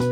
Oke, 0.00 0.08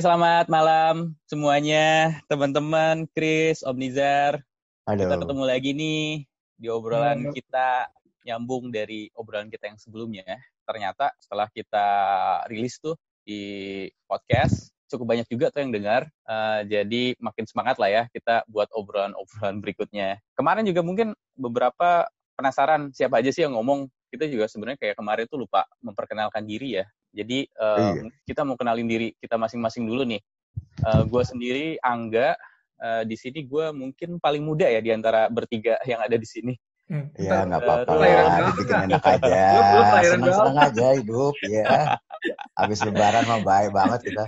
selamat 0.00 0.48
malam 0.48 1.12
semuanya, 1.28 2.16
teman-teman, 2.24 3.04
Chris, 3.12 3.60
Om 3.60 3.76
Nizar. 3.76 4.40
Halo. 4.88 5.04
Kita 5.04 5.20
ketemu 5.20 5.44
lagi 5.44 5.76
nih 5.76 6.24
di 6.56 6.72
obrolan 6.72 7.28
Halo. 7.28 7.36
kita 7.36 7.92
nyambung 8.24 8.72
dari 8.72 9.12
obrolan 9.12 9.52
kita 9.52 9.68
yang 9.68 9.76
sebelumnya. 9.76 10.24
Ternyata 10.64 11.12
setelah 11.20 11.52
kita 11.52 11.88
rilis 12.48 12.80
tuh 12.80 12.96
di 13.20 13.84
podcast, 14.08 14.72
cukup 14.90 15.06
banyak 15.14 15.26
juga 15.30 15.54
tuh 15.54 15.62
yang 15.62 15.70
dengar. 15.70 16.10
Eh, 16.26 16.60
jadi 16.66 17.02
makin 17.22 17.44
semangat 17.46 17.78
lah 17.78 17.88
ya 17.88 18.02
kita 18.10 18.42
buat 18.50 18.66
obrolan-obrolan 18.74 19.62
berikutnya. 19.62 20.18
Kemarin 20.34 20.66
juga 20.66 20.82
mungkin 20.82 21.14
beberapa 21.38 22.10
penasaran 22.34 22.90
siapa 22.90 23.22
aja 23.22 23.30
sih 23.30 23.46
yang 23.46 23.54
ngomong. 23.54 23.86
Kita 24.10 24.26
juga 24.26 24.50
sebenarnya 24.50 24.78
kayak 24.82 24.98
kemarin 24.98 25.24
tuh 25.30 25.46
lupa 25.46 25.62
memperkenalkan 25.78 26.42
diri 26.42 26.82
ya. 26.82 26.84
Jadi 27.14 27.46
eh, 27.46 27.78
Iya. 27.78 28.10
kita 28.26 28.42
mau 28.42 28.58
kenalin 28.58 28.90
diri 28.90 29.14
kita 29.22 29.38
masing-masing 29.38 29.86
dulu 29.86 30.02
nih. 30.02 30.20
Eh 30.82 31.02
gue 31.06 31.22
sendiri 31.22 31.66
Angga. 31.78 32.34
Eh, 32.80 33.02
di 33.06 33.14
sini 33.14 33.44
gue 33.46 33.70
mungkin 33.76 34.18
paling 34.18 34.42
muda 34.42 34.66
ya 34.66 34.80
di 34.82 34.90
antara 34.90 35.30
bertiga 35.30 35.78
yang 35.86 36.00
ada 36.02 36.16
di 36.18 36.26
sini. 36.26 36.54
Hmm, 36.90 37.06
Ya 37.14 37.46
nggak 37.46 37.62
apa-apa 37.62 37.92
Lahiran 38.02 38.26
lah, 38.26 38.38
dibikin 38.50 38.76
enak 38.90 39.04
aja. 39.06 39.42
Senang-senang 40.10 40.58
aja 40.58 40.86
hidup, 40.98 41.34
ya. 41.46 41.94
Habis 42.58 42.82
lebaran 42.82 43.22
mah 43.30 43.40
baik 43.46 43.70
banget 43.70 44.00
kita. 44.10 44.24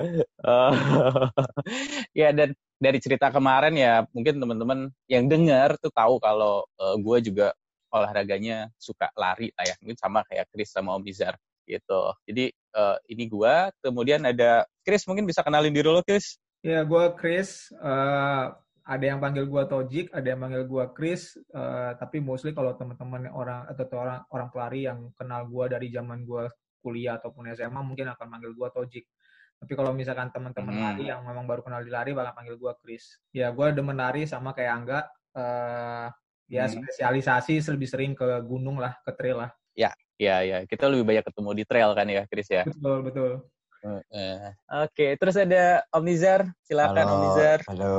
Eh, 0.00 0.70
ya 2.24 2.28
dan 2.32 2.56
dari 2.80 2.98
cerita 3.04 3.28
kemarin 3.28 3.76
ya 3.76 4.04
mungkin 4.16 4.40
teman-teman 4.40 4.78
yang 5.12 5.28
dengar 5.28 5.76
tuh 5.76 5.92
tahu 5.92 6.16
kalau 6.16 6.64
gue 7.00 7.18
juga 7.20 7.52
olahraganya 7.92 8.72
suka 8.80 9.12
lari 9.12 9.52
lah 9.52 9.68
ya. 9.68 9.74
Mungkin 9.84 10.00
sama 10.00 10.24
kayak 10.24 10.48
Chris 10.48 10.72
sama 10.72 10.96
Om 10.96 11.04
Nizar 11.04 11.36
gitu. 11.68 12.16
Jadi 12.24 12.48
eh, 12.52 12.96
ini 13.12 13.28
gue. 13.28 13.54
Kemudian 13.84 14.24
ada 14.24 14.64
Chris 14.80 15.04
mungkin 15.04 15.28
bisa 15.28 15.44
kenalin 15.44 15.68
diri 15.76 15.84
lo 15.92 16.00
Chris. 16.00 16.40
Ya, 16.64 16.80
gue 16.80 17.04
Chris. 17.20 17.68
eh, 17.76 18.44
ada 18.86 19.02
yang 19.04 19.18
panggil 19.18 19.50
gue 19.50 19.62
Tojik, 19.66 20.06
ada 20.14 20.26
yang 20.26 20.40
panggil 20.40 20.62
gue 20.64 20.84
Chris. 20.94 21.34
eh, 21.34 21.92
tapi 21.98 22.22
mostly 22.22 22.54
kalau 22.54 22.78
teman-teman 22.78 23.26
orang 23.28 23.66
atau 23.66 23.84
orang 23.98 24.22
orang 24.30 24.48
pelari 24.54 24.86
yang 24.86 25.10
kenal 25.18 25.42
gue 25.44 25.64
dari 25.66 25.90
zaman 25.90 26.22
gue 26.22 26.46
kuliah 26.78 27.18
ataupun 27.18 27.50
SMA 27.50 27.82
mungkin 27.82 28.06
akan 28.14 28.26
panggil 28.30 28.54
gue 28.54 28.68
Tojik. 28.70 29.04
Tapi 29.56 29.72
kalau 29.74 29.90
misalkan 29.90 30.30
teman-teman 30.30 30.70
Hmm. 30.70 30.84
lari 30.86 31.04
yang 31.10 31.20
memang 31.26 31.44
baru 31.44 31.66
kenal 31.66 31.82
di 31.82 31.90
lari 31.90 32.14
bakal 32.14 32.32
panggil 32.38 32.54
gue 32.54 32.72
Chris. 32.78 33.18
Ya, 33.34 33.50
gue 33.50 33.66
demen 33.74 33.96
lari 33.98 34.22
sama 34.24 34.54
kayak 34.54 34.72
Angga. 34.72 35.00
eh, 35.36 36.08
ya 36.48 36.64
Hmm. 36.64 36.80
spesialisasi 36.80 37.60
lebih 37.74 37.88
sering 37.90 38.12
ke 38.16 38.24
gunung 38.46 38.80
lah, 38.80 38.96
ke 39.04 39.12
trail 39.12 39.36
lah. 39.44 39.50
Ya 40.16 40.40
ya 40.40 40.64
kita 40.64 40.88
lebih 40.88 41.04
banyak 41.04 41.28
ketemu 41.28 41.50
di 41.52 41.64
trail 41.68 41.92
kan 41.92 42.08
ya 42.08 42.24
Chris 42.24 42.48
ya. 42.48 42.64
Betul 42.64 43.04
betul. 43.04 43.32
Oke, 44.82 45.14
terus 45.14 45.36
ada 45.38 45.86
Om 45.94 46.02
Nizar. 46.02 46.42
Silakan 46.66 47.06
Om 47.06 47.20
Nizar. 47.22 47.58
halo, 47.70 47.98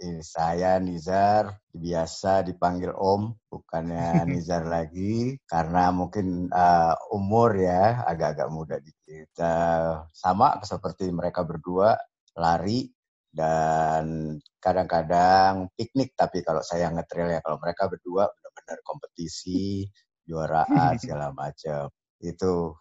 ini 0.00 0.24
saya 0.24 0.80
Nizar, 0.80 1.52
biasa 1.76 2.40
dipanggil 2.40 2.88
Om, 2.96 3.36
bukannya 3.52 4.24
Nizar 4.32 4.64
lagi, 4.64 5.36
karena 5.44 5.92
mungkin 5.92 6.48
eh, 6.48 6.94
umur 7.12 7.52
ya 7.52 8.00
agak-agak 8.08 8.48
muda 8.48 8.76
dikit. 8.80 9.28
Eh, 9.36 9.92
sama 10.16 10.56
seperti 10.64 11.12
mereka 11.12 11.44
berdua, 11.44 12.00
lari 12.40 12.88
dan 13.28 14.36
kadang-kadang 14.56 15.68
piknik. 15.76 16.16
Tapi 16.16 16.40
kalau 16.40 16.64
saya 16.64 16.88
ngetrail 16.88 17.28
ya, 17.28 17.40
kalau 17.44 17.60
mereka 17.60 17.92
berdua 17.92 18.24
benar-benar 18.32 18.78
kompetisi, 18.88 19.84
juaraan 20.24 20.96
segala 21.02 21.28
macam. 21.36 21.92
Itu 22.24 22.72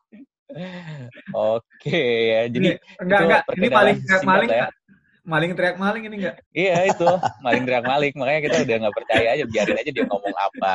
Oke 1.34 2.02
ya. 2.30 2.42
Jadi 2.50 2.68
enggak 3.02 3.20
itu 3.20 3.26
enggak, 3.26 3.42
ini 3.58 3.68
maling 3.70 3.98
teriak 4.04 4.24
maling 4.24 4.50
ya. 4.50 4.68
Maling 5.24 5.52
teriak 5.56 5.78
maling 5.80 6.04
ini 6.04 6.16
enggak? 6.20 6.36
iya 6.52 6.78
itu 6.88 7.10
maling 7.46 7.64
teriak 7.64 7.86
maling. 7.88 8.14
Makanya 8.18 8.42
kita 8.46 8.58
udah 8.66 8.76
nggak 8.88 8.96
percaya 8.96 9.28
aja 9.34 9.44
biarin 9.48 9.78
aja 9.80 9.92
dia 9.92 10.06
ngomong 10.06 10.36
apa. 10.36 10.74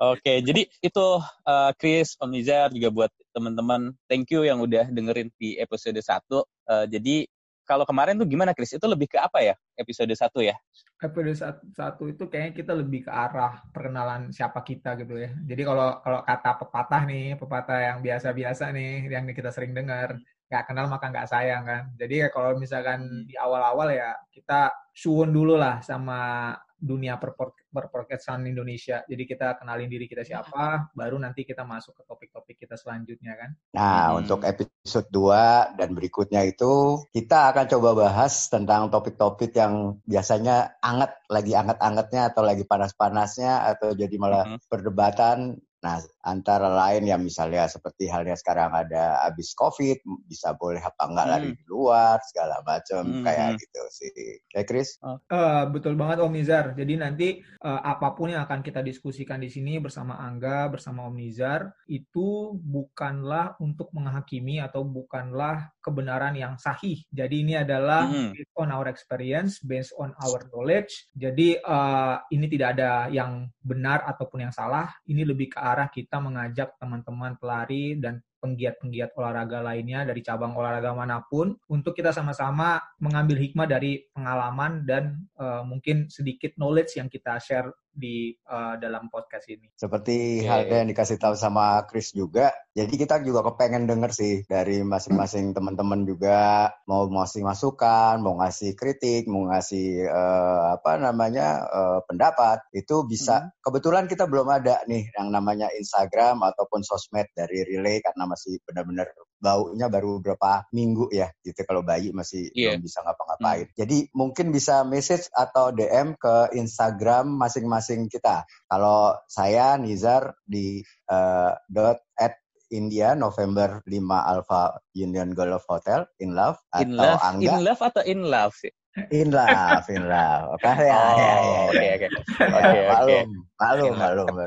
Oke, 0.00 0.40
jadi 0.40 0.64
itu 0.80 1.06
uh, 1.44 1.70
Chris, 1.76 2.16
Om 2.16 2.32
Nizar 2.32 2.72
juga 2.72 2.88
buat 2.88 3.12
teman-teman. 3.36 3.92
Thank 4.08 4.32
you 4.32 4.48
yang 4.48 4.64
udah 4.64 4.88
dengerin 4.88 5.28
di 5.36 5.60
episode 5.60 6.00
1. 6.00 6.08
Uh, 6.08 6.88
jadi 6.88 7.28
kalau 7.70 7.86
kemarin 7.86 8.18
tuh 8.18 8.26
gimana 8.26 8.50
Chris? 8.50 8.74
Itu 8.74 8.90
lebih 8.90 9.06
ke 9.06 9.22
apa 9.22 9.38
ya 9.38 9.54
episode 9.78 10.10
1 10.10 10.42
ya? 10.42 10.58
episode 11.00 11.32
sat- 11.32 11.64
satu 11.72 12.12
itu 12.12 12.28
kayaknya 12.28 12.52
kita 12.52 12.72
lebih 12.76 13.08
ke 13.08 13.12
arah 13.12 13.64
perkenalan 13.72 14.28
siapa 14.36 14.60
kita 14.60 15.00
gitu 15.00 15.16
ya. 15.16 15.32
Jadi 15.48 15.62
kalau 15.64 15.96
kalau 16.04 16.20
kata 16.20 16.50
pepatah 16.60 17.02
nih, 17.08 17.40
pepatah 17.40 17.78
yang 17.80 17.98
biasa-biasa 18.04 18.68
nih, 18.76 19.08
yang 19.08 19.24
kita 19.32 19.48
sering 19.48 19.72
dengar, 19.72 20.20
nggak 20.52 20.64
kenal 20.68 20.92
maka 20.92 21.08
nggak 21.08 21.28
sayang 21.30 21.64
kan. 21.64 21.82
Jadi 21.96 22.26
ya 22.26 22.28
kalau 22.28 22.52
misalkan 22.60 23.24
di 23.24 23.32
awal-awal 23.40 23.88
ya 23.96 24.12
kita 24.28 24.68
suwun 24.92 25.32
dulu 25.32 25.56
lah 25.56 25.80
sama 25.80 26.52
dunia 26.80 27.20
perpor- 27.20 27.52
perpodcastan 27.68 28.48
Indonesia. 28.48 29.04
Jadi 29.04 29.22
kita 29.28 29.60
kenalin 29.60 29.86
diri 29.86 30.08
kita 30.08 30.24
siapa, 30.24 30.88
baru 30.96 31.20
nanti 31.20 31.44
kita 31.44 31.62
masuk 31.62 32.00
ke 32.00 32.02
topik-topik 32.08 32.56
kita 32.56 32.80
selanjutnya 32.80 33.36
kan. 33.36 33.50
Nah, 33.76 34.00
Hmm. 34.10 34.24
untuk 34.24 34.40
episode 34.48 35.06
2 35.12 35.76
dan 35.76 35.92
berikutnya 35.92 36.40
itu 36.48 37.04
kita 37.12 37.52
akan 37.52 37.68
coba 37.68 37.90
bahas 38.08 38.48
tentang 38.48 38.88
topik-topik 38.88 39.52
yang 39.52 40.00
biasanya 40.08 40.80
anget, 40.80 41.12
lagi 41.28 41.52
anget-angetnya 41.52 42.32
atau 42.32 42.42
lagi 42.42 42.64
panas-panasnya 42.64 43.76
atau 43.76 43.92
jadi 43.92 44.16
malah 44.16 44.56
Mhm. 44.56 44.66
perdebatan. 44.66 45.38
Nah, 45.80 45.96
antara 46.20 46.68
lain 46.68 47.08
ya 47.08 47.16
misalnya 47.16 47.64
seperti 47.64 48.04
halnya 48.04 48.36
sekarang 48.36 48.68
ada 48.76 49.24
habis 49.24 49.56
COVID, 49.56 50.04
bisa 50.28 50.52
boleh 50.52 50.76
apa 50.76 51.08
enggak 51.08 51.24
Hmm. 51.24 51.32
lari 51.32 51.48
di 51.56 51.64
luar, 51.72 52.20
segala 52.28 52.60
macam 52.68 53.02
Hmm, 53.08 53.24
kayak 53.24 53.48
hmm. 53.56 53.60
gitu 53.64 53.82
sih. 53.88 54.12
Kayak 54.52 54.66
Chris? 54.68 54.88
Eh, 55.00 55.62
betul 55.72 55.96
banget 55.96 56.20
Om 56.20 56.36
Nizar. 56.36 56.76
Jadi 56.76 56.94
nanti 57.00 57.28
eh, 57.40 57.80
apa 57.80 58.12
pun 58.12 58.28
yang 58.28 58.44
akan 58.44 58.60
kita 58.60 58.84
diskusikan 58.84 59.40
di 59.40 59.48
sini 59.48 59.80
bersama 59.80 60.20
Angga, 60.20 60.68
bersama 60.68 61.08
Om 61.08 61.16
Nizar, 61.16 61.72
itu 61.88 62.52
bukanlah 62.60 63.56
untuk 63.56 63.88
menghakimi 63.96 64.60
atau 64.60 64.84
bukanlah 64.84 65.72
kebenaran 65.80 66.36
yang 66.36 66.54
sahih. 66.60 67.00
Jadi 67.10 67.42
ini 67.42 67.54
adalah 67.56 68.06
Mhm. 68.06 68.36
based 68.36 68.54
on 68.56 68.68
our 68.70 68.86
experience, 68.88 69.60
based 69.64 69.92
on 69.96 70.12
our 70.20 70.40
knowledge. 70.52 71.08
Jadi 71.16 71.56
eh, 71.60 72.16
ini 72.32 72.46
tidak 72.48 72.78
ada 72.78 73.08
yang 73.08 73.48
benar 73.64 74.04
ataupun 74.06 74.44
yang 74.48 74.54
salah. 74.54 74.92
Ini 75.08 75.24
lebih 75.24 75.52
ke 75.52 75.58
arah 75.60 75.88
kita 75.88 76.20
mengajak 76.20 76.76
teman-teman 76.80 77.36
pelari 77.40 77.96
dan 77.96 78.20
penggiat-penggiat 78.40 79.12
olahraga 79.20 79.60
lainnya 79.60 80.08
dari 80.08 80.24
cabang 80.24 80.56
olahraga 80.56 80.96
mana 80.96 81.20
pun 81.20 81.52
untuk 81.68 81.92
kita 81.92 82.08
sama-sama 82.08 82.80
mengambil 82.96 83.36
hikmah 83.36 83.68
dari 83.68 84.00
pengalaman 84.16 84.80
dan 84.88 85.28
eh, 85.36 85.62
mungkin 85.68 86.08
sedikit 86.08 86.56
knowledge 86.56 86.96
yang 86.96 87.12
kita 87.12 87.36
share 87.36 87.68
di 88.00 88.32
eh, 88.32 88.74
dalam 88.80 89.12
podcast 89.12 89.44
ini. 89.52 89.68
Seperti 89.76 90.42
Oke. 90.42 90.48
halnya 90.48 90.76
yang 90.80 90.88
dikasih 90.88 91.20
tahu 91.20 91.36
sama 91.36 91.84
Chris 91.84 92.16
juga. 92.16 92.48
Jadi 92.72 92.96
kita 92.96 93.20
juga 93.20 93.44
kepengen 93.52 93.84
denger 93.84 94.10
sih 94.16 94.34
dari 94.48 94.80
masing-masing 94.80 95.52
teman-teman 95.52 96.08
juga 96.08 96.72
mau 96.88 97.04
ngasih 97.04 97.44
masukan, 97.44 98.24
mau 98.24 98.40
ngasih 98.40 98.72
kritik, 98.72 99.28
mau 99.28 99.52
ngasih 99.52 100.08
eh, 100.08 100.62
apa 100.80 100.96
namanya 100.96 101.68
eh, 101.68 102.00
pendapat. 102.08 102.64
Itu 102.72 103.04
bisa. 103.04 103.52
Kebetulan 103.60 104.08
kita 104.08 104.24
belum 104.24 104.48
ada 104.48 104.80
nih 104.88 105.12
yang 105.20 105.28
namanya 105.28 105.68
Instagram 105.76 106.40
ataupun 106.40 106.80
sosmed 106.80 107.28
dari 107.36 107.68
Relay 107.68 108.00
karena 108.00 108.24
masih 108.24 108.56
benar-benar 108.64 109.12
baunya 109.40 109.88
baru 109.88 110.20
beberapa 110.20 110.68
minggu 110.70 111.08
ya 111.10 111.32
gitu 111.40 111.64
kalau 111.64 111.80
bayi 111.80 112.12
masih 112.12 112.52
Iya. 112.52 112.76
belum 112.76 112.84
bisa 112.84 113.00
ngapa-ngapain. 113.00 113.66
Jadi 113.74 113.98
mungkin 114.12 114.52
bisa 114.52 114.84
message 114.84 115.26
atau 115.32 115.72
DM 115.72 116.14
ke 116.20 116.52
Instagram 116.54 117.32
masing-masing 117.40 118.06
kita. 118.12 118.44
Kalau 118.68 119.16
saya 119.26 119.80
Nizar 119.80 120.36
di 120.44 120.84
eh, 121.10 121.52
dot 121.72 121.98
at 122.20 122.36
India 122.70 123.18
November 123.18 123.82
5 123.82 123.90
Alpha 124.06 124.78
Union 124.94 125.34
Golf 125.34 125.66
Hotel 125.66 126.06
in 126.22 126.38
love 126.38 126.60
atau 126.70 126.86
In 126.86 126.94
love, 126.94 127.18
Angga 127.18 127.50
in 127.50 127.60
love 127.66 127.82
atau 127.82 128.02
in 128.06 128.20
love 128.22 128.54
sih? 128.54 128.70
In 129.10 129.30
love 129.30 129.86
in 129.86 130.02
love. 130.10 130.58
Oke 130.58 130.66
ya, 130.66 130.74
oh, 130.74 130.82
ya, 130.82 130.90
ya, 130.90 131.34
oke 131.70 131.84
ya. 131.84 131.92
oke. 131.94 132.08
Oke 132.10 132.50
oke. 132.50 132.66
love. 132.66 132.88
maklum. 132.90 133.28
Baru, 133.60 133.86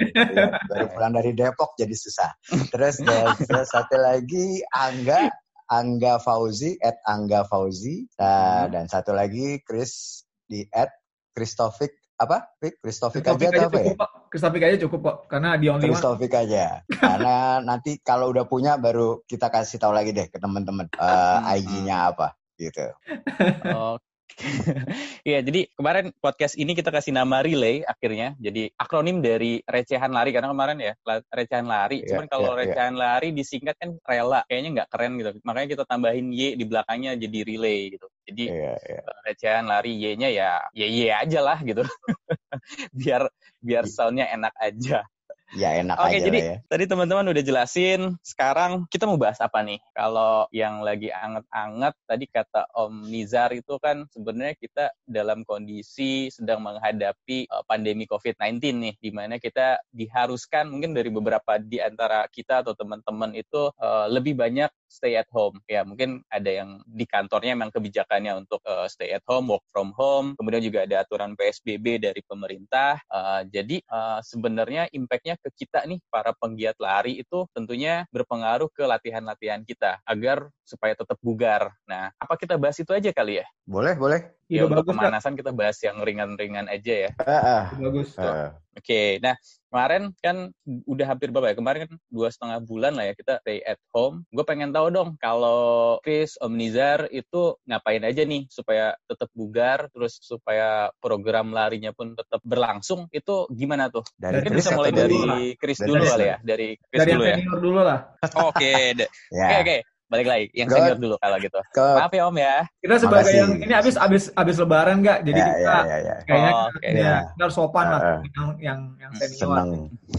iya, 0.01 0.45
baru 0.67 0.85
pulang 0.89 1.13
dari 1.13 1.31
Depok 1.37 1.77
jadi 1.77 1.95
susah. 1.95 2.31
Terus, 2.73 2.97
terus 3.45 3.67
satu 3.69 3.95
lagi 4.01 4.59
Angga, 4.73 5.29
Angga 5.69 6.17
Fauzi, 6.17 6.75
at 6.81 6.97
Angga 7.05 7.45
Fauzi. 7.45 8.09
Nah, 8.17 8.65
Hmm. 8.65 8.71
Dan 8.73 8.85
satu 8.89 9.13
lagi 9.13 9.61
Chris 9.61 10.25
di 10.49 10.65
at 10.73 10.89
Christophic 11.33 11.93
apa? 12.17 12.45
Topik 12.61 13.25
aja 13.25 13.47
atau 13.49 13.69
apa 13.69 13.79
ya? 13.81 13.93
Topik 14.33 14.63
aja 14.65 14.75
cukup 14.85 14.99
kok. 15.01 15.17
Karena 15.29 15.55
di 15.61 15.67
only 15.69 15.87
one. 15.87 15.93
Christophic 15.93 16.33
aja. 16.33 16.81
Karena 16.89 17.59
nanti 17.61 18.01
kalau 18.01 18.33
udah 18.33 18.45
punya 18.49 18.81
baru 18.81 19.21
kita 19.29 19.49
kasih 19.49 19.77
tahu 19.81 19.93
lagi 19.93 20.13
deh 20.13 20.27
ke 20.29 20.37
teman-teman 20.41 20.89
eh, 20.89 21.37
Hmm. 21.37 21.53
IG-nya 21.57 22.13
apa 22.13 22.33
gitu. 22.57 22.85
Iya, 25.29 25.39
jadi 25.39 25.71
kemarin 25.71 26.11
podcast 26.19 26.59
ini 26.59 26.75
kita 26.75 26.91
kasih 26.91 27.15
nama 27.15 27.39
relay 27.39 27.79
akhirnya. 27.87 28.35
Jadi 28.39 28.75
akronim 28.75 29.23
dari 29.23 29.63
recehan 29.63 30.11
lari 30.11 30.35
karena 30.35 30.51
kemarin 30.51 30.77
ya 30.83 30.93
recehan 31.31 31.63
lari. 31.63 32.03
Yeah, 32.03 32.07
Cuman 32.11 32.25
kalau 32.27 32.51
yeah, 32.53 32.59
recehan 32.65 32.93
yeah. 32.95 33.03
lari 33.07 33.27
disingkat 33.31 33.75
kan 33.79 33.95
rela, 34.03 34.43
kayaknya 34.51 34.69
nggak 34.81 34.89
keren 34.91 35.11
gitu. 35.15 35.29
Makanya 35.47 35.67
kita 35.71 35.83
tambahin 35.87 36.27
Y 36.35 36.59
di 36.59 36.65
belakangnya 36.67 37.15
jadi 37.15 37.39
relay 37.47 37.79
gitu. 37.95 38.07
Jadi 38.27 38.43
yeah, 38.51 38.77
yeah. 38.83 39.03
recehan 39.23 39.65
lari 39.67 39.95
Y-nya 39.95 40.29
ya 40.31 40.59
Y 40.75 40.81
Y 40.83 40.99
aja 41.07 41.39
lah 41.39 41.57
gitu. 41.63 41.83
biar 42.99 43.31
biar 43.63 43.83
iya. 43.87 43.93
soundnya 43.93 44.27
enak 44.27 44.53
aja. 44.59 45.07
Ya 45.53 45.77
enak 45.77 46.01
Oke, 46.01 46.17
aja 46.17 46.25
jadi 46.25 46.39
ya. 46.41 46.55
tadi 46.65 46.83
teman-teman 46.89 47.29
udah 47.29 47.43
jelasin. 47.45 48.17
Sekarang 48.25 48.89
kita 48.89 49.05
mau 49.05 49.21
bahas 49.21 49.37
apa 49.37 49.61
nih? 49.61 49.77
Kalau 49.93 50.49
yang 50.49 50.81
lagi 50.81 51.13
anget-anget 51.13 51.93
tadi 52.09 52.25
kata 52.25 52.73
Om 52.73 53.05
Nizar 53.05 53.53
itu 53.53 53.77
kan 53.77 54.09
sebenarnya 54.09 54.57
kita 54.57 54.85
dalam 55.05 55.45
kondisi 55.45 56.33
sedang 56.33 56.65
menghadapi 56.65 57.45
uh, 57.53 57.61
pandemi 57.69 58.09
COVID-19 58.09 58.57
nih, 58.81 58.93
di 58.97 59.11
mana 59.13 59.37
kita 59.37 59.77
diharuskan 59.93 60.73
mungkin 60.73 60.97
dari 60.97 61.13
beberapa 61.13 61.61
di 61.61 61.77
antara 61.77 62.25
kita 62.33 62.65
atau 62.65 62.73
teman-teman 62.73 63.37
itu 63.37 63.69
uh, 63.77 64.09
lebih 64.09 64.33
banyak 64.33 64.73
stay 64.93 65.17
at 65.17 65.25
home. 65.33 65.57
Ya 65.65 65.81
mungkin 65.81 66.21
ada 66.29 66.47
yang 66.47 66.85
di 66.85 67.09
kantornya 67.09 67.57
memang 67.57 67.73
kebijakannya 67.73 68.45
untuk 68.45 68.61
uh, 68.69 68.85
stay 68.85 69.09
at 69.09 69.25
home, 69.25 69.49
work 69.49 69.65
from 69.73 69.89
home. 69.97 70.37
Kemudian 70.37 70.61
juga 70.61 70.85
ada 70.85 71.01
aturan 71.01 71.33
PSBB 71.33 71.97
dari 71.97 72.21
pemerintah. 72.21 73.01
Uh, 73.09 73.41
jadi 73.49 73.81
uh, 73.89 74.21
sebenarnya 74.21 74.85
impactnya 74.93 75.41
ke 75.41 75.49
kita 75.65 75.89
nih 75.89 75.97
para 76.13 76.37
penggiat 76.37 76.77
lari 76.77 77.25
itu 77.25 77.49
tentunya 77.57 78.05
berpengaruh 78.13 78.69
ke 78.69 78.85
latihan-latihan 78.85 79.65
kita 79.65 79.97
agar 80.05 80.53
supaya 80.61 80.93
tetap 80.93 81.17
bugar. 81.19 81.73
Nah, 81.89 82.13
apa 82.15 82.37
kita 82.37 82.55
bahas 82.55 82.77
itu 82.79 82.93
aja 82.93 83.09
kali 83.09 83.41
ya? 83.41 83.47
Boleh, 83.63 83.95
boleh. 83.95 84.21
Ya, 84.51 84.67
untuk 84.67 84.85
bagus, 84.85 84.91
pemanasan 84.99 85.33
kita 85.39 85.55
bahas 85.55 85.79
yang 85.81 86.03
ringan-ringan 86.03 86.67
aja 86.67 87.07
ya. 87.07 87.11
Uh, 87.15 87.31
uh, 87.33 87.63
bagus. 87.79 88.13
Uh. 88.19 88.51
Oke, 88.73 88.89
okay. 88.89 89.09
nah 89.21 89.37
kemarin 89.69 90.13
kan 90.19 90.49
udah 90.65 91.05
hampir 91.09 91.29
berapa 91.29 91.53
ya? 91.53 91.55
Kemarin 91.57 91.81
kan 91.87 91.93
dua 92.09 92.27
setengah 92.29 92.59
bulan 92.61 92.93
lah 92.97 93.09
ya 93.09 93.13
kita 93.15 93.39
stay 93.41 93.63
at 93.63 93.79
home. 93.93 94.25
Gue 94.33 94.45
pengen 94.45 94.73
tahu 94.73 94.89
dong 94.93 95.15
kalau 95.21 95.97
Chris, 96.01 96.35
Om 96.41 96.53
Nizar 96.57 97.05
itu 97.13 97.55
ngapain 97.69 98.03
aja 98.03 98.25
nih 98.25 98.49
supaya 98.49 98.97
tetap 99.05 99.29
bugar, 99.33 99.89
terus 99.93 100.19
supaya 100.21 100.89
program 100.99 101.53
larinya 101.53 101.93
pun 101.95 102.13
tetap 102.17 102.41
berlangsung. 102.43 103.07
Itu 103.13 103.47
gimana 103.53 103.89
tuh? 103.93 104.03
Dari 104.17 104.41
Mungkin 104.41 104.53
bisa 104.57 104.69
mulai 104.75 104.91
dari 104.91 105.17
Chris 105.55 105.79
dulu 105.81 106.03
kali 106.03 106.25
ya. 106.29 106.37
Dari 106.41 106.69
Chris 106.77 106.99
dari 106.99 107.11
dulu 107.13 107.23
ya. 107.25 107.37
dulu 107.57 107.79
lah. 107.81 107.99
Oke, 108.41 108.73
oke, 109.33 109.55
oke 109.65 109.77
balik 110.13 110.27
lagi 110.29 110.45
yang 110.53 110.69
God. 110.69 110.77
senior 110.77 110.97
dulu 111.01 111.15
kalau 111.17 111.37
gitu. 111.41 111.59
God. 111.73 111.97
Maaf 111.97 112.13
ya 112.13 112.23
Om 112.29 112.37
ya. 112.37 112.55
Kita 112.77 112.93
sebagai 113.01 113.25
Makasih. 113.25 113.41
yang 113.41 113.51
ini 113.57 113.73
habis 113.73 113.95
habis 113.97 114.23
habis 114.37 114.55
lebaran 114.61 115.01
nggak? 115.01 115.19
Jadi 115.25 115.39
ya, 115.41 115.47
kita 115.49 115.57
ya, 115.57 115.81
ya, 115.81 115.97
ya. 115.97 116.15
kayaknya 116.29 116.51
oh, 116.53 116.65
okay. 116.69 116.91
ya. 116.93 117.15
kita 117.33 117.41
harus 117.41 117.57
sopan 117.57 117.85
uh, 117.85 117.91
lah 117.91 118.01
yang 118.29 118.49
yang 118.61 118.79
yang 119.01 119.11
senior. 119.17 119.39
Senang 119.41 119.69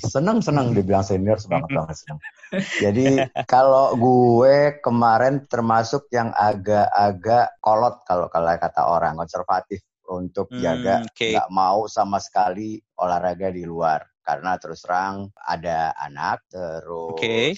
senang 0.03 0.39
senang 0.43 0.67
dibilang 0.75 1.05
senior 1.07 1.39
semangat 1.39 1.71
banget 1.71 1.97
senang. 2.03 2.19
Jadi 2.83 3.05
kalau 3.47 3.95
gue 3.95 4.83
kemarin 4.83 5.47
termasuk 5.47 6.11
yang 6.11 6.35
agak-agak 6.35 7.55
kolot 7.63 8.03
kalau 8.03 8.27
kalau 8.27 8.51
kata 8.59 8.83
orang 8.83 9.15
konservatif 9.15 9.79
untuk 10.11 10.51
hmm, 10.53 10.61
jaga 10.61 10.95
nggak 11.07 11.49
okay. 11.49 11.55
mau 11.55 11.89
sama 11.89 12.21
sekali 12.21 12.77
olahraga 13.01 13.49
di 13.49 13.65
luar 13.65 14.05
karena 14.25 14.57
terus 14.57 14.81
terang 14.85 15.29
ada 15.37 15.93
anak 16.01 16.45
terus 16.49 17.17
okay. 17.17 17.53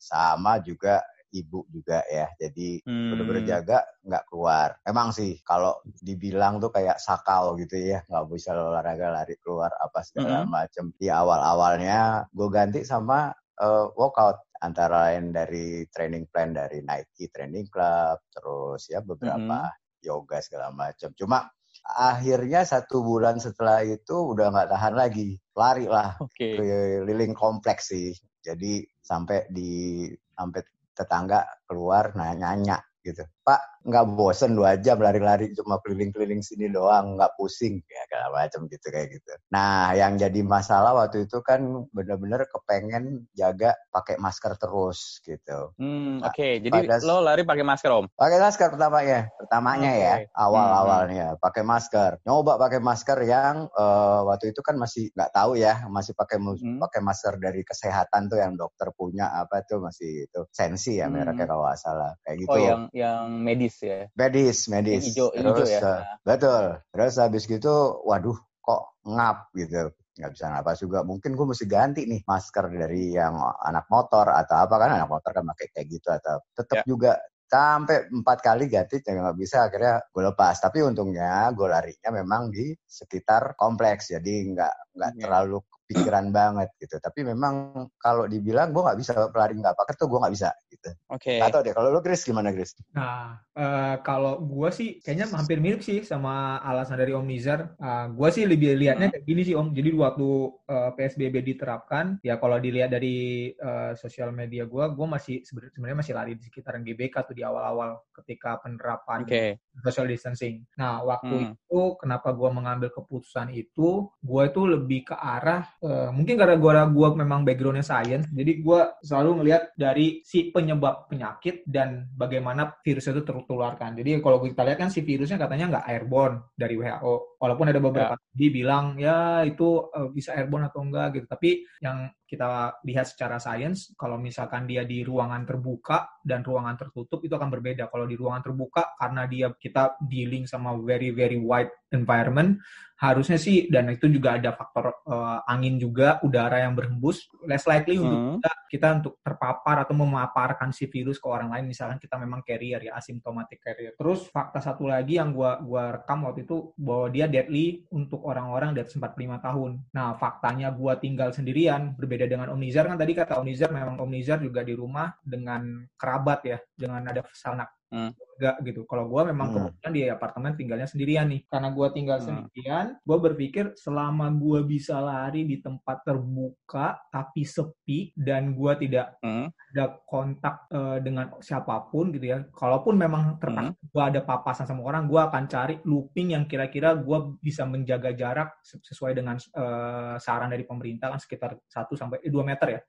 sama 0.00 0.60
juga 0.64 1.04
ibu 1.42 1.66
juga 1.68 2.02
ya. 2.08 2.30
Jadi 2.38 2.80
hmm. 2.84 3.10
bener-bener 3.12 3.44
jaga 3.44 3.78
nggak 4.04 4.24
keluar. 4.28 4.68
Emang 4.86 5.12
sih 5.12 5.40
kalau 5.44 5.80
dibilang 5.84 6.58
tuh 6.62 6.72
kayak 6.72 6.96
sakau 6.96 7.56
gitu 7.60 7.76
ya, 7.76 8.00
nggak 8.06 8.24
bisa 8.32 8.56
olahraga 8.56 9.12
lari 9.12 9.36
keluar 9.40 9.72
apa 9.76 10.00
segala 10.00 10.44
hmm. 10.44 10.50
macem. 10.50 10.84
Di 10.96 11.08
awal-awalnya 11.12 12.30
gue 12.32 12.48
ganti 12.48 12.80
sama 12.82 13.30
uh, 13.60 13.86
workout 13.94 14.48
antara 14.64 15.12
lain 15.12 15.36
dari 15.36 15.84
training 15.92 16.32
plan 16.32 16.56
dari 16.56 16.80
Nike 16.80 17.28
Training 17.28 17.68
Club, 17.68 18.24
terus 18.32 18.88
ya 18.88 19.04
beberapa 19.04 19.68
hmm. 19.68 20.00
yoga 20.04 20.38
segala 20.40 20.72
macam. 20.72 21.12
Cuma 21.12 21.44
akhirnya 21.86 22.66
satu 22.66 23.04
bulan 23.04 23.38
setelah 23.38 23.86
itu 23.86 24.34
udah 24.34 24.50
nggak 24.50 24.70
tahan 24.74 24.94
lagi 24.98 25.38
lari 25.54 25.86
lah 25.86 26.18
okay. 26.18 26.58
keliling 26.58 27.30
kompleks 27.30 27.94
sih 27.94 28.10
jadi 28.42 28.82
sampai 29.02 29.46
di 29.50 30.06
sampai 30.34 30.62
tetangga 30.98 31.44
keluar 31.68 32.04
nanya-nanya 32.18 32.80
gitu. 33.06 33.24
Pak, 33.46 33.86
nggak 33.86 34.18
bosen 34.18 34.58
dua 34.58 34.74
jam 34.82 34.98
lari-lari 34.98 35.54
cuma 35.54 35.78
keliling-keliling 35.78 36.42
sini 36.42 36.66
doang, 36.66 37.14
nggak 37.14 37.38
pusing 37.38 37.78
ya 37.86 38.02
segala 38.10 38.42
macam 38.42 38.66
gitu 38.66 38.86
kayak 38.90 39.14
gitu. 39.14 39.32
Nah, 39.54 39.94
yang 39.94 40.18
jadi 40.18 40.42
masalah 40.42 40.98
waktu 40.98 41.30
itu 41.30 41.38
kan 41.46 41.86
bener-bener 41.94 42.42
kepengen 42.50 43.30
jaga 43.38 43.78
pakai 43.94 44.18
masker 44.18 44.58
terus 44.58 45.22
gitu. 45.22 45.70
Hmm, 45.78 46.18
nah, 46.18 46.34
oke. 46.34 46.34
Okay. 46.34 46.58
Jadi 46.58 46.90
pada, 46.90 46.98
lo 47.06 47.22
lari 47.22 47.46
pakai 47.46 47.62
masker 47.62 47.90
om? 47.94 48.06
Pakai 48.18 48.38
masker 48.42 48.68
pertamanya, 48.74 49.20
pertamanya 49.38 49.92
okay. 49.94 50.02
ya, 50.02 50.14
awal-awalnya 50.34 51.26
hmm. 51.34 51.38
pakai 51.38 51.62
masker. 51.62 52.10
Nyoba 52.26 52.58
pakai 52.58 52.80
masker 52.82 53.18
yang 53.22 53.70
uh, 53.70 54.26
waktu 54.26 54.50
itu 54.50 54.60
kan 54.66 54.74
masih 54.74 55.14
nggak 55.14 55.30
tahu 55.30 55.54
ya, 55.54 55.86
masih 55.86 56.18
pakai 56.18 56.42
hmm. 56.42 56.82
pakai 56.82 57.00
masker 57.06 57.38
dari 57.38 57.62
kesehatan 57.62 58.26
tuh 58.26 58.42
yang 58.42 58.58
dokter 58.58 58.90
punya 58.98 59.30
apa 59.30 59.62
tuh 59.62 59.78
masih 59.78 60.26
itu 60.26 60.40
sensi 60.50 60.98
ya 60.98 61.06
hmm. 61.06 61.14
mereknya 61.14 61.46
kalau 61.46 61.62
nggak 61.62 61.78
salah 61.78 62.10
kayak 62.26 62.42
gitu. 62.42 62.50
Oh 62.50 62.58
yang 62.58 62.82
yang 62.90 63.35
medis 63.36 63.76
ya? 63.84 64.08
Medis, 64.16 64.66
medis. 64.72 65.12
Hijau, 65.12 65.32
Terus, 65.32 65.68
hijau 65.68 65.68
ya? 65.68 65.80
Uh, 65.80 66.00
betul. 66.24 66.64
Terus 66.92 67.14
habis 67.20 67.44
gitu, 67.44 67.74
waduh 68.04 68.38
kok 68.64 68.82
ngap 69.06 69.52
gitu 69.54 69.94
nggak 70.16 70.32
bisa 70.32 70.48
napas 70.48 70.80
juga 70.80 71.04
mungkin 71.04 71.36
gue 71.36 71.46
mesti 71.46 71.68
ganti 71.68 72.08
nih 72.08 72.24
masker 72.24 72.72
dari 72.72 73.12
yang 73.12 73.36
anak 73.36 73.84
motor 73.92 74.32
atau 74.32 74.64
apa 74.64 74.74
kan 74.80 74.90
anak 74.96 75.12
motor 75.12 75.28
kan 75.36 75.44
pakai 75.44 75.68
kayak 75.76 75.86
gitu 75.92 76.08
atau 76.08 76.40
tetap 76.56 76.80
ya. 76.80 76.84
juga 76.88 77.12
sampai 77.46 78.10
empat 78.10 78.38
kali 78.40 78.64
ganti 78.66 79.04
ya 79.04 79.12
nggak 79.12 79.38
bisa 79.38 79.68
akhirnya 79.68 80.02
gue 80.08 80.22
lepas 80.24 80.56
tapi 80.56 80.82
untungnya 80.82 81.52
gue 81.52 81.68
larinya 81.68 82.10
memang 82.16 82.48
di 82.48 82.72
sekitar 82.80 83.54
kompleks 83.60 84.10
jadi 84.16 84.34
nggak 84.56 84.74
nggak 84.96 85.12
ya. 85.14 85.20
terlalu 85.20 85.60
pikiran 85.86 86.34
banget 86.34 86.68
gitu. 86.82 86.98
Tapi 86.98 87.22
memang 87.22 87.86
kalau 87.96 88.26
dibilang 88.26 88.74
gue 88.74 88.82
nggak 88.82 88.98
bisa 88.98 89.12
pelari 89.30 89.54
nggak 89.54 89.78
pakai 89.78 89.94
tuh 89.94 90.10
gue 90.10 90.18
nggak 90.18 90.34
bisa 90.34 90.50
gitu. 90.68 90.90
Oke. 91.14 91.38
Okay. 91.38 91.40
Atau 91.40 91.62
deh 91.62 91.72
kalau 91.72 91.94
lu 91.94 92.02
Chris 92.02 92.26
gimana 92.26 92.50
Chris? 92.50 92.74
Nah 92.92 93.38
uh, 93.54 93.96
kalau 94.02 94.42
gue 94.42 94.68
sih 94.74 94.98
kayaknya 94.98 95.30
hampir 95.30 95.62
mirip 95.62 95.80
sih 95.80 96.02
sama 96.02 96.58
alasan 96.60 96.98
dari 96.98 97.14
Om 97.14 97.26
Nizar. 97.26 97.78
Uh, 97.78 97.86
eh, 97.86 98.06
gue 98.12 98.28
sih 98.34 98.44
lebih 98.44 98.74
lihatnya 98.74 99.08
hmm. 99.08 99.14
kayak 99.14 99.26
gini 99.26 99.42
sih 99.46 99.54
Om. 99.54 99.70
Jadi 99.72 99.88
waktu 99.94 100.28
uh, 100.66 100.90
PSBB 100.98 101.34
diterapkan 101.54 102.18
ya 102.26 102.36
kalau 102.42 102.58
dilihat 102.58 102.90
dari 102.90 103.50
uh, 103.62 103.94
sosial 103.94 104.34
media 104.34 104.66
gue, 104.66 104.84
gue 104.90 105.06
masih 105.06 105.46
sebenarnya 105.46 105.96
masih 105.96 106.14
lari 106.18 106.34
di 106.34 106.42
sekitaran 106.42 106.82
GBK 106.82 107.14
tuh 107.30 107.34
di 107.38 107.46
awal-awal 107.46 108.02
ketika 108.10 108.58
penerapan 108.58 109.22
okay. 109.22 109.62
social 109.86 110.10
distancing. 110.10 110.66
Nah 110.74 111.06
waktu 111.06 111.54
hmm. 111.54 111.54
itu 111.54 111.80
kenapa 112.02 112.34
gue 112.34 112.50
mengambil 112.50 112.90
keputusan 112.90 113.54
itu, 113.54 114.10
gue 114.18 114.42
itu 114.42 114.62
lebih 114.66 115.14
ke 115.14 115.16
arah 115.16 115.75
uh, 115.82 116.08
mungkin 116.14 116.38
karena 116.38 116.56
gue 116.56 116.72
gue 116.96 117.08
memang 117.18 117.40
backgroundnya 117.44 117.84
science, 117.84 118.28
jadi 118.30 118.52
gue 118.62 118.80
selalu 119.02 119.30
ngelihat 119.42 119.62
dari 119.76 120.20
si 120.22 120.48
penyebab 120.54 121.10
penyakit 121.10 121.66
dan 121.66 122.08
bagaimana 122.14 122.76
virus 122.80 123.10
itu 123.10 123.20
tertularkan. 123.26 123.96
Jadi 123.98 124.20
kalau 124.24 124.40
kita 124.40 124.62
lihat 124.64 124.78
kan 124.78 124.90
si 124.92 125.04
virusnya 125.04 125.36
katanya 125.36 125.76
nggak 125.76 125.86
airborne 125.90 126.36
dari 126.56 126.78
WHO, 126.78 127.40
walaupun 127.40 127.66
ada 127.68 127.80
beberapa 127.82 128.14
ya. 128.16 128.32
dibilang 128.32 128.96
ya 128.96 129.42
itu 129.44 129.90
uh, 129.90 130.08
bisa 130.12 130.32
airborne 130.36 130.68
atau 130.68 130.80
enggak 130.84 131.20
gitu. 131.20 131.26
Tapi 131.28 131.64
yang 131.82 132.08
kita 132.26 132.82
lihat 132.82 133.06
secara 133.06 133.38
sains, 133.38 133.94
kalau 133.94 134.18
misalkan 134.18 134.66
dia 134.66 134.82
di 134.82 135.06
ruangan 135.06 135.46
terbuka 135.46 136.18
dan 136.26 136.42
ruangan 136.42 136.74
tertutup 136.74 137.22
itu 137.22 137.32
akan 137.38 137.48
berbeda. 137.48 137.86
Kalau 137.86 138.04
di 138.04 138.18
ruangan 138.18 138.42
terbuka 138.42 138.98
karena 138.98 139.30
dia 139.30 139.48
kita 139.54 139.94
dealing 140.02 140.50
sama 140.50 140.74
very 140.82 141.14
very 141.14 141.38
wide 141.38 141.70
environment, 141.94 142.58
harusnya 142.96 143.36
sih 143.36 143.68
dan 143.68 143.92
itu 143.92 144.08
juga 144.08 144.40
ada 144.40 144.56
faktor 144.56 145.04
uh, 145.04 145.44
angin 145.44 145.76
juga, 145.76 146.16
udara 146.24 146.64
yang 146.64 146.72
berhembus, 146.72 147.28
less 147.44 147.68
likely 147.68 148.00
hmm. 148.00 148.08
untuk 148.08 148.20
kita, 148.40 148.50
kita 148.72 148.86
untuk 149.04 149.14
terpapar 149.20 149.84
atau 149.84 149.92
memaparkan 149.92 150.72
si 150.72 150.88
virus 150.88 151.20
ke 151.20 151.28
orang 151.28 151.52
lain. 151.52 151.68
Misalkan 151.68 152.00
kita 152.00 152.16
memang 152.16 152.40
carrier 152.40 152.80
ya, 152.80 152.96
asymptomatic 152.96 153.60
carrier. 153.60 153.92
Terus 153.92 154.32
fakta 154.32 154.64
satu 154.64 154.88
lagi 154.88 155.20
yang 155.20 155.36
gua 155.36 155.60
gua 155.60 156.00
rekam 156.00 156.24
waktu 156.24 156.48
itu 156.48 156.72
bahwa 156.80 157.12
dia 157.12 157.28
deadly 157.28 157.84
untuk 157.92 158.24
orang-orang 158.24 158.72
di 158.72 158.80
atas 158.80 158.96
45 158.96 159.44
tahun. 159.44 159.70
Nah, 159.92 160.16
faktanya 160.16 160.72
gua 160.72 160.96
tinggal 160.96 161.36
sendirian 161.36 161.92
berbeda 161.92 162.15
dengan 162.24 162.56
Om 162.56 162.60
Nizar. 162.64 162.88
Kan 162.88 162.96
tadi 162.96 163.12
kata 163.12 163.36
Om 163.36 163.44
Nizar 163.44 163.68
memang 163.68 164.00
Om 164.00 164.08
Nizar 164.08 164.40
juga 164.40 164.64
di 164.64 164.72
rumah 164.72 165.12
dengan 165.20 165.84
kerabat 165.92 166.40
ya, 166.48 166.58
dengan 166.72 167.04
ada 167.04 167.20
sanak 167.36 167.76
Hmm. 167.86 168.10
Enggak 168.36 168.56
gitu. 168.66 168.80
Kalau 168.84 169.08
gue 169.08 169.22
memang 169.30 169.46
Hmm. 169.48 169.54
kebetulan 169.72 169.92
di 169.94 170.02
apartemen 170.10 170.52
tinggalnya 170.58 170.88
sendirian 170.90 171.26
nih. 171.30 171.40
Karena 171.46 171.68
gue 171.72 171.86
tinggal 171.94 172.18
Hmm. 172.18 172.26
sendirian, 172.26 172.86
gue 173.00 173.18
berpikir 173.22 173.64
selama 173.78 174.26
gue 174.34 174.60
bisa 174.66 174.98
lari 175.00 175.46
di 175.46 175.62
tempat 175.62 176.02
terbuka 176.04 176.98
tapi 177.08 177.46
sepi 177.46 178.10
dan 178.12 178.52
gue 178.52 178.72
tidak 178.76 179.16
Hmm. 179.22 179.48
ada 179.72 179.84
kontak 180.04 180.66
eh, 180.68 180.98
dengan 181.00 181.38
siapa 181.38 181.88
pun 181.88 182.10
gitu 182.10 182.26
ya. 182.26 182.38
Kalaupun 182.50 182.98
memang 182.98 183.38
terpaksa 183.38 183.72
Hmm. 183.72 183.88
gue 183.88 184.02
ada 184.02 184.20
papasan 184.20 184.66
sama 184.66 184.82
orang, 184.84 185.06
gue 185.06 185.20
akan 185.22 185.44
cari 185.46 185.74
looping 185.86 186.34
yang 186.34 186.44
kira-kira 186.44 186.92
gue 186.98 187.38
bisa 187.38 187.62
menjaga 187.64 188.10
jarak 188.12 188.58
se- 188.60 188.82
sesuai 188.82 189.14
dengan 189.14 189.38
eh, 189.38 190.14
saran 190.18 190.50
dari 190.50 190.66
pemerintah 190.66 191.14
kan 191.14 191.20
sekitar 191.22 191.56
1 191.70 191.94
sampai 191.94 192.18
2 192.26 192.42
meter 192.42 192.68
ya. 192.68 192.80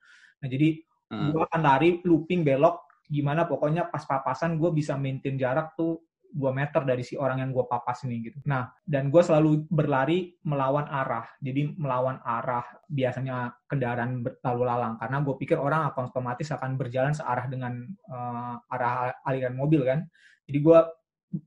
Nah 0.42 0.50
jadi 0.50 0.82
Hmm. 1.08 1.32
gue 1.32 1.40
akan 1.40 1.62
lari 1.64 1.90
looping 2.04 2.44
belok 2.44 2.84
gimana 3.08 3.48
pokoknya 3.48 3.88
pas 3.88 4.04
papasan 4.04 4.60
gue 4.60 4.70
bisa 4.76 5.00
maintain 5.00 5.40
jarak 5.40 5.74
tuh 5.80 6.08
2 6.36 6.52
meter 6.52 6.84
dari 6.84 7.04
si 7.08 7.16
orang 7.16 7.40
yang 7.40 7.56
gue 7.56 7.66
papas 7.66 8.04
ini 8.04 8.20
gitu. 8.28 8.38
Nah, 8.52 8.68
dan 8.84 9.08
gue 9.08 9.22
selalu 9.24 9.64
berlari 9.72 10.36
melawan 10.44 10.84
arah. 10.86 11.24
Jadi 11.40 11.80
melawan 11.80 12.20
arah 12.20 12.64
biasanya 12.92 13.56
kendaraan 13.66 14.22
berlalu 14.22 14.64
lalang. 14.68 14.94
Karena 15.00 15.18
gue 15.24 15.36
pikir 15.40 15.56
orang 15.56 15.88
akan 15.94 16.12
otomatis 16.12 16.52
akan 16.52 16.76
berjalan 16.76 17.16
searah 17.16 17.48
dengan 17.48 17.74
eh, 17.88 18.56
arah 18.76 19.16
aliran 19.24 19.56
mobil 19.56 19.88
kan. 19.88 20.04
Jadi 20.48 20.60
gue 20.60 20.80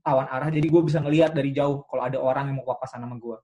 lawan 0.05 0.27
arah, 0.29 0.49
jadi 0.53 0.67
gue 0.69 0.81
bisa 0.85 1.01
ngelihat 1.01 1.33
dari 1.33 1.49
jauh 1.53 1.85
kalau 1.89 2.05
ada 2.05 2.17
orang 2.21 2.53
yang 2.53 2.61
mau 2.61 2.67
papasan 2.69 3.01
sama 3.01 3.17
gue. 3.17 3.37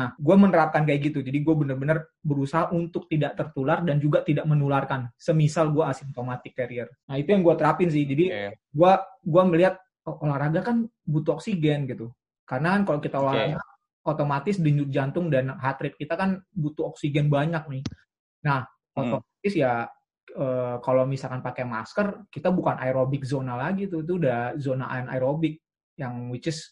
Nah, 0.00 0.16
gue 0.16 0.36
menerapkan 0.40 0.88
kayak 0.88 1.12
gitu. 1.12 1.20
Jadi 1.20 1.44
gue 1.44 1.52
bener-bener 1.52 2.08
berusaha 2.24 2.72
untuk 2.72 3.04
tidak 3.04 3.36
tertular 3.36 3.84
dan 3.84 4.00
juga 4.00 4.24
tidak 4.24 4.48
menularkan. 4.48 5.12
Semisal 5.20 5.68
gue 5.76 5.84
asymptomatic 5.84 6.56
carrier. 6.56 6.88
Nah, 7.04 7.20
itu 7.20 7.36
yang 7.36 7.44
gue 7.44 7.52
terapin 7.60 7.92
sih. 7.92 8.08
Jadi 8.08 8.32
gue 8.48 8.92
gua 9.28 9.42
melihat 9.44 9.76
oh, 10.08 10.24
olahraga 10.24 10.64
kan 10.64 10.88
butuh 11.04 11.36
oksigen 11.36 11.84
gitu. 11.84 12.08
Karena 12.48 12.80
kan 12.80 12.88
kalau 12.88 13.00
kita 13.04 13.20
olahraga 13.20 13.60
otomatis 14.08 14.56
denyut 14.56 14.88
jantung 14.88 15.28
dan 15.28 15.52
heart 15.60 15.84
rate 15.84 16.00
kita 16.00 16.16
kan 16.16 16.40
butuh 16.48 16.96
oksigen 16.96 17.28
banyak 17.28 17.60
nih. 17.68 17.84
Nah, 18.48 18.64
Hmm. 18.96 19.06
otomatis 19.06 19.54
ya 19.54 19.86
eh, 20.30 20.76
kalau 20.82 21.04
misalkan 21.06 21.42
pakai 21.42 21.62
masker 21.66 22.26
kita 22.30 22.50
bukan 22.54 22.78
aerobik 22.78 23.22
zona 23.22 23.54
lagi 23.58 23.86
tuh, 23.86 24.02
itu 24.02 24.18
udah 24.18 24.54
zona 24.58 24.86
anaerobik 24.90 25.58
yang 25.98 26.30
which 26.30 26.46
is 26.50 26.70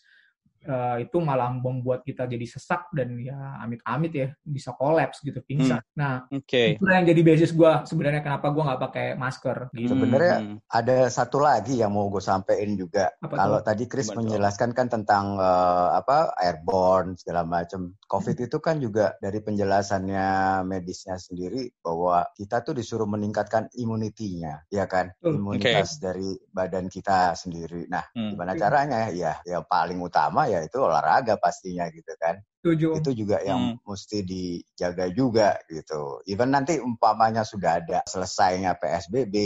eh, 0.62 0.97
itu 1.07 1.17
malah 1.23 1.53
membuat 1.53 2.03
kita 2.03 2.27
jadi 2.27 2.43
sesak 2.45 2.91
dan 2.91 3.15
ya 3.21 3.37
amit-amit 3.62 4.12
ya 4.12 4.29
bisa 4.43 4.75
kolaps 4.75 5.23
gitu 5.23 5.38
pingsan. 5.45 5.79
Nah, 5.95 6.27
Oke. 6.29 6.75
itu 6.75 6.83
yang 6.83 7.07
jadi 7.07 7.21
basis 7.23 7.55
gue 7.55 7.73
sebenarnya 7.87 8.23
kenapa 8.25 8.50
gue 8.50 8.62
nggak 8.62 8.83
pakai 8.91 9.07
masker 9.15 9.71
gitu. 9.75 9.95
Sebenarnya 9.95 10.35
Hmm. 10.38 10.57
ada 10.71 11.09
satu 11.09 11.38
lagi 11.38 11.79
yang 11.79 11.95
mau 11.95 12.11
gue 12.11 12.21
sampein 12.21 12.75
juga. 12.75 13.12
Apa 13.23 13.35
Kalau 13.37 13.59
tadi 13.62 13.85
Chris 13.87 14.11
menjelaskan 14.11 14.71
kan 14.75 14.87
tentang 14.91 15.38
eh, 15.38 15.88
apa 15.95 16.35
airborne 16.38 17.15
segala 17.15 17.45
macam. 17.45 17.95
COVID 18.09 18.37
itu 18.41 18.59
kan 18.59 18.81
juga 18.81 19.15
dari 19.21 19.38
penjelasannya 19.38 20.27
medisnya 20.65 21.21
sendiri 21.21 21.69
bahwa 21.79 22.25
kita 22.35 22.65
tuh 22.65 22.73
disuruh 22.73 23.05
meningkatkan 23.05 23.69
imunitinya, 23.77 24.65
ya 24.73 24.88
kan? 24.88 25.12
Imunitas 25.21 26.00
dari 26.00 26.35
badan 26.49 26.88
kita 26.88 27.37
sendiri. 27.37 27.85
Nah, 27.87 28.05
Hmm. 28.12 28.33
gimana 28.33 28.57
caranya? 28.57 29.12
Ya, 29.12 29.37
yang 29.45 29.65
paling 29.69 30.00
utama 30.00 30.48
ya 30.49 30.64
itu 30.64 30.81
olahraga 30.81 31.37
pastinya 31.37 31.87
gitu 31.93 32.12
kan. 32.19 32.40
Setuju. 32.59 32.99
Itu 32.99 33.14
juga 33.14 33.38
yang 33.38 33.78
mesti 33.87 34.26
dijaga 34.26 35.07
juga 35.14 35.62
gitu. 35.71 36.19
Even 36.26 36.50
nanti 36.50 36.83
umpamanya 36.83 37.47
sudah 37.47 37.78
ada 37.78 38.02
selesainya 38.02 38.75
PSBB, 38.75 39.37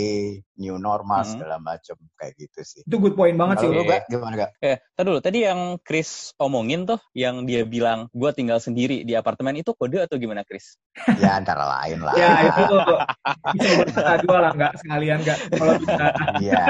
new 0.56 0.80
normal 0.80 1.20
Hmm. 1.20 1.30
segala 1.36 1.60
macam 1.60 2.00
kayak 2.16 2.32
gitu 2.40 2.64
sih. 2.64 2.82
Itu 2.88 2.96
good 2.96 3.12
point 3.12 3.36
banget 3.36 3.60
sih. 3.60 3.68
Kalau 3.68 3.84
lu 3.84 3.84
Oke. 3.84 3.92
gak 3.92 4.02
gimana 4.08 4.34
gak? 4.40 4.50
Eh, 4.64 4.76
tar 4.96 5.04
dulu. 5.04 5.20
Tadi 5.20 5.38
yang 5.44 5.76
Chris 5.84 6.32
omongin 6.40 6.88
tuh, 6.88 6.96
yang 7.12 7.44
dia 7.44 7.68
bilang, 7.68 8.08
gue 8.16 8.30
tinggal 8.32 8.64
sendiri 8.64 9.04
di 9.04 9.12
apartemen, 9.12 9.60
itu 9.60 9.76
kode 9.76 10.00
atau 10.00 10.16
gimana, 10.16 10.40
Chris? 10.48 10.80
Ya 11.20 11.36
antara 11.36 11.68
lain 11.68 12.00
lah. 12.00 12.16
Ya 12.16 12.32
itu 12.48 12.76
bisa 13.60 13.68
berkata 13.76 14.12
dua 14.24 14.38
lah 14.40 14.52
nggak 14.56 14.72
sekalian 14.80 15.18
nggak 15.20 15.38
kalau 15.60 15.72
bisa. 15.76 16.04
Iya. 16.40 16.64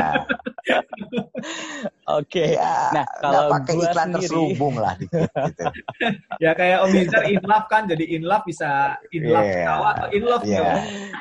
Oke. 2.02 2.58
Ya, 2.58 2.90
Nah, 2.90 3.06
kalau 3.22 3.46
pakai 3.48 3.78
gua 3.78 3.84
iklan 3.88 4.08
sendiri- 4.10 4.26
terselubung 4.26 4.74
lah 4.74 4.94
dikit 4.98 5.30
gitu. 5.30 5.62
Ya 6.42 6.50
kayak 6.52 6.82
Om 6.82 6.90
Nizar 6.90 7.22
in 7.24 7.38
love 7.46 7.66
kan 7.70 7.86
jadi 7.86 8.04
in 8.04 8.26
love 8.26 8.42
bisa 8.42 8.98
in 9.14 9.30
love 9.30 9.46
Iya. 9.46 9.54
ketawa 9.62 9.88
atau 9.94 10.08
in 10.10 10.22
love 10.26 10.42
Iya. 10.42 10.58
gitu. 10.58 10.70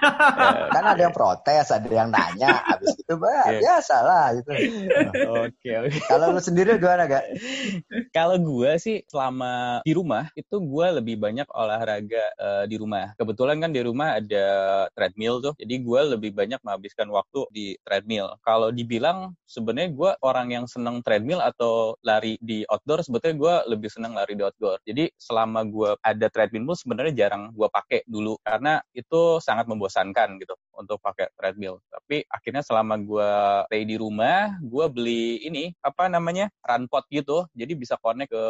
Kan 0.73 0.83
ada 0.87 0.97
yang 0.97 1.13
protes, 1.13 1.69
ada 1.69 1.85
yang 1.85 2.09
nanya, 2.09 2.57
habis 2.65 2.97
itu 2.97 3.13
bah, 3.13 3.45
Iya. 3.45 3.59
biasa 3.61 3.95
lah 4.01 4.25
gitu. 4.33 4.49
Oke, 5.45 5.69
oke. 5.77 5.99
Kalau 6.09 6.33
lu 6.33 6.41
sendiri 6.41 6.81
gimana 6.81 7.05
gak? 7.05 7.25
Kalau 8.09 8.41
gue 8.41 8.71
sih 8.77 9.05
selama 9.05 9.85
di 9.85 9.93
rumah 9.93 10.33
itu 10.33 10.57
gue 10.57 10.87
lebih 10.97 11.21
banyak 11.21 11.45
olahraga 11.47 12.25
eh, 12.33 12.63
di 12.65 12.75
rumah. 12.75 13.13
Kebetulan 13.13 13.61
kan 13.61 13.69
di 13.69 13.81
rumah 13.85 14.17
ada 14.17 14.45
treadmill 14.91 15.37
tuh, 15.39 15.53
jadi 15.55 15.75
gue 15.77 15.99
lebih 16.17 16.33
banyak 16.33 16.57
menghabiskan 16.61 17.05
waktu 17.13 17.45
di 17.53 17.65
treadmill. 17.85 18.33
Kalau 18.41 18.73
dibilang 18.73 19.37
sebenarnya 19.45 19.93
gue 19.93 20.11
orang 20.23 20.47
yang 20.49 20.65
seneng 20.71 21.03
treadmill 21.03 21.43
atau 21.43 21.99
lari 22.07 22.39
di 22.39 22.63
outdoor, 22.63 23.03
sebetulnya 23.03 23.35
gue 23.35 23.55
lebih 23.75 23.89
seneng 23.91 24.15
lari 24.15 24.39
di 24.39 24.43
outdoor. 24.47 24.79
Jadi 24.87 25.11
selama 25.19 25.67
gue 25.67 25.99
ada 25.99 26.27
treadmill 26.31 26.79
sebenarnya 26.79 27.27
jarang 27.27 27.51
gue 27.51 27.67
pakai 27.67 28.07
dulu 28.07 28.39
karena 28.39 28.79
itu 28.95 29.43
sangat 29.43 29.67
membosankan 29.67 30.39
gitu 30.39 30.55
untuk 30.75 30.99
pakai 31.03 31.29
treadmill. 31.35 31.79
Tapi 31.87 32.23
akhirnya 32.27 32.63
selama 32.65 32.95
gue 32.99 33.31
stay 33.67 33.83
di 33.87 33.95
rumah, 33.99 34.55
gue 34.61 34.85
beli 34.91 35.43
ini 35.45 35.71
apa 35.83 36.07
namanya 36.07 36.49
run 36.63 36.87
pod 36.87 37.05
gitu. 37.11 37.45
Jadi 37.55 37.73
bisa 37.77 37.95
connect 37.99 38.31
ke 38.31 38.43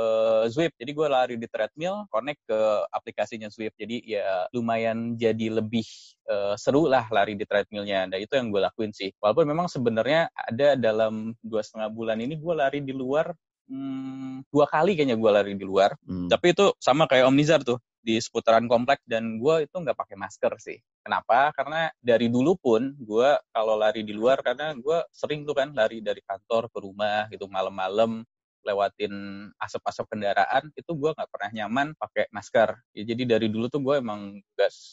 Zwift. 0.50 0.76
Jadi 0.78 0.92
gue 0.92 1.08
lari 1.08 1.36
di 1.38 1.48
treadmill, 1.50 2.06
connect 2.10 2.42
ke 2.46 2.60
aplikasinya 2.92 3.50
Zwift. 3.52 3.76
Jadi 3.78 4.04
ya 4.06 4.46
lumayan 4.56 5.16
jadi 5.18 5.62
lebih 5.62 5.86
eh, 6.30 6.56
seru 6.58 6.88
lah 6.88 7.08
lari 7.10 7.36
di 7.38 7.46
treadmillnya. 7.46 8.10
Nah 8.10 8.18
itu 8.20 8.34
yang 8.38 8.50
gue 8.50 8.62
lakuin 8.62 8.92
sih. 8.96 9.12
Walaupun 9.20 9.46
memang 9.50 9.68
sebenarnya 9.72 10.30
ada 10.34 10.78
dalam 10.78 11.34
dua 11.42 11.62
setengah 11.62 11.90
bulan 11.92 12.18
ini 12.22 12.38
gue 12.38 12.54
lari 12.54 12.80
di 12.82 12.94
luar 12.96 13.34
hmm, 13.72 14.52
dua 14.52 14.68
kali 14.68 15.00
kayaknya 15.00 15.16
gue 15.16 15.32
lari 15.32 15.54
di 15.56 15.64
luar. 15.64 15.96
Hmm. 16.04 16.28
Tapi 16.28 16.52
itu 16.52 16.76
sama 16.78 17.08
kayak 17.08 17.32
Om 17.32 17.36
Nizar 17.40 17.64
tuh 17.64 17.80
di 18.02 18.18
seputaran 18.18 18.66
komplek 18.66 19.00
dan 19.06 19.40
gue 19.40 19.70
itu 19.70 19.76
nggak 19.78 19.96
pakai 19.96 20.18
masker 20.20 20.54
sih. 20.60 20.78
Kenapa? 21.02 21.54
Karena 21.56 21.88
dari 22.02 22.28
dulu 22.28 22.58
pun 22.60 22.94
gue 22.98 23.30
kalau 23.54 23.80
lari 23.80 24.04
di 24.04 24.12
luar 24.12 24.44
karena 24.44 24.76
gue 24.76 24.98
sering 25.14 25.48
tuh 25.48 25.56
kan 25.56 25.72
lari 25.72 26.04
dari 26.04 26.20
kantor 26.26 26.68
ke 26.70 26.78
rumah 26.82 27.30
gitu 27.32 27.48
malam-malam 27.48 28.26
lewatin 28.62 29.10
asap-asap 29.58 30.06
kendaraan 30.14 30.70
itu 30.78 30.92
gue 30.94 31.10
nggak 31.18 31.30
pernah 31.34 31.50
nyaman 31.50 31.88
pakai 31.98 32.30
masker. 32.30 32.78
Ya, 32.94 33.04
jadi 33.14 33.38
dari 33.38 33.48
dulu 33.50 33.66
tuh 33.74 33.82
gue 33.82 33.98
emang 33.98 34.38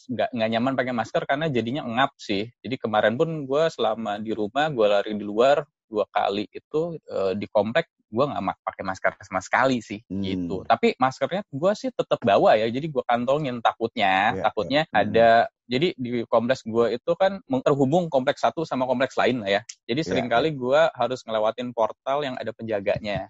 nggak 0.09 0.29
nggak 0.33 0.51
nyaman 0.57 0.73
pakai 0.73 0.95
masker 0.97 1.23
karena 1.29 1.53
jadinya 1.53 1.85
ngap 1.85 2.17
sih. 2.17 2.49
Jadi 2.65 2.77
kemarin 2.81 3.21
pun 3.21 3.45
gue 3.45 3.63
selama 3.69 4.17
di 4.21 4.33
rumah 4.33 4.73
gue 4.73 4.87
lari 4.89 5.13
di 5.17 5.25
luar 5.25 5.65
dua 5.89 6.05
kali 6.13 6.45
itu 6.53 6.97
eh, 7.09 7.33
di 7.37 7.49
komplek 7.49 7.89
gue 8.09 8.25
nggak 8.25 8.45
pakai 8.65 8.85
masker 8.85 9.13
sama 9.21 9.41
sekali 9.45 9.79
sih 9.85 10.01
Hmm. 10.09 10.25
gitu. 10.25 10.65
Tapi 10.65 10.97
maskernya 10.97 11.45
gue 11.49 11.73
sih 11.77 11.93
tetap 11.93 12.19
bawa 12.25 12.57
ya. 12.57 12.67
Jadi 12.73 12.89
gue 12.89 13.05
kantongin 13.05 13.61
takutnya, 13.61 14.33
Iya, 14.35 14.43
takutnya 14.49 14.83
iya. 14.89 14.93
Hmm. 14.93 15.01
ada. 15.05 15.29
Jadi 15.69 15.89
di 16.01 16.25
kompleks 16.25 16.65
gue 16.65 16.97
itu 16.97 17.13
kan 17.21 17.45
terhubung 17.61 18.09
kompleks 18.09 18.41
satu 18.41 18.65
sama 18.65 18.89
kompleks 18.89 19.21
lain 19.21 19.45
lah 19.45 19.61
ya. 19.61 19.61
Jadi 19.85 20.01
Iya, 20.01 20.09
sering 20.09 20.29
kali 20.33 20.57
gue 20.57 20.81
harus 20.97 21.21
ngelewatin 21.29 21.77
portal 21.77 22.25
yang 22.25 22.35
ada 22.41 22.51
penjaganya. 22.57 23.29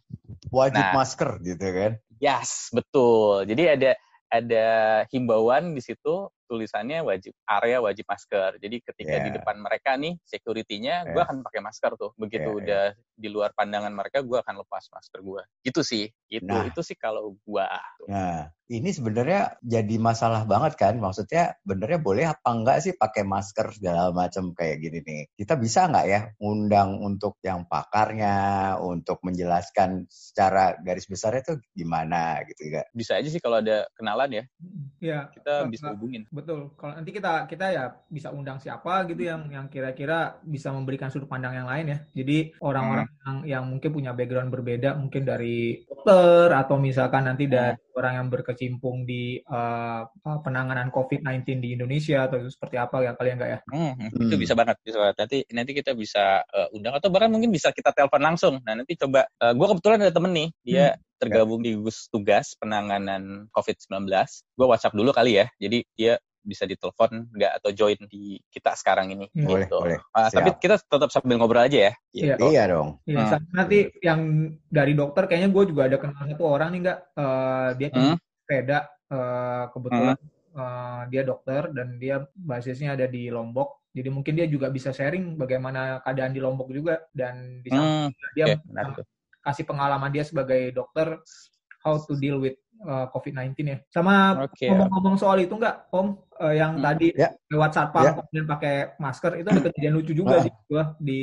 Wajib 0.55 0.79
Nah. 0.79 0.95
masker 0.95 1.31
gitu 1.43 1.67
kan? 1.67 1.93
Yes, 2.23 2.71
betul. 2.71 3.47
Jadi 3.47 3.63
ada 3.75 3.91
ada 4.29 4.67
himbauan 5.09 5.73
di 5.75 5.81
situ 5.83 6.29
tulisannya 6.49 7.05
wajib 7.05 7.37
area 7.45 7.79
wajib 7.79 8.09
masker. 8.09 8.57
Jadi 8.57 8.77
ketika 8.81 9.21
Yeah. 9.21 9.25
di 9.29 9.31
depan 9.37 9.57
mereka 9.61 9.95
nih 10.01 10.17
security-nya, 10.25 11.13
gue 11.13 11.21
Yeah. 11.21 11.29
akan 11.29 11.45
pakai 11.45 11.61
masker 11.61 11.93
tuh. 12.01 12.11
Begitu 12.17 12.49
Yeah, 12.49 12.59
udah 12.65 12.85
di 13.19 13.29
luar 13.29 13.53
pandangan 13.53 13.93
mereka, 13.93 14.25
gue 14.25 14.39
akan 14.41 14.65
lepas 14.65 14.89
masker 14.89 15.21
gue. 15.21 15.43
Gitu 15.61 15.81
sih. 15.85 16.09
Itu 16.29 16.49
Nah. 16.49 16.65
itu 16.65 16.81
sih 16.81 16.97
kalau 16.97 17.37
gue. 17.37 17.67
Nah, 18.09 18.49
ini 18.69 18.93
sebenarnya 18.93 19.57
jadi 19.61 19.97
masalah 19.97 20.45
banget 20.45 20.77
kan? 20.77 20.97
Maksudnya 20.97 21.57
benernya 21.65 21.99
boleh 22.01 22.25
apa 22.29 22.49
enggak 22.53 22.79
sih 22.85 22.93
pakai 22.97 23.25
masker 23.25 23.73
segala 23.75 24.13
macam 24.13 24.53
kayak 24.53 24.77
gini 24.81 24.99
nih? 25.05 25.23
Kita 25.35 25.57
bisa 25.57 25.89
nggak 25.89 26.07
ya 26.07 26.21
undang 26.39 27.01
untuk 27.01 27.41
yang 27.41 27.65
pakarnya, 27.69 28.77
untuk 28.79 29.19
menjelaskan 29.25 30.07
secara 30.07 30.77
garis 30.85 31.09
besarnya 31.09 31.43
itu 31.43 31.55
gimana 31.75 32.45
gitu 32.47 32.71
ya? 32.71 32.85
Bisa 32.93 33.17
aja 33.19 33.29
sih 33.29 33.41
kalau 33.41 33.59
ada 33.59 33.89
kenalan 33.97 34.31
ya, 34.31 34.45
Ya, 34.99 35.19
kita 35.33 35.65
bisa 35.71 35.95
hubungin. 35.97 36.29
Betul. 36.39 36.61
Kalau 36.79 36.95
nanti 36.95 37.11
kita 37.11 37.51
kita 37.51 37.67
ya 37.75 37.85
bisa 38.07 38.31
undang 38.31 38.63
siapa 38.63 39.03
gitu 39.11 39.27
yang 39.27 39.51
yang 39.51 39.67
kira-kira 39.67 40.39
bisa 40.47 40.71
memberikan 40.71 41.11
sudut 41.11 41.27
pandang 41.27 41.59
yang 41.59 41.67
lain 41.67 41.91
ya. 41.91 41.99
Jadi 42.15 42.55
orang-orang 42.63 43.09
yang 43.27 43.37
yang 43.43 43.65
mungkin 43.67 43.91
punya 43.91 44.15
background 44.15 44.55
berbeda, 44.55 44.95
mungkin 44.95 45.27
dari 45.27 45.83
dokter 45.83 46.55
atau 46.55 46.79
misalkan 46.79 47.27
nanti 47.27 47.51
dari 47.51 47.75
orang 47.99 48.15
yang 48.15 48.29
berkecimpung 48.31 49.03
di 49.03 49.43
uh, 49.51 50.07
penanganan 50.23 50.95
COVID-19 50.95 51.59
di 51.59 51.69
Indonesia 51.75 52.31
atau 52.31 52.39
itu 52.39 52.55
seperti 52.55 52.79
apa 52.79 53.03
ya 53.03 53.19
kalian 53.19 53.37
enggak 53.43 53.51
ya? 53.51 53.61
Hmm, 53.75 53.93
hmm. 53.99 54.31
Itu 54.31 54.37
bisa 54.39 54.55
banget, 54.55 54.79
bisa 54.87 55.03
banget. 55.03 55.17
Nanti 55.19 55.39
nanti 55.51 55.73
kita 55.75 55.91
bisa 55.99 56.47
uh, 56.47 56.71
undang 56.71 56.95
atau 56.95 57.11
bahkan 57.11 57.35
mungkin 57.35 57.51
bisa 57.51 57.75
kita 57.75 57.91
telepon 57.91 58.23
langsung. 58.23 58.63
Nah 58.63 58.79
nanti 58.79 58.95
coba, 58.95 59.27
uh, 59.43 59.51
gue 59.51 59.67
kebetulan 59.75 59.99
ada 60.07 60.15
temen 60.15 60.31
nih, 60.31 60.49
dia 60.63 60.87
hmm. 60.95 61.03
tergabung 61.19 61.61
di 61.67 61.75
gugus 61.75 62.07
tugas 62.07 62.55
penanganan 62.63 63.51
COVID-19. 63.51 64.07
Gue 64.55 64.67
WhatsApp 64.71 64.95
dulu 64.95 65.11
kali 65.11 65.43
ya. 65.43 65.51
Jadi 65.59 65.83
dia 65.99 66.23
bisa 66.49 66.65
ditelepon 66.65 67.29
nggak 67.37 67.53
atau 67.61 67.71
join 67.77 68.01
di 68.09 68.41
kita 68.49 68.73
sekarang 68.73 69.13
ini 69.13 69.29
hmm. 69.29 69.45
boleh, 69.45 69.69
gitu. 69.69 69.77
Boleh, 69.85 70.01
uh, 70.17 70.29
tapi 70.33 70.57
kita 70.57 70.81
tetap 70.81 71.13
sambil 71.13 71.37
ngobrol 71.37 71.69
aja 71.69 71.93
ya. 71.93 71.93
Iya, 72.17 72.35
iya 72.49 72.63
dong. 72.73 72.97
Iya, 73.05 73.37
hmm. 73.37 73.53
nanti 73.53 73.79
yang 74.01 74.21
dari 74.73 74.97
dokter 74.97 75.29
kayaknya 75.29 75.53
gue 75.53 75.65
juga 75.69 75.83
ada 75.85 76.01
kenal 76.01 76.25
satu 76.25 76.45
orang 76.49 76.73
nih 76.73 76.81
nggak 76.89 76.99
uh, 77.21 77.71
dia 77.77 77.89
hmm. 77.93 78.17
sepeda 78.17 78.79
uh, 79.13 79.65
kebetulan 79.77 80.17
hmm. 80.17 80.57
uh, 80.57 81.03
dia 81.13 81.23
dokter 81.29 81.63
dan 81.77 82.01
dia 82.01 82.17
basisnya 82.33 82.97
ada 82.97 83.05
di 83.05 83.29
Lombok. 83.29 83.93
Jadi 83.93 84.09
mungkin 84.09 84.33
dia 84.37 84.47
juga 84.49 84.73
bisa 84.73 84.95
sharing 84.95 85.37
bagaimana 85.37 86.01
keadaan 86.01 86.33
di 86.33 86.41
Lombok 86.41 86.73
juga 86.73 87.05
dan 87.13 87.61
di 87.61 87.69
hmm. 87.69 88.09
dia 88.33 88.57
okay, 88.57 89.05
kasih 89.45 89.65
pengalaman 89.69 90.13
dia 90.13 90.25
sebagai 90.25 90.73
dokter 90.73 91.21
how 91.83 91.97
to 91.97 92.19
deal 92.19 92.43
with 92.43 92.59
uh, 92.85 93.07
COVID-19 93.11 93.55
ya. 93.65 93.79
Sama 93.91 94.47
okay. 94.47 94.71
ngomong-ngomong 94.71 95.17
soal 95.19 95.43
itu 95.43 95.55
enggak, 95.57 95.91
Om, 95.91 96.15
uh, 96.39 96.55
yang 96.55 96.79
hmm. 96.79 96.85
tadi 96.85 97.09
yeah. 97.15 97.33
lewat 97.51 97.71
satpam 97.75 98.05
yeah. 98.05 98.15
kemudian 98.15 98.47
pakai 98.47 98.75
masker 99.03 99.33
itu 99.43 99.49
ada 99.51 99.63
kejadian 99.67 99.95
lucu 99.99 100.13
juga 100.15 100.35
uh. 100.39 100.45
di 100.45 100.51
gua 100.71 100.85
di 100.99 101.23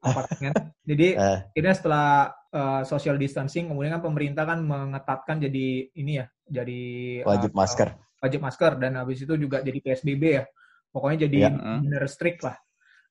apartemen. 0.00 0.52
Jadi 0.84 1.08
uh. 1.22 1.38
ini 1.56 1.68
setelah 1.72 2.08
uh, 2.52 2.82
social 2.84 3.16
distancing 3.16 3.72
kemudian 3.72 3.98
kan 3.98 4.02
pemerintah 4.04 4.44
kan 4.44 4.60
mengetatkan 4.60 5.36
jadi 5.40 5.66
ini 5.96 6.12
ya, 6.20 6.26
jadi 6.48 6.80
wajib 7.24 7.52
uh, 7.54 7.56
masker. 7.56 7.88
Wajib 8.20 8.40
masker 8.44 8.72
dan 8.76 9.00
habis 9.00 9.24
itu 9.24 9.34
juga 9.40 9.64
jadi 9.64 9.78
PSBB 9.80 10.22
ya. 10.28 10.44
Pokoknya 10.90 11.30
jadi 11.30 11.38
yeah. 11.48 11.80
bener 11.80 12.04
strict 12.10 12.44
lah. 12.44 12.58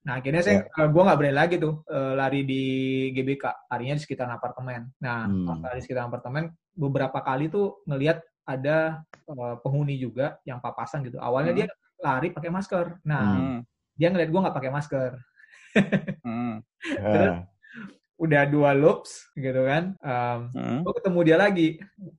Nah 0.08 0.13
akhirnya 0.24 0.41
saya 0.44 0.58
yeah. 0.63 0.88
gue 0.88 1.03
nggak 1.03 1.18
berani 1.20 1.36
lagi 1.36 1.56
tuh 1.60 1.84
uh, 1.91 2.13
lari 2.15 2.48
di 2.48 2.63
GBK, 3.12 3.68
larinya 3.68 3.96
di 4.00 4.03
sekitar 4.03 4.27
apartemen. 4.32 4.88
Nah 5.03 5.27
hmm. 5.27 5.63
lari 5.65 5.77
di 5.79 5.86
sekitar 5.86 6.08
apartemen 6.08 6.56
beberapa 6.72 7.20
kali 7.20 7.51
tuh 7.51 7.84
ngelihat 7.84 8.24
ada 8.48 9.03
uh, 9.29 9.60
penghuni 9.60 10.00
juga 10.00 10.39
yang 10.48 10.63
papasan 10.63 11.03
gitu. 11.03 11.20
Awalnya 11.20 11.51
hmm. 11.53 11.60
dia 11.60 11.68
lari 12.00 12.32
pakai 12.32 12.50
masker. 12.50 12.86
Nah 13.03 13.25
hmm. 13.36 13.60
dia 14.00 14.08
ngeliat 14.10 14.29
gue 14.32 14.44
nggak 14.48 14.58
pakai 14.58 14.72
masker. 14.72 15.12
hmm. 16.24 16.56
Terus 17.13 17.32
udah 18.20 18.44
dua 18.52 18.76
loops 18.76 19.32
gitu 19.40 19.64
kan. 19.64 19.96
Um, 20.04 20.40
hmm. 20.52 20.80
Gue 20.84 20.94
ketemu 21.00 21.20
dia 21.24 21.38
lagi. 21.40 21.68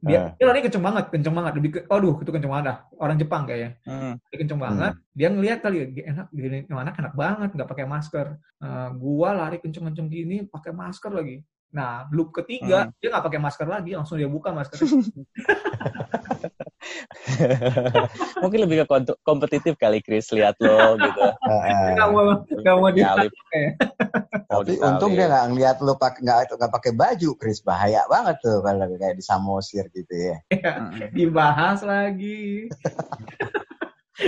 Dia, 0.00 0.18
uh. 0.18 0.28
dia 0.40 0.44
lari 0.48 0.64
kenceng 0.64 0.84
banget, 0.84 1.04
kenceng 1.12 1.36
banget. 1.36 1.52
Lebih 1.60 1.70
ke, 1.76 1.80
aduh 1.92 2.16
itu 2.24 2.30
kenceng 2.32 2.52
banget 2.52 2.66
dah. 2.72 2.78
Orang 2.96 3.16
Jepang 3.20 3.44
kayaknya. 3.44 3.76
Hmm. 3.84 4.16
Dia 4.32 4.36
kenceng 4.40 4.60
banget. 4.60 4.92
Hmm. 4.96 5.04
Dia 5.12 5.28
ngeliat 5.28 5.58
kali 5.60 5.76
enak, 6.00 6.26
gini 6.32 6.58
anak 6.72 6.96
enak 6.96 7.14
banget 7.14 7.50
nggak 7.52 7.68
pakai 7.68 7.84
masker. 7.84 8.26
Uh, 8.64 8.88
gua 8.96 9.36
lari 9.36 9.60
kenceng-kenceng 9.60 10.08
gini 10.08 10.48
pakai 10.48 10.72
masker 10.72 11.12
lagi. 11.12 11.44
Nah, 11.70 12.08
loop 12.10 12.34
ketiga 12.34 12.88
hmm. 12.88 12.96
dia 12.98 13.08
nggak 13.12 13.26
pakai 13.30 13.40
masker 13.44 13.68
lagi, 13.68 13.92
langsung 13.94 14.16
dia 14.16 14.26
buka 14.26 14.50
masker. 14.56 14.80
Mungkin 18.42 18.60
lebih 18.64 18.84
ke 18.84 19.14
kompetitif 19.22 19.76
kali 19.76 20.00
Chris 20.00 20.32
lihat 20.32 20.56
lo 20.60 20.96
gitu. 20.96 21.20
Gak 21.96 22.08
mau 22.08 22.40
gak 22.48 22.76
mau 22.76 22.90
di 22.90 23.04
Tapi 24.50 24.82
untung 24.82 25.14
dia 25.14 25.30
nggak 25.30 25.46
ngeliat 25.54 25.76
lo 25.78 25.94
pakai 25.94 26.26
nggak 26.26 26.58
nggak 26.58 26.72
pakai 26.74 26.92
baju 26.98 27.30
Chris 27.38 27.62
bahaya 27.62 28.02
banget 28.10 28.42
tuh 28.42 28.58
kalau 28.66 28.90
kayak 28.98 29.14
di 29.14 29.22
Samosir 29.22 29.86
gitu 29.94 30.10
ya. 30.10 30.36
Iya, 30.50 30.74
dibahas 31.14 31.86
lagi. 31.86 32.66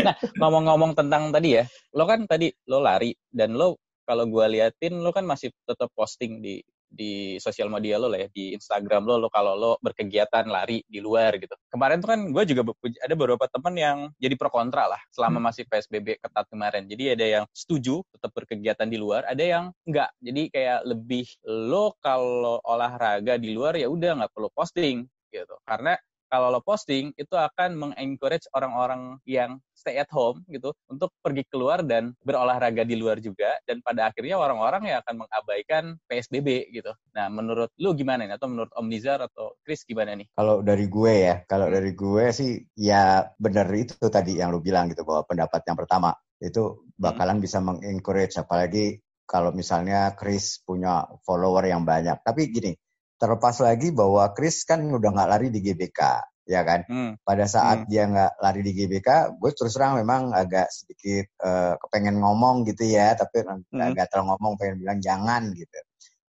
nah 0.06 0.14
ngomong-ngomong 0.38 0.94
tentang 0.94 1.34
tadi 1.34 1.58
ya, 1.58 1.66
lo 1.90 2.06
kan 2.06 2.22
tadi 2.30 2.54
lo 2.70 2.78
lari 2.78 3.10
dan 3.34 3.58
lo 3.58 3.82
kalau 4.06 4.30
gue 4.30 4.46
liatin 4.46 5.02
lo 5.02 5.10
kan 5.10 5.26
masih 5.26 5.50
tetap 5.66 5.90
posting 5.90 6.38
di 6.38 6.62
di 6.92 7.40
sosial 7.40 7.72
media 7.72 7.96
lo 7.96 8.12
lah 8.12 8.24
ya 8.24 8.28
di 8.28 8.52
Instagram 8.52 9.08
lo 9.08 9.16
lo 9.16 9.28
kalau 9.32 9.56
lo 9.56 9.72
berkegiatan 9.80 10.44
lari 10.46 10.84
di 10.84 11.00
luar 11.00 11.40
gitu. 11.40 11.56
Kemarin 11.72 12.04
tuh 12.04 12.12
kan 12.12 12.20
gue 12.28 12.44
juga 12.44 12.62
ada 13.00 13.14
beberapa 13.16 13.48
teman 13.48 13.74
yang 13.74 13.98
jadi 14.20 14.36
pro 14.36 14.52
kontra 14.52 14.86
lah 14.92 15.00
selama 15.08 15.40
hmm. 15.40 15.46
masih 15.48 15.64
PSBB 15.66 16.20
ketat 16.20 16.46
kemarin. 16.52 16.84
Jadi 16.84 17.04
ada 17.16 17.26
yang 17.40 17.44
setuju 17.56 18.04
tetap 18.12 18.30
berkegiatan 18.36 18.86
di 18.86 19.00
luar 19.00 19.24
ada 19.24 19.40
yang 19.42 19.64
enggak. 19.88 20.12
Jadi 20.20 20.42
kayak 20.52 20.80
lebih 20.84 21.26
lo 21.48 21.96
kalau 21.98 22.60
olahraga 22.68 23.40
di 23.40 23.56
luar 23.56 23.74
ya 23.80 23.88
udah 23.88 24.22
nggak 24.22 24.32
perlu 24.36 24.52
posting 24.52 25.08
gitu. 25.32 25.56
Karena 25.64 25.96
kalau 26.32 26.48
lo 26.48 26.64
posting 26.64 27.12
itu 27.20 27.36
akan 27.36 27.76
mengencourage 27.76 28.48
orang-orang 28.56 29.20
yang 29.28 29.60
stay 29.76 30.00
at 30.00 30.08
home 30.08 30.40
gitu 30.48 30.72
untuk 30.88 31.12
pergi 31.20 31.44
keluar 31.52 31.84
dan 31.84 32.16
berolahraga 32.24 32.88
di 32.88 32.96
luar 32.96 33.20
juga 33.20 33.52
dan 33.68 33.84
pada 33.84 34.08
akhirnya 34.08 34.40
orang-orang 34.40 34.88
yang 34.88 35.04
akan 35.04 35.28
mengabaikan 35.28 35.84
PSBB 36.08 36.72
gitu. 36.72 36.96
Nah, 37.12 37.28
menurut 37.28 37.68
lu 37.76 37.92
gimana 37.92 38.24
nih 38.24 38.40
atau 38.40 38.48
menurut 38.48 38.72
Om 38.72 38.88
Nizar 38.88 39.20
atau 39.20 39.52
Chris 39.60 39.84
gimana 39.84 40.16
nih? 40.16 40.24
Kalau 40.32 40.64
dari 40.64 40.88
gue 40.88 41.12
ya, 41.12 41.34
kalau 41.44 41.68
dari 41.68 41.92
gue 41.92 42.24
sih 42.32 42.56
ya 42.80 43.28
benar 43.36 43.68
itu 43.76 44.08
tadi 44.08 44.40
yang 44.40 44.48
lu 44.48 44.64
bilang 44.64 44.88
gitu 44.88 45.04
bahwa 45.04 45.28
pendapat 45.28 45.60
yang 45.68 45.76
pertama 45.76 46.16
itu 46.40 46.88
bakalan 46.96 47.36
hmm. 47.38 47.44
bisa 47.44 47.58
mengencourage 47.60 48.40
apalagi 48.40 49.04
kalau 49.28 49.52
misalnya 49.52 50.16
Chris 50.16 50.64
punya 50.64 51.04
follower 51.24 51.68
yang 51.68 51.84
banyak. 51.84 52.20
Tapi 52.20 52.48
gini, 52.48 52.72
terlepas 53.22 53.62
lagi 53.62 53.94
bahwa 53.94 54.26
Chris 54.34 54.66
kan 54.66 54.82
udah 54.82 55.10
nggak 55.14 55.30
lari 55.30 55.48
di 55.54 55.62
GBK 55.62 56.00
ya 56.42 56.66
kan 56.66 56.82
hmm. 56.90 57.22
pada 57.22 57.46
saat 57.46 57.86
hmm. 57.86 57.88
dia 57.88 58.02
nggak 58.10 58.32
lari 58.42 58.60
di 58.66 58.72
GBK 58.74 59.38
gue 59.38 59.50
terus 59.54 59.78
terang 59.78 59.94
memang 60.02 60.34
agak 60.34 60.66
sedikit 60.74 61.30
uh, 61.38 61.78
kepengen 61.78 62.18
ngomong 62.18 62.66
gitu 62.66 62.82
ya 62.82 63.14
tapi 63.14 63.46
hmm. 63.46 63.78
agak 63.78 64.10
terlalu 64.10 64.34
ngomong 64.34 64.52
pengen 64.58 64.82
bilang 64.82 64.98
jangan 64.98 65.54
gitu 65.54 65.78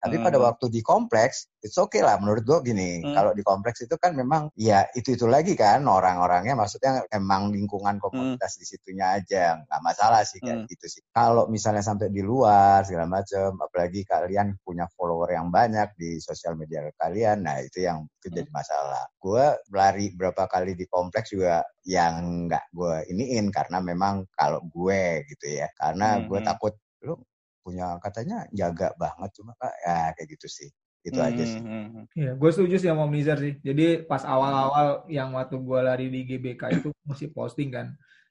tapi 0.02 0.18
hmm. 0.18 0.26
pada 0.26 0.38
waktu 0.42 0.66
di 0.66 0.82
kompleks, 0.82 1.46
it's 1.62 1.78
okay 1.78 2.02
lah 2.02 2.18
menurut 2.18 2.42
gue 2.42 2.74
gini. 2.74 3.06
Hmm. 3.06 3.14
Kalau 3.14 3.30
di 3.38 3.46
kompleks 3.46 3.86
itu 3.86 3.94
kan 3.94 4.18
memang 4.18 4.50
ya 4.58 4.82
itu-itu 4.98 5.30
lagi 5.30 5.54
kan 5.54 5.86
orang-orangnya 5.86 6.58
maksudnya 6.58 7.06
emang 7.14 7.54
lingkungan 7.54 8.02
komunitas 8.02 8.58
hmm. 8.58 8.60
di 8.60 8.64
situnya 8.66 9.06
aja. 9.14 9.62
Nggak 9.62 9.82
masalah 9.86 10.26
sih 10.26 10.42
kayak 10.42 10.66
hmm. 10.66 10.70
gitu 10.74 10.86
sih. 10.98 11.02
Kalau 11.14 11.46
misalnya 11.46 11.86
sampai 11.86 12.10
di 12.10 12.18
luar 12.18 12.82
segala 12.82 13.06
macam, 13.06 13.54
apalagi 13.62 14.02
kalian 14.02 14.58
punya 14.66 14.90
follower 14.90 15.30
yang 15.30 15.54
banyak 15.54 15.94
di 15.94 16.18
sosial 16.18 16.58
media 16.58 16.82
kalian, 16.98 17.46
nah 17.46 17.62
itu 17.62 17.86
yang 17.86 18.02
itu 18.18 18.26
hmm. 18.26 18.36
jadi 18.42 18.50
masalah. 18.50 19.06
Gue 19.22 19.54
lari 19.70 20.10
berapa 20.18 20.50
kali 20.50 20.74
di 20.74 20.90
kompleks 20.90 21.30
juga 21.30 21.62
yang 21.86 22.50
nggak 22.50 22.74
gue 22.74 23.06
iniin 23.06 23.54
karena 23.54 23.78
memang 23.78 24.26
kalau 24.34 24.58
gue 24.66 25.22
gitu 25.30 25.46
ya. 25.46 25.70
Karena 25.78 26.18
hmm. 26.18 26.26
gue 26.26 26.38
hmm. 26.42 26.48
takut 26.50 26.74
lu 27.06 27.14
punya 27.62 27.96
katanya 28.02 28.44
jaga 28.50 28.92
banget 28.98 29.30
cuma 29.38 29.54
kak 29.56 29.74
ya 29.86 30.12
kayak 30.18 30.28
gitu 30.34 30.46
sih 30.50 30.68
itu 31.02 31.18
hmm, 31.18 31.28
aja 31.28 31.44
sih. 31.44 31.60
Hmm, 31.60 31.86
hmm. 31.90 32.04
Iya, 32.14 32.30
gue 32.38 32.50
setuju 32.54 32.74
sih 32.78 32.88
sama 32.88 33.02
Om 33.10 33.12
Nizar 33.12 33.38
sih. 33.42 33.58
Jadi 33.58 34.06
pas 34.06 34.22
awal-awal 34.22 35.02
yang 35.10 35.34
waktu 35.34 35.58
gue 35.58 35.80
lari 35.82 36.06
di 36.06 36.22
GBK 36.22 36.62
itu 36.78 36.88
masih 37.10 37.34
posting 37.34 37.74
kan. 37.74 37.86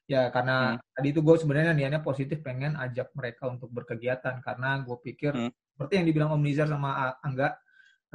Ya 0.08 0.32
karena 0.32 0.76
hmm. 0.76 0.96
tadi 0.96 1.08
itu 1.12 1.20
gue 1.20 1.36
sebenarnya 1.36 1.76
niatnya 1.76 2.00
positif 2.00 2.40
pengen 2.40 2.74
ajak 2.80 3.12
mereka 3.12 3.52
untuk 3.52 3.68
berkegiatan 3.68 4.40
karena 4.40 4.80
gue 4.82 4.96
pikir 5.04 5.32
hmm. 5.36 5.52
seperti 5.76 5.92
yang 6.00 6.06
dibilang 6.08 6.30
Om 6.32 6.42
Nizar 6.42 6.64
sama 6.64 7.12
Angga 7.20 7.60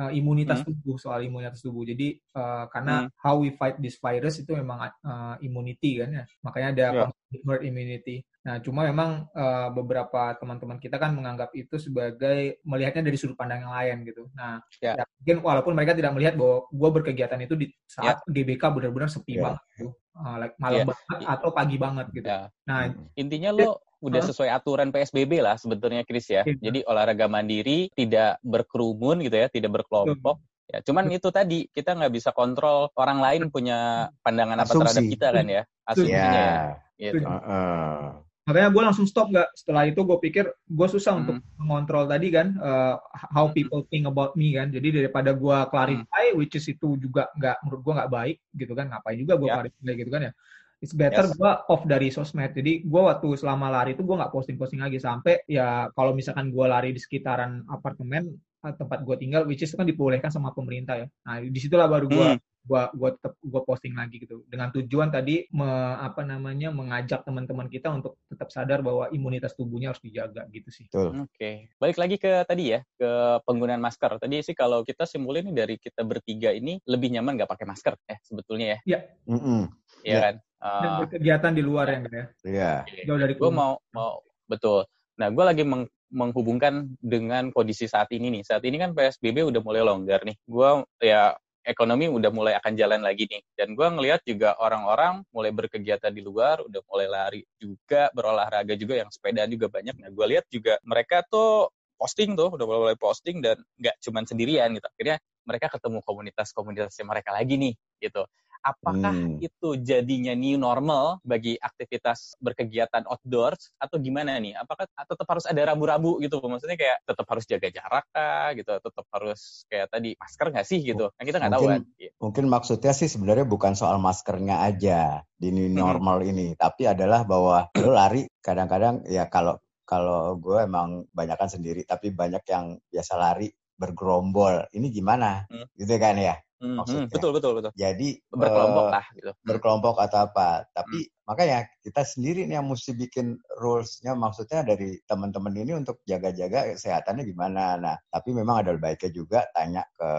uh, 0.02 0.12
imunitas 0.14 0.62
hmm. 0.62 0.68
tubuh 0.74 0.98
soal 0.98 1.22
imunitas 1.22 1.62
tubuh. 1.62 1.86
Jadi 1.86 2.18
uh, 2.34 2.66
karena 2.74 3.06
hmm. 3.06 3.14
how 3.22 3.38
we 3.38 3.54
fight 3.54 3.78
this 3.78 4.02
virus 4.02 4.42
itu 4.42 4.58
memang 4.58 4.90
uh, 5.06 5.36
immunity 5.46 6.02
kan 6.02 6.10
ya. 6.10 6.24
Makanya 6.42 6.68
ada 6.74 6.86
yeah. 7.06 7.42
herd 7.46 7.62
immunity. 7.62 8.26
Nah, 8.48 8.64
cuma 8.64 8.88
memang 8.88 9.28
uh, 9.36 9.68
beberapa 9.76 10.32
teman-teman 10.40 10.80
kita 10.80 10.96
kan 10.96 11.12
menganggap 11.12 11.52
itu 11.52 11.76
sebagai 11.76 12.64
melihatnya 12.64 13.04
dari 13.04 13.20
sudut 13.20 13.36
pandang 13.36 13.68
yang 13.68 13.76
lain 13.76 14.08
gitu. 14.08 14.32
Nah, 14.32 14.64
yeah. 14.80 14.96
ya, 14.96 15.04
mungkin 15.20 15.44
walaupun 15.44 15.76
mereka 15.76 15.92
tidak 15.92 16.16
melihat 16.16 16.40
bahwa 16.40 16.64
gue 16.72 16.90
berkegiatan 16.96 17.44
itu 17.44 17.60
di 17.60 17.68
saat 17.84 18.24
yeah. 18.24 18.32
GBK 18.32 18.64
benar-benar 18.72 19.12
sepi 19.12 19.36
yeah. 19.36 19.52
banget 19.52 19.64
gitu. 19.76 19.88
Uh, 20.16 20.36
like 20.40 20.56
malam 20.64 20.80
yeah. 20.80 20.88
banget 20.88 21.18
atau 21.28 21.50
pagi 21.52 21.76
banget 21.76 22.08
gitu. 22.16 22.28
Yeah. 22.32 22.48
Nah, 22.64 22.80
intinya 23.20 23.52
lo 23.52 23.84
udah 24.00 24.22
sesuai 24.24 24.48
aturan 24.48 24.96
PSBB 24.96 25.44
lah 25.44 25.60
sebetulnya 25.60 26.08
Chris 26.08 26.32
ya. 26.32 26.48
Yeah. 26.48 26.72
Jadi 26.72 26.88
olahraga 26.88 27.28
mandiri, 27.28 27.92
tidak 28.00 28.40
berkerumun 28.48 29.28
gitu 29.28 29.44
ya, 29.44 29.52
tidak 29.52 29.84
berkelompok. 29.84 30.40
Ya, 30.72 30.80
cuman 30.88 31.12
itu 31.12 31.28
tadi 31.36 31.68
kita 31.72 32.00
nggak 32.00 32.16
bisa 32.16 32.32
kontrol 32.32 32.92
orang 32.96 33.20
lain 33.20 33.52
punya 33.52 34.08
pandangan 34.24 34.64
apa 34.64 34.72
terhadap 34.72 35.04
kita 35.04 35.28
kan 35.36 35.48
ya, 35.48 35.64
asumsinya 35.84 36.32
yeah. 36.32 36.64
ya. 36.96 37.12
Gitu. 37.12 37.28
Uh 37.28 37.36
-uh 37.44 38.27
makanya 38.48 38.72
gue 38.72 38.84
langsung 38.88 39.04
stop 39.04 39.28
gak 39.28 39.52
setelah 39.52 39.84
itu 39.84 40.00
gue 40.08 40.18
pikir 40.24 40.48
gue 40.48 40.88
susah 40.88 41.12
hmm. 41.14 41.22
untuk 41.22 41.36
mengontrol 41.60 42.08
tadi 42.08 42.32
kan 42.32 42.56
uh, 42.64 42.96
how 43.12 43.52
people 43.52 43.84
think 43.92 44.08
about 44.08 44.32
me 44.40 44.56
kan 44.56 44.72
jadi 44.72 45.04
daripada 45.04 45.36
gue 45.36 45.58
clarify 45.68 46.32
hmm. 46.32 46.40
which 46.40 46.56
is 46.56 46.64
itu 46.72 46.96
juga 46.96 47.28
nggak 47.36 47.68
menurut 47.68 47.82
gue 47.84 47.94
nggak 48.00 48.12
baik 48.12 48.38
gitu 48.56 48.72
kan 48.72 48.88
ngapain 48.88 49.20
juga 49.20 49.36
gue 49.36 49.48
yeah. 49.52 49.56
clarify 49.60 49.94
gitu 50.00 50.12
kan 50.16 50.22
ya 50.24 50.34
it's 50.80 50.96
better 50.96 51.28
yes. 51.28 51.36
gue 51.36 51.52
off 51.68 51.84
dari 51.84 52.08
sosmed 52.08 52.56
jadi 52.56 52.88
gue 52.88 53.02
waktu 53.04 53.28
selama 53.36 53.68
lari 53.68 54.00
itu 54.00 54.08
gue 54.08 54.16
nggak 54.16 54.32
posting 54.32 54.56
posting 54.56 54.80
lagi 54.80 55.04
sampai 55.04 55.44
ya 55.44 55.92
kalau 55.92 56.16
misalkan 56.16 56.48
gue 56.48 56.66
lari 56.66 56.96
di 56.96 57.02
sekitaran 57.04 57.68
apartemen 57.68 58.32
tempat 58.76 59.06
gue 59.06 59.16
tinggal, 59.16 59.48
which 59.48 59.64
is 59.64 59.72
kan 59.72 59.88
dibolehkan 59.88 60.28
sama 60.28 60.52
pemerintah 60.52 61.00
ya. 61.00 61.08
Nah 61.24 61.40
di 61.40 61.60
situlah 61.62 61.88
baru 61.88 62.08
gue 62.12 62.28
Hmm. 62.36 62.42
gua 62.68 62.92
gua 62.92 63.16
tetap 63.16 63.40
gua 63.40 63.64
posting 63.64 63.96
lagi 63.96 64.20
gitu 64.20 64.44
dengan 64.52 64.68
tujuan 64.76 65.08
tadi 65.08 65.48
me, 65.56 65.64
apa 66.04 66.28
namanya 66.28 66.68
mengajak 66.68 67.24
teman-teman 67.24 67.72
kita 67.72 67.88
untuk 67.88 68.20
tetap 68.28 68.52
sadar 68.52 68.84
bahwa 68.84 69.08
imunitas 69.16 69.56
tubuhnya 69.56 69.96
harus 69.96 70.04
dijaga 70.04 70.44
gitu 70.52 70.68
sih. 70.68 70.84
Oke, 70.92 71.72
balik 71.80 71.96
lagi 71.96 72.20
ke 72.20 72.44
tadi 72.44 72.76
ya, 72.76 72.84
ke 73.00 73.40
penggunaan 73.48 73.80
masker. 73.80 74.20
Tadi 74.20 74.44
sih 74.44 74.52
kalau 74.52 74.84
kita 74.84 75.08
simpulin 75.08 75.48
nih 75.48 75.56
dari 75.56 75.76
kita 75.80 76.04
bertiga 76.04 76.52
ini 76.52 76.76
lebih 76.84 77.16
nyaman 77.16 77.40
nggak 77.40 77.48
pakai 77.48 77.64
masker 77.72 77.96
ya 78.04 78.20
sebetulnya 78.20 78.84
ya, 78.84 79.00
Mm-mm. 79.32 79.72
ya 80.04 80.12
Iya. 80.12 80.20
kan? 80.20 80.36
Dan 80.60 80.90
Uh, 80.92 80.98
berkegiatan 81.06 81.54
di 81.54 81.62
luar 81.62 81.86
ya, 81.86 82.00
ya. 82.04 82.26
Iya. 82.42 82.74
jauh 83.06 83.20
dari 83.22 83.38
mau 83.38 83.78
mau 83.94 84.26
betul. 84.50 84.90
Nah, 85.18 85.28
gue 85.34 85.44
lagi 85.44 85.64
meng- 85.66 85.90
menghubungkan 86.14 86.88
dengan 87.02 87.50
kondisi 87.52 87.90
saat 87.90 88.08
ini 88.14 88.32
nih. 88.40 88.44
Saat 88.48 88.64
ini 88.64 88.78
kan 88.80 88.94
PSBB 88.96 89.44
udah 89.44 89.62
mulai 89.66 89.82
longgar 89.84 90.24
nih. 90.24 90.38
Gue 90.48 90.86
ya 91.04 91.36
ekonomi 91.68 92.08
udah 92.08 92.32
mulai 92.32 92.54
akan 92.56 92.74
jalan 92.80 93.02
lagi 93.04 93.28
nih. 93.28 93.42
Dan 93.58 93.76
gue 93.76 93.88
ngelihat 93.92 94.24
juga 94.24 94.56
orang-orang 94.62 95.26
mulai 95.36 95.52
berkegiatan 95.52 96.14
di 96.16 96.24
luar, 96.24 96.64
udah 96.64 96.80
mulai 96.88 97.08
lari 97.12 97.42
juga, 97.60 98.08
berolahraga 98.16 98.74
juga, 98.80 99.04
yang 99.04 99.10
sepedaan 99.12 99.52
juga 99.52 99.68
banyak. 99.68 99.96
Nah, 100.00 100.10
gue 100.14 100.26
lihat 100.38 100.46
juga 100.48 100.80
mereka 100.88 101.26
tuh 101.28 101.68
posting 102.00 102.38
tuh, 102.38 102.54
udah 102.56 102.66
mulai 102.70 102.96
posting 102.96 103.42
dan 103.44 103.58
nggak 103.82 103.96
cuman 104.06 104.24
sendirian 104.24 104.70
gitu. 104.78 104.88
Akhirnya 104.88 105.18
mereka 105.44 105.68
ketemu 105.74 106.00
komunitas-komunitasnya 106.06 107.06
mereka 107.10 107.30
lagi 107.36 107.56
nih 107.60 107.74
gitu. 108.00 108.24
Apakah 108.62 109.14
Hmm. 109.14 109.38
itu 109.40 109.70
jadinya 109.80 110.34
new 110.34 110.58
normal 110.58 111.20
bagi 111.22 111.56
aktivitas 111.58 112.36
berkegiatan 112.42 113.06
outdoors 113.08 113.72
atau 113.78 113.98
gimana 113.98 114.38
nih? 114.38 114.58
Apakah 114.58 114.88
tetap 114.90 115.28
harus 115.30 115.46
ada 115.46 115.62
rambu-rambu 115.72 116.20
gitu? 116.20 116.40
Maksudnya 116.40 116.78
kayak 116.78 116.98
tetap 117.06 117.26
harus 117.30 117.46
jaga 117.46 117.68
jarak 117.70 118.06
kah 118.12 118.50
gitu? 118.54 118.72
Tetap 118.78 119.06
harus 119.14 119.64
kayak 119.68 119.88
tadi 119.92 120.10
masker 120.18 120.48
nggak 120.54 120.68
sih 120.68 120.80
gitu? 120.84 121.10
Nah 121.12 121.24
kita 121.24 121.38
nggak 121.42 121.54
tahu 121.54 121.66
kan. 121.68 121.82
Mungkin- 121.84 122.14
Mungkin 122.18 122.46
maksudnya 122.50 122.94
sih 122.98 123.06
sebenarnya 123.06 123.46
bukan 123.46 123.78
soal 123.78 124.02
maskernya 124.02 124.66
aja 124.66 125.22
di 125.38 125.54
new 125.54 125.70
normal 125.70 126.26
ini, 126.26 126.58
tapi 126.58 126.90
adalah 126.90 127.22
bahwa 127.24 127.70
lo 127.86 127.94
lari 127.94 128.26
kadang-kadang 128.42 129.06
ya 129.06 129.30
kalau 129.30 129.62
kalau 129.88 130.36
gue 130.36 130.68
emang 130.68 131.08
banyakan 131.16 131.48
sendiri, 131.48 131.88
tapi 131.88 132.12
banyak 132.12 132.44
yang 132.52 132.76
biasa 132.92 133.14
lari 133.16 133.48
bergerombol. 133.78 134.66
Ini 134.74 134.88
gimana? 134.92 135.46
Hmm. 135.48 135.66
Gitu 135.78 135.96
kan 135.98 136.18
ya. 136.18 136.36
Mhm, 136.58 136.74
maksudnya. 136.74 137.06
betul 137.14 137.32
betul 137.38 137.52
betul. 137.62 137.72
Jadi 137.78 138.08
Berkelompok 138.34 138.86
eh, 138.90 138.94
lah 138.98 139.06
gitu. 139.14 139.32
berkelompok 139.46 139.96
atau 140.02 140.20
apa. 140.26 140.50
Tapi 140.74 141.06
makanya 141.30 141.70
kita 141.86 142.02
sendiri 142.02 142.50
nih 142.50 142.58
yang 142.58 142.66
mesti 142.66 142.98
bikin 142.98 143.38
rules-nya 143.62 144.18
maksudnya 144.18 144.66
dari 144.66 144.98
teman-teman 145.06 145.54
ini 145.54 145.78
untuk 145.78 146.02
jaga-jaga 146.10 146.74
kesehatannya 146.74 147.24
gimana. 147.30 147.78
Nah, 147.78 147.96
tapi 148.10 148.34
memang 148.34 148.66
ada 148.66 148.74
baiknya 148.74 149.12
juga 149.14 149.46
tanya 149.54 149.86
ke 149.94 150.10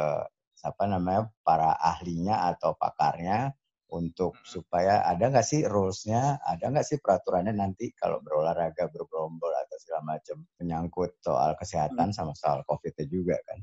apa 0.59 0.85
namanya 0.91 1.31
para 1.43 1.75
ahlinya 1.79 2.51
atau 2.55 2.75
pakarnya 2.75 3.55
untuk 3.89 4.37
supaya 4.45 5.01
ada 5.09 5.33
nggak 5.33 5.47
sih 5.47 5.65
rules-nya, 5.65 6.39
ada 6.45 6.65
nggak 6.69 6.87
sih 6.87 6.99
peraturannya 7.01 7.57
nanti 7.57 7.89
kalau 7.97 8.21
berolahraga, 8.21 8.93
bergerombol 8.93 9.53
segala 9.79 10.03
macam 10.05 10.43
menyangkut 10.59 11.17
soal 11.23 11.55
kesehatan 11.55 12.11
sama 12.11 12.35
soal 12.35 12.63
COVID-nya 12.67 13.07
juga 13.07 13.37
kan. 13.47 13.59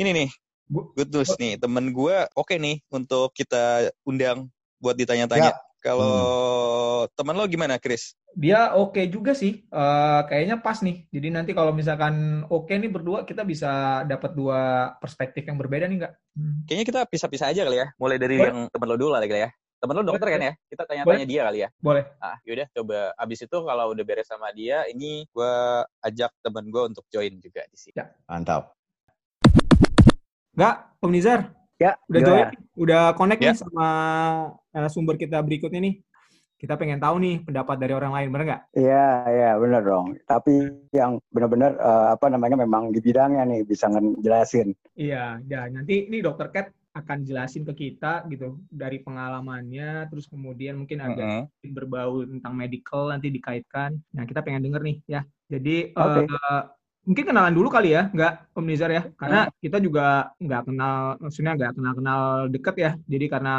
Ini 0.00 0.10
nih, 0.12 0.28
good 0.70 1.10
news 1.14 1.32
nih. 1.38 1.56
Temen 1.56 1.94
gue 1.94 2.16
oke 2.34 2.54
nih 2.58 2.82
untuk 2.90 3.32
kita 3.32 3.90
undang 4.04 4.50
buat 4.82 4.98
ditanya-tanya. 4.98 5.54
Ya. 5.54 5.66
Kalau 5.86 7.06
teman 7.14 7.38
lo 7.38 7.46
gimana, 7.46 7.78
Chris? 7.78 8.18
Dia 8.34 8.74
oke 8.74 9.06
juga 9.06 9.32
sih, 9.38 9.64
Eh, 9.70 10.20
kayaknya 10.26 10.58
pas 10.58 10.82
nih. 10.82 11.06
Jadi 11.14 11.28
nanti 11.30 11.54
kalau 11.54 11.70
misalkan 11.70 12.42
oke 12.50 12.74
nih 12.74 12.90
berdua, 12.90 13.22
kita 13.22 13.46
bisa 13.46 14.02
dapat 14.02 14.34
dua 14.34 14.92
perspektif 14.98 15.46
yang 15.46 15.56
berbeda 15.56 15.86
nih 15.86 16.02
nggak? 16.02 16.14
Hmm. 16.34 16.66
Kayaknya 16.66 16.86
kita 16.90 17.00
pisah-pisah 17.06 17.48
aja 17.54 17.62
kali 17.62 17.78
ya. 17.78 17.86
Mulai 18.02 18.18
dari 18.18 18.36
Boleh. 18.36 18.48
yang 18.50 18.58
temen 18.66 18.88
lo 18.90 18.96
dulu 18.98 19.10
lah 19.14 19.22
kali 19.22 19.46
ya. 19.46 19.50
Temen 19.86 20.02
lo 20.02 20.10
dokter 20.10 20.28
kan 20.34 20.42
ya? 20.42 20.52
Kita 20.66 20.82
tanya-tanya 20.82 21.26
dia 21.30 21.40
kali 21.46 21.58
ya. 21.62 21.68
Boleh. 21.78 22.04
Ah, 22.18 22.34
yaudah 22.42 22.66
coba 22.74 23.14
abis 23.22 23.46
itu 23.46 23.54
kalau 23.62 23.94
udah 23.94 24.02
beres 24.02 24.26
sama 24.26 24.50
dia, 24.50 24.82
ini 24.90 25.30
gue 25.30 25.54
ajak 26.02 26.34
temen 26.42 26.74
gue 26.74 26.82
untuk 26.90 27.06
join 27.06 27.38
juga 27.38 27.62
di 27.70 27.78
sini. 27.78 28.02
Mantap. 28.26 28.74
Nggak, 30.58 30.74
Om 30.98 31.10
Nizar? 31.14 31.54
Ya, 31.78 31.94
Udah 32.10 32.20
join? 32.26 32.46
Udah 32.74 33.02
connect 33.14 33.38
Ya. 33.38 33.54
nih 33.54 33.62
sama 33.62 33.86
eh, 34.74 34.90
sumber 34.90 35.14
kita 35.14 35.38
berikutnya 35.38 35.78
nih. 35.78 36.02
Kita 36.58 36.74
pengen 36.74 36.98
tahu 36.98 37.22
nih 37.22 37.46
pendapat 37.46 37.76
dari 37.78 37.94
orang 37.94 38.10
lain, 38.10 38.28
bener 38.34 38.44
nggak? 38.50 38.62
Iya, 38.74 39.06
iya, 39.30 39.50
benar 39.54 39.86
dong. 39.86 40.18
Tapi 40.26 40.66
yang 40.90 41.22
benar-benar 41.30 41.78
eh, 41.78 42.06
apa 42.10 42.26
namanya 42.26 42.58
memang 42.58 42.90
di 42.90 42.98
bidangnya 42.98 43.46
nih 43.46 43.62
bisa 43.62 43.86
ngejelasin. 43.86 44.74
Iya, 44.98 45.38
ya 45.46 45.70
nanti 45.70 46.10
nih 46.10 46.26
Dokter 46.26 46.50
Cat 46.50 46.74
akan 46.98 47.18
jelasin 47.28 47.62
ke 47.68 47.74
kita 47.82 48.06
gitu 48.32 48.44
dari 48.82 48.96
pengalamannya, 49.06 50.08
terus 50.10 50.26
kemudian 50.32 50.74
mungkin 50.80 50.98
agak 51.06 51.28
Mm-mm. 51.28 51.48
berbau 51.76 52.22
tentang 52.32 52.54
medical 52.60 53.02
nanti 53.12 53.28
dikaitkan. 53.36 53.90
Nah, 54.16 54.24
kita 54.28 54.40
pengen 54.44 54.62
denger 54.66 54.82
nih 54.88 54.96
ya. 55.14 55.20
Jadi 55.52 55.70
eh, 55.98 56.20
mungkin 57.06 57.24
kenalan 57.28 57.54
dulu 57.58 57.68
kali 57.76 57.88
ya, 57.96 58.02
nggak 58.14 58.32
Om 58.56 58.64
Nizar 58.68 58.90
ya? 58.96 59.02
Karena 59.20 59.38
kita 59.64 59.76
juga 59.86 60.02
nggak 60.44 60.62
kenal, 60.68 60.94
maksudnya 61.22 61.52
nggak 61.58 61.72
kenal-kenal 61.76 62.20
deket 62.54 62.74
ya. 62.84 62.90
Jadi 63.12 63.24
karena 63.32 63.50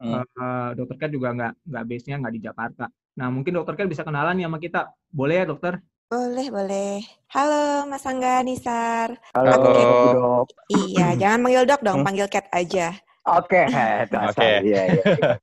Hmm. 0.00 0.22
eh, 0.40 0.68
Dokter 0.78 0.96
Cat 1.00 1.10
juga 1.16 1.28
nggak 1.36 1.52
nggak 1.68 1.84
base-nya 1.88 2.14
nggak 2.20 2.34
di 2.36 2.40
Jakarta. 2.46 2.84
Nah, 3.18 3.28
mungkin 3.34 3.52
Dokter 3.56 3.74
Cat 3.78 3.88
bisa 3.92 4.04
kenalan 4.06 4.34
nih 4.38 4.44
sama 4.48 4.58
kita. 4.64 4.78
Boleh 5.18 5.34
ya, 5.42 5.44
Dokter? 5.50 5.74
Boleh, 6.08 6.48
boleh. 6.48 7.04
Halo, 7.28 7.84
Mas 7.84 8.00
Angga 8.08 8.40
Nisar. 8.40 9.12
Halo, 9.36 9.60
Halo. 9.60 9.68
Dok. 10.16 10.46
Iya, 10.72 11.12
jangan 11.20 11.44
panggil 11.44 11.64
dok 11.68 11.82
dong, 11.84 12.00
Hmm. 12.00 12.06
panggil 12.08 12.26
Cat 12.32 12.48
aja. 12.48 12.96
Oke. 13.28 13.60
Oke. 14.32 14.48
Iya, 14.64 14.82
iya. 14.88 15.04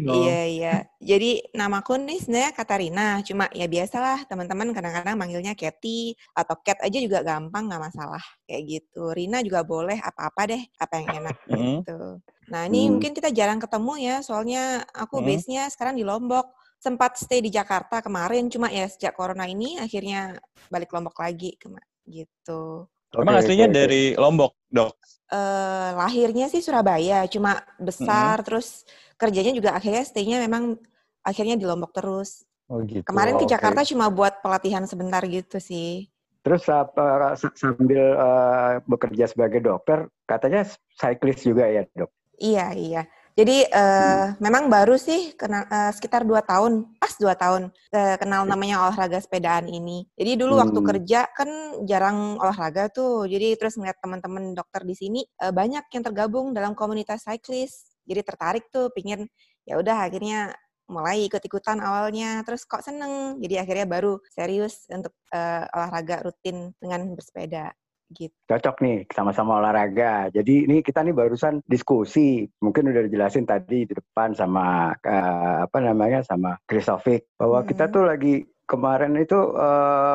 Iya, 0.00 0.40
iya. 0.48 0.74
Jadi 0.96 1.44
namaku 1.52 2.00
nih 2.00 2.24
sebenarnya 2.24 2.56
Katarina. 2.56 3.20
Cuma 3.20 3.52
ya 3.52 3.68
biasalah 3.68 4.24
teman-teman 4.24 4.72
kadang-kadang 4.72 5.12
manggilnya 5.12 5.52
Cathy 5.52 6.16
atau 6.32 6.56
Cat 6.64 6.80
aja 6.80 6.96
juga 6.96 7.20
gampang, 7.20 7.68
nggak 7.68 7.82
masalah. 7.92 8.24
Kayak 8.48 8.62
gitu. 8.64 9.12
Rina 9.12 9.44
juga 9.44 9.68
boleh, 9.68 10.00
apa-apa 10.00 10.48
deh, 10.48 10.62
apa 10.80 10.94
yang 11.04 11.20
enak 11.20 11.36
Hmm. 11.44 11.84
gitu. 11.84 12.00
Nah, 12.48 12.64
ini 12.64 12.88
Hmm. 12.88 12.96
mungkin 12.96 13.12
kita 13.12 13.28
jarang 13.28 13.60
ketemu 13.60 13.92
ya, 14.00 14.16
soalnya 14.24 14.88
aku 14.96 15.20
Hmm. 15.20 15.28
base-nya 15.28 15.68
sekarang 15.68 16.00
di 16.00 16.02
Lombok. 16.08 16.48
Sempat 16.78 17.18
stay 17.18 17.42
di 17.42 17.50
Jakarta 17.50 17.98
kemarin, 17.98 18.46
cuma 18.46 18.70
ya 18.70 18.86
sejak 18.86 19.18
corona 19.18 19.50
ini 19.50 19.82
akhirnya 19.82 20.38
balik 20.70 20.94
Lombok 20.94 21.18
lagi 21.18 21.58
gitu. 22.06 22.86
Emang 23.18 23.34
Oke, 23.34 23.50
aslinya 23.50 23.66
oke. 23.66 23.74
dari 23.74 24.02
Lombok, 24.14 24.52
dok? 24.70 24.94
eh 25.28 25.90
lahirnya 25.92 26.48
sih 26.48 26.64
Surabaya, 26.64 27.26
cuma 27.28 27.60
besar 27.76 28.40
terus 28.40 28.88
kerjanya 29.20 29.52
juga 29.52 29.76
akhirnya 29.76 30.00
stay-nya 30.00 30.40
memang 30.40 30.78
akhirnya 31.20 31.58
di 31.58 31.66
Lombok 31.68 31.92
terus. 31.92 32.46
Oh 32.70 32.80
gitu. 32.86 33.04
Kemarin 33.04 33.36
ke. 33.36 33.44
Jakarta 33.50 33.84
cuma 33.84 34.08
buat 34.08 34.40
pelatihan 34.40 34.88
sebentar 34.88 35.20
gitu 35.28 35.60
sih. 35.60 36.08
Terus 36.40 36.64
apa, 36.70 37.36
sa- 37.36 37.52
sambil 37.58 38.14
eh, 38.16 38.72
bekerja 38.88 39.28
sebagai 39.28 39.60
dokter, 39.60 40.08
katanya 40.24 40.64
cyclist 40.96 41.44
juga 41.44 41.68
ya, 41.68 41.84
Dok? 41.92 42.08
Iya, 42.40 42.66
iya. 42.72 43.02
Jadi 43.38 43.70
eh 43.70 44.26
memang 44.42 44.66
baru 44.66 44.98
sih 44.98 45.30
kenal 45.38 45.62
eh, 45.70 45.92
sekitar 45.94 46.26
dua 46.26 46.42
tahun, 46.42 46.90
pas 46.98 47.14
dua 47.22 47.38
tahun 47.38 47.70
eh, 47.94 48.18
kenal 48.18 48.42
namanya 48.50 48.82
olahraga 48.82 49.22
sepedaan 49.22 49.70
ini. 49.70 50.10
Jadi 50.18 50.34
dulu 50.34 50.58
waktu 50.58 50.78
Hmm. 50.82 50.88
kerja 50.90 51.20
kan 51.38 51.46
jarang 51.86 52.34
olahraga 52.42 52.90
tuh. 52.90 53.30
Jadi 53.30 53.54
terus 53.54 53.78
ngeliat 53.78 53.98
teman-teman 54.02 54.58
dokter 54.58 54.82
di 54.82 54.94
sini 54.98 55.20
eh, 55.22 55.54
banyak 55.54 55.86
yang 55.94 56.02
tergabung 56.02 56.50
dalam 56.50 56.74
komunitas 56.74 57.22
cyclist. 57.30 57.94
Jadi 58.10 58.20
tertarik 58.26 58.64
tuh, 58.74 58.90
pingin 58.90 59.30
ya 59.62 59.78
udah 59.78 60.10
akhirnya 60.10 60.50
mulai 60.90 61.30
ikut-ikutan 61.30 61.78
awalnya. 61.78 62.42
Terus 62.42 62.66
kok 62.66 62.82
seneng, 62.82 63.38
jadi 63.38 63.62
akhirnya 63.62 63.86
baru 63.86 64.18
serius 64.34 64.82
untuk 64.90 65.14
eh, 65.30 65.62
olahraga 65.78 66.26
rutin 66.26 66.74
dengan 66.82 67.06
bersepeda 67.14 67.70
gitu. 68.12 68.32
Cocok 68.48 68.76
nih, 68.80 68.98
sama-sama 69.12 69.60
olahraga. 69.60 70.32
Jadi 70.32 70.64
ini 70.64 70.80
kita 70.80 71.04
nih 71.04 71.12
barusan 71.12 71.60
diskusi, 71.68 72.48
mungkin 72.60 72.88
udah 72.88 73.04
dijelasin 73.04 73.44
tadi 73.44 73.84
di 73.84 73.92
depan 73.92 74.32
sama 74.32 74.96
eh, 75.04 75.56
apa 75.68 75.78
namanya 75.80 76.24
sama 76.24 76.56
Kristovic 76.64 77.28
bahwa 77.36 77.64
kita 77.64 77.88
Hmm. 77.88 77.94
tuh 77.94 78.04
lagi 78.08 78.34
kemarin 78.68 79.16
itu 79.16 79.38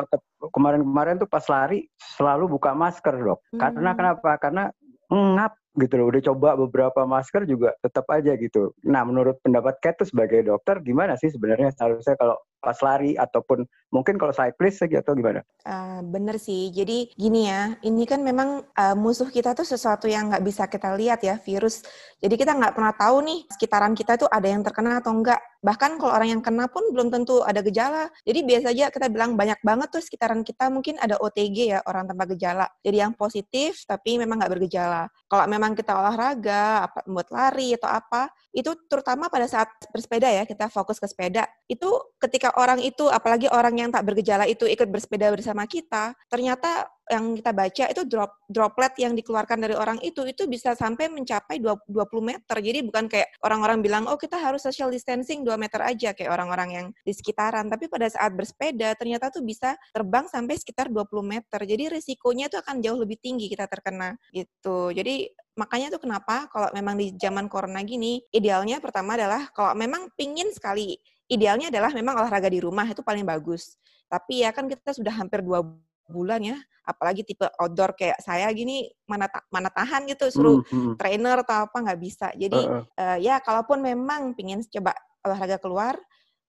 ke- 0.06 0.50
kemarin-kemarin 0.50 1.18
tuh 1.18 1.26
pas 1.26 1.42
lari 1.50 1.86
selalu 1.98 2.58
buka 2.58 2.70
masker 2.70 3.14
dok. 3.18 3.40
Karena 3.54 3.90
Hmm. 3.94 3.98
kenapa? 3.98 4.30
Karena 4.38 4.64
ngap 5.10 5.58
gitu 5.74 5.94
loh. 5.98 6.06
Udah 6.10 6.22
coba 6.22 6.48
beberapa 6.54 7.02
masker 7.02 7.50
juga 7.50 7.74
tetap 7.82 8.06
aja 8.10 8.38
gitu. 8.38 8.70
Nah 8.86 9.02
menurut 9.02 9.42
pendapat 9.42 9.82
Kat 9.82 9.98
tuh 9.98 10.06
sebagai 10.06 10.46
dokter 10.46 10.78
gimana 10.80 11.18
sih 11.18 11.34
sebenarnya 11.34 11.74
seharusnya 11.74 12.14
kalau 12.14 12.38
pas 12.64 12.80
lari 12.80 13.12
ataupun 13.14 13.68
mungkin 13.92 14.16
kalau 14.16 14.32
cyclist 14.32 14.82
lagi 14.82 14.96
atau 14.98 15.12
gimana? 15.14 15.44
Uh, 15.62 16.00
bener 16.02 16.40
sih. 16.40 16.72
Jadi 16.72 17.12
gini 17.14 17.46
ya, 17.46 17.76
ini 17.84 18.08
kan 18.08 18.24
memang 18.24 18.64
uh, 18.64 18.96
musuh 18.96 19.28
kita 19.28 19.52
tuh 19.52 19.68
sesuatu 19.68 20.08
yang 20.08 20.32
nggak 20.32 20.42
bisa 20.42 20.64
kita 20.66 20.96
lihat 20.96 21.20
ya, 21.20 21.36
virus. 21.36 21.84
Jadi 22.24 22.34
kita 22.40 22.56
nggak 22.56 22.72
pernah 22.72 22.96
tahu 22.96 23.20
nih 23.20 23.38
sekitaran 23.52 23.92
kita 23.92 24.16
tuh 24.16 24.28
ada 24.32 24.48
yang 24.48 24.64
terkena 24.64 25.04
atau 25.04 25.12
enggak. 25.12 25.38
Bahkan 25.60 25.96
kalau 25.96 26.12
orang 26.12 26.28
yang 26.36 26.42
kena 26.44 26.68
pun 26.68 26.88
belum 26.92 27.12
tentu 27.12 27.44
ada 27.44 27.60
gejala. 27.60 28.08
Jadi 28.24 28.40
biasa 28.44 28.66
aja 28.72 28.88
kita 28.88 29.06
bilang 29.12 29.36
banyak 29.36 29.60
banget 29.64 29.88
tuh 29.92 30.02
sekitaran 30.04 30.40
kita 30.40 30.68
mungkin 30.72 30.96
ada 31.00 31.20
OTG 31.20 31.76
ya, 31.76 31.80
orang 31.84 32.08
tanpa 32.08 32.24
gejala. 32.32 32.66
Jadi 32.80 32.96
yang 33.00 33.12
positif 33.12 33.84
tapi 33.84 34.16
memang 34.16 34.40
nggak 34.40 34.52
bergejala. 34.56 35.08
Kalau 35.28 35.44
memang 35.50 35.76
kita 35.76 35.92
olahraga, 35.96 36.88
apa, 36.88 37.00
buat 37.04 37.28
lari 37.28 37.76
atau 37.76 37.90
apa, 37.92 38.32
itu 38.54 38.70
terutama 38.86 39.26
pada 39.26 39.50
saat 39.50 39.68
bersepeda 39.90 40.30
ya, 40.30 40.46
kita 40.46 40.70
fokus 40.70 41.02
ke 41.02 41.10
sepeda. 41.10 41.44
Itu 41.66 42.14
ketika 42.22 42.53
orang 42.58 42.80
itu, 42.82 43.06
apalagi 43.10 43.50
orang 43.50 43.74
yang 43.76 43.90
tak 43.90 44.06
bergejala 44.06 44.44
itu 44.48 44.64
ikut 44.68 44.88
bersepeda 44.90 45.30
bersama 45.34 45.66
kita, 45.68 46.14
ternyata 46.28 46.88
yang 47.12 47.36
kita 47.36 47.52
baca 47.52 47.84
itu 47.92 48.02
drop 48.08 48.32
droplet 48.48 48.92
yang 48.96 49.12
dikeluarkan 49.12 49.60
dari 49.60 49.76
orang 49.76 50.00
itu 50.00 50.24
itu 50.24 50.48
bisa 50.48 50.72
sampai 50.72 51.12
mencapai 51.12 51.60
20 51.60 51.84
meter. 52.24 52.56
Jadi 52.64 52.80
bukan 52.80 53.04
kayak 53.12 53.28
orang-orang 53.44 53.84
bilang 53.84 54.04
oh 54.08 54.16
kita 54.16 54.40
harus 54.40 54.64
social 54.64 54.88
distancing 54.88 55.44
2 55.44 55.52
meter 55.60 55.84
aja 55.84 56.16
kayak 56.16 56.32
orang-orang 56.32 56.68
yang 56.72 56.86
di 57.04 57.12
sekitaran, 57.12 57.68
tapi 57.68 57.92
pada 57.92 58.08
saat 58.08 58.32
bersepeda 58.32 58.96
ternyata 58.96 59.28
tuh 59.28 59.44
bisa 59.44 59.76
terbang 59.92 60.24
sampai 60.32 60.56
sekitar 60.56 60.88
20 60.88 61.04
meter. 61.20 61.60
Jadi 61.60 61.92
risikonya 61.92 62.48
itu 62.48 62.56
akan 62.56 62.80
jauh 62.80 62.96
lebih 62.96 63.20
tinggi 63.20 63.52
kita 63.52 63.68
terkena 63.68 64.16
gitu. 64.32 64.88
Jadi 64.96 65.28
makanya 65.54 65.94
tuh 65.94 66.02
kenapa 66.02 66.50
kalau 66.50 66.68
memang 66.74 66.98
di 66.98 67.14
zaman 67.14 67.46
corona 67.46 67.84
gini, 67.86 68.18
idealnya 68.34 68.82
pertama 68.82 69.14
adalah 69.14 69.46
kalau 69.54 69.76
memang 69.76 70.10
pingin 70.18 70.50
sekali, 70.50 70.98
idealnya 71.28 71.72
adalah 71.72 71.90
memang 71.92 72.20
olahraga 72.20 72.48
di 72.50 72.60
rumah 72.60 72.84
itu 72.88 73.00
paling 73.00 73.24
bagus. 73.24 73.76
Tapi 74.08 74.44
ya 74.44 74.50
kan 74.52 74.68
kita 74.68 74.92
sudah 74.92 75.12
hampir 75.12 75.40
dua 75.40 75.64
bulan 76.04 76.40
ya, 76.44 76.56
apalagi 76.84 77.24
tipe 77.24 77.48
outdoor 77.56 77.96
kayak 77.96 78.20
saya 78.20 78.44
gini 78.52 78.92
mana 79.08 79.24
ta 79.24 79.40
mana 79.48 79.72
tahan 79.72 80.04
gitu 80.04 80.28
suruh 80.28 80.60
hmm, 80.60 80.68
hmm. 80.68 80.94
trainer 81.00 81.40
atau 81.40 81.64
apa 81.64 81.76
nggak 81.80 82.00
bisa. 82.00 82.28
Jadi 82.36 82.60
uh, 82.60 82.84
uh. 82.84 83.00
Uh, 83.00 83.18
ya 83.24 83.40
kalaupun 83.40 83.80
memang 83.80 84.36
pingin 84.36 84.60
coba 84.68 84.92
olahraga 85.24 85.56
keluar, 85.56 85.96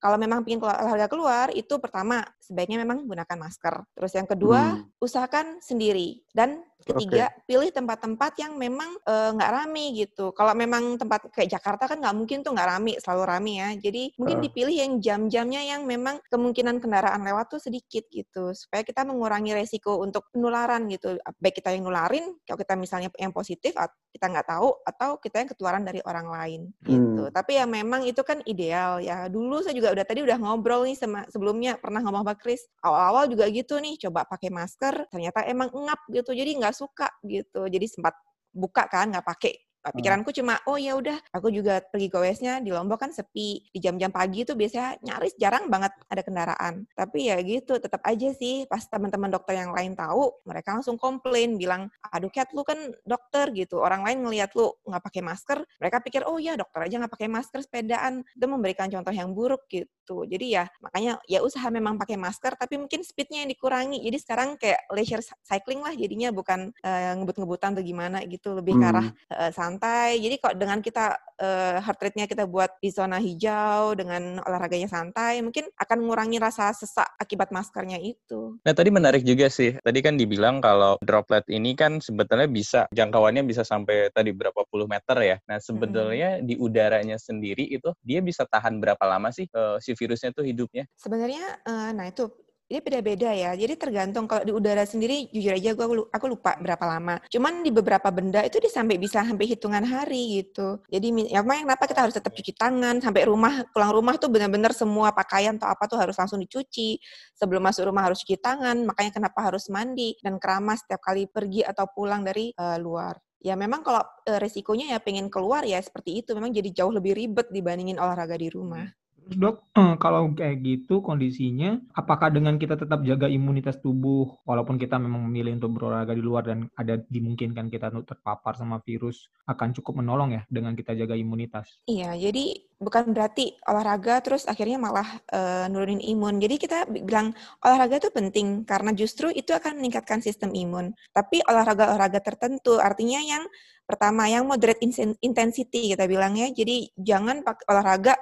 kalau 0.05 0.19
memang 0.19 0.43
ingin 0.45 0.61
olahraga 0.61 1.07
keluar, 1.07 1.47
itu 1.55 1.79
pertama 1.79 2.21
sebaiknya 2.43 2.83
memang 2.83 3.07
gunakan 3.07 3.37
masker. 3.39 3.81
Terus 3.95 4.11
yang 4.13 4.27
kedua, 4.27 4.77
hmm. 4.77 5.01
usahakan 5.01 5.63
sendiri. 5.63 6.21
Dan 6.29 6.61
ketiga, 6.83 7.31
okay. 7.31 7.43
pilih 7.47 7.69
tempat-tempat 7.71 8.31
yang 8.41 8.59
memang 8.59 8.91
eh, 9.07 9.29
nggak 9.31 9.51
uh, 9.51 9.55
rame 9.61 9.83
gitu. 9.95 10.35
Kalau 10.35 10.51
memang 10.51 10.99
tempat 10.99 11.31
kayak 11.31 11.55
Jakarta 11.55 11.87
kan 11.87 12.03
nggak 12.03 12.15
mungkin 12.15 12.43
tuh 12.43 12.51
nggak 12.51 12.69
rame, 12.75 12.93
selalu 12.99 13.23
rame 13.23 13.53
ya. 13.61 13.69
Jadi 13.79 14.03
mungkin 14.19 14.37
uh. 14.39 14.43
dipilih 14.43 14.75
yang 14.75 14.93
jam-jamnya 14.99 15.61
yang 15.63 15.81
memang 15.87 16.19
kemungkinan 16.27 16.83
kendaraan 16.83 17.23
lewat 17.23 17.55
tuh 17.55 17.61
sedikit 17.63 18.05
gitu, 18.11 18.51
supaya 18.51 18.83
kita 18.83 19.07
mengurangi 19.07 19.55
resiko 19.55 20.03
untuk 20.03 20.27
penularan 20.35 20.85
gitu. 20.91 21.15
Baik 21.39 21.63
kita 21.63 21.71
yang 21.71 21.87
nularin, 21.87 22.35
kalau 22.43 22.59
kita 22.59 22.73
misalnya 22.75 23.09
yang 23.15 23.31
positif, 23.31 23.73
kita 24.11 24.25
nggak 24.27 24.47
tahu, 24.47 24.69
atau 24.83 25.17
kita 25.19 25.43
yang 25.43 25.49
ketularan 25.49 25.83
dari 25.87 26.03
orang 26.03 26.27
lain 26.27 26.61
gitu. 26.83 27.23
Hmm. 27.27 27.33
Tapi 27.33 27.57
ya 27.59 27.65
memang 27.65 28.03
itu 28.03 28.21
kan 28.21 28.43
ideal 28.43 28.99
ya. 28.99 29.31
Dulu 29.31 29.63
saya 29.63 29.73
juga 29.75 29.95
udah 29.95 30.05
tadi 30.05 30.21
udah 30.21 30.37
ngobrol 30.37 30.83
nih 30.85 30.97
sama 30.97 31.25
sebelumnya 31.29 31.77
pernah 31.79 32.01
ngomong 32.01 32.25
sama 32.25 32.35
Chris 32.41 32.65
awal-awal 32.81 33.29
juga 33.29 33.45
gitu 33.49 33.77
nih 33.77 34.01
coba 34.07 34.25
pakai 34.25 34.49
masker 34.49 35.09
ternyata 35.13 35.45
emang 35.45 35.69
ngap 35.69 36.01
gitu 36.09 36.31
jadi 36.33 36.57
nggak 36.65 36.77
suka 36.77 37.07
gitu 37.29 37.69
jadi 37.69 37.85
sempat 37.89 38.17
buka 38.55 38.89
kan 38.89 39.13
nggak 39.13 39.25
pakai. 39.25 39.64
Pikiranku 39.93 40.33
cuma 40.33 40.57
oh 40.65 40.77
ya 40.79 40.97
udah 40.97 41.17
aku 41.33 41.53
juga 41.53 41.83
pergi 41.83 42.07
goesnya 42.09 42.63
di 42.63 42.73
Lombok 42.73 43.01
kan 43.01 43.11
sepi 43.13 43.61
di 43.69 43.79
jam-jam 43.81 44.09
pagi 44.09 44.41
itu 44.41 44.57
biasanya 44.57 44.97
nyaris 45.05 45.33
jarang 45.37 45.69
banget 45.69 45.93
ada 46.09 46.21
kendaraan. 46.25 46.89
Tapi 46.93 47.29
ya 47.29 47.37
gitu 47.45 47.77
tetap 47.77 48.01
aja 48.05 48.29
sih 48.33 48.65
pas 48.65 48.81
teman-teman 48.81 49.29
dokter 49.29 49.61
yang 49.61 49.71
lain 49.75 49.93
tahu 49.93 50.33
mereka 50.47 50.73
langsung 50.73 50.97
komplain 50.97 51.59
bilang 51.59 51.91
aduh 52.09 52.31
Kat 52.35 52.51
lu 52.51 52.65
kan 52.67 52.77
dokter 53.07 53.53
gitu. 53.55 53.79
Orang 53.79 54.03
lain 54.03 54.25
ngelihat 54.25 54.51
lu 54.57 54.73
nggak 54.83 55.03
pakai 55.05 55.21
masker 55.21 55.57
mereka 55.79 55.97
pikir 56.01 56.21
oh 56.27 56.35
ya 56.41 56.57
dokter 56.59 56.83
aja 56.83 56.95
nggak 56.99 57.13
pakai 57.13 57.29
masker 57.31 57.59
sepedaan. 57.63 58.25
Itu 58.35 58.45
memberikan 58.49 58.89
contoh 58.91 59.13
yang 59.13 59.31
buruk 59.31 59.69
gitu. 59.71 60.25
Jadi 60.27 60.57
ya 60.57 60.67
makanya 60.83 61.21
ya 61.29 61.39
usaha 61.45 61.67
memang 61.71 61.95
pakai 61.95 62.17
masker 62.19 62.57
tapi 62.59 62.75
mungkin 62.81 63.05
speednya 63.05 63.45
yang 63.45 63.51
dikurangi. 63.53 64.01
Jadi 64.03 64.17
sekarang 64.19 64.49
kayak 64.59 64.87
leisure 64.91 65.23
cycling 65.45 65.79
lah 65.79 65.93
jadinya 65.93 66.29
bukan 66.33 66.73
uh, 66.83 67.13
ngebut-ngebutan 67.21 67.77
atau 67.77 67.83
gimana 67.85 68.19
gitu. 68.27 68.57
Lebih 68.57 68.73
hmm. 68.75 68.81
ke 68.81 68.87
arah 68.89 69.07
uh, 69.31 69.51
santai. 69.53 69.74
Jadi 69.79 70.35
kok 70.39 70.55
dengan 70.55 70.79
kita 70.79 71.17
uh, 71.39 71.77
heart 71.83 71.99
rate-nya 71.99 72.25
kita 72.29 72.47
buat 72.47 72.79
di 72.79 72.89
zona 72.91 73.19
hijau 73.19 73.95
dengan 73.95 74.39
olahraganya 74.43 74.87
santai, 74.87 75.43
mungkin 75.43 75.67
akan 75.75 75.97
mengurangi 76.03 76.37
rasa 76.39 76.71
sesak 76.71 77.07
akibat 77.19 77.51
maskernya 77.51 77.99
itu. 77.99 78.57
Nah, 78.63 78.73
tadi 78.75 78.89
menarik 78.91 79.23
juga 79.27 79.51
sih. 79.51 79.75
Tadi 79.79 79.99
kan 79.99 80.15
dibilang 80.15 80.63
kalau 80.63 80.95
droplet 81.03 81.43
ini 81.51 81.75
kan 81.75 81.99
sebetulnya 81.99 82.47
bisa 82.47 82.87
jangkauannya 82.91 83.43
bisa 83.43 83.67
sampai 83.67 84.11
tadi 84.11 84.31
berapa 84.31 84.63
puluh 84.69 84.87
meter 84.87 85.17
ya. 85.23 85.37
Nah, 85.49 85.59
sebetulnya 85.59 86.39
hmm. 86.39 86.45
di 86.45 86.55
udaranya 86.55 87.17
sendiri 87.19 87.67
itu 87.67 87.91
dia 88.03 88.19
bisa 88.23 88.47
tahan 88.47 88.79
berapa 88.79 89.01
lama 89.03 89.31
sih 89.31 89.49
uh, 89.53 89.81
si 89.81 89.97
virusnya 89.97 90.31
tuh 90.31 90.45
hidupnya? 90.47 90.87
Sebenarnya 90.95 91.61
uh, 91.67 91.91
nah 91.91 92.07
itu 92.07 92.29
ini 92.65 92.79
beda-beda 92.81 93.29
ya. 93.29 93.53
Jadi 93.53 93.73
tergantung 93.77 94.25
kalau 94.25 94.41
di 94.41 94.49
udara 94.49 94.81
sendiri 94.89 95.29
jujur 95.29 95.53
aja 95.53 95.77
gue 95.77 95.85
aku 96.09 96.25
lupa 96.25 96.57
berapa 96.57 96.81
lama. 96.85 97.21
Cuman 97.29 97.61
di 97.61 97.69
beberapa 97.69 98.09
benda 98.09 98.41
itu 98.41 98.57
dia 98.57 98.73
sampai 98.73 98.97
bisa 98.97 99.21
sampai 99.21 99.45
hitungan 99.45 99.85
hari 99.85 100.41
gitu. 100.41 100.81
Jadi 100.89 101.29
ya 101.29 101.45
makanya 101.45 101.73
kenapa 101.73 101.83
kita 101.85 101.99
harus 102.09 102.15
tetap 102.17 102.33
cuci 102.33 102.53
tangan 102.57 102.97
sampai 103.05 103.29
rumah 103.29 103.61
pulang 103.69 103.93
rumah 103.93 104.17
tuh 104.17 104.33
benar-benar 104.33 104.73
semua 104.73 105.13
pakaian 105.13 105.61
atau 105.61 105.69
apa 105.69 105.83
tuh 105.85 105.97
harus 106.01 106.17
langsung 106.17 106.41
dicuci. 106.41 106.97
Sebelum 107.37 107.61
masuk 107.61 107.85
rumah 107.85 108.09
harus 108.09 108.25
cuci 108.25 108.41
tangan. 108.41 108.81
Makanya 108.89 109.11
kenapa 109.13 109.45
harus 109.45 109.69
mandi 109.69 110.17
dan 110.25 110.41
keramas 110.41 110.81
setiap 110.81 111.05
kali 111.05 111.29
pergi 111.29 111.61
atau 111.61 111.85
pulang 111.93 112.25
dari 112.25 112.49
uh, 112.57 112.81
luar 112.81 113.13
ya 113.45 113.53
memang 113.53 113.85
kalau 113.85 114.01
uh, 114.01 114.39
resikonya 114.41 114.97
ya 114.97 114.99
pengen 115.05 115.29
keluar 115.29 115.61
ya 115.61 115.77
seperti 115.77 116.25
itu 116.25 116.33
memang 116.33 116.49
jadi 116.49 116.81
jauh 116.81 116.89
lebih 116.89 117.13
ribet 117.13 117.53
dibandingin 117.53 118.01
olahraga 118.01 118.33
di 118.41 118.49
rumah. 118.49 118.89
Terus 119.25 119.41
dok, 119.41 119.55
eh, 119.73 119.95
kalau 119.97 120.29
kayak 120.37 120.61
gitu 120.61 121.01
kondisinya, 121.01 121.81
apakah 121.97 122.29
dengan 122.29 122.61
kita 122.61 122.77
tetap 122.77 123.01
jaga 123.01 123.25
imunitas 123.25 123.81
tubuh, 123.81 124.37
walaupun 124.45 124.77
kita 124.77 125.01
memang 125.01 125.25
memilih 125.25 125.57
untuk 125.57 125.81
berolahraga 125.81 126.13
di 126.13 126.21
luar 126.21 126.45
dan 126.45 126.69
ada 126.77 127.01
dimungkinkan 127.09 127.73
kita 127.73 127.89
terpapar 128.05 128.53
sama 128.53 128.77
virus, 128.85 129.33
akan 129.49 129.73
cukup 129.73 130.05
menolong 130.05 130.37
ya 130.37 130.41
dengan 130.45 130.77
kita 130.77 130.93
jaga 130.93 131.17
imunitas? 131.17 131.81
Iya, 131.89 132.13
jadi 132.13 132.69
bukan 132.77 133.17
berarti 133.17 133.57
olahraga 133.65 134.21
terus 134.21 134.45
akhirnya 134.45 134.77
malah 134.77 135.07
uh, 135.33 135.65
nurunin 135.73 136.03
imun. 136.05 136.37
Jadi 136.37 136.55
kita 136.61 136.85
bilang 136.85 137.33
olahraga 137.65 137.97
itu 137.97 138.09
penting 138.13 138.61
karena 138.67 138.93
justru 138.93 139.33
itu 139.33 139.57
akan 139.57 139.81
meningkatkan 139.81 140.21
sistem 140.21 140.53
imun. 140.53 140.93
Tapi 141.09 141.41
olahraga-olahraga 141.49 142.21
tertentu 142.21 142.77
artinya 142.77 143.17
yang 143.25 143.41
pertama 143.85 144.25
yang 144.25 144.49
moderate 144.49 144.81
intensity 145.21 145.93
kita 145.93 146.05
bilang 146.09 146.35
ya. 146.35 146.49
Jadi 146.51 146.91
jangan 146.97 147.45
pakai 147.45 147.65
olahraga 147.69 148.13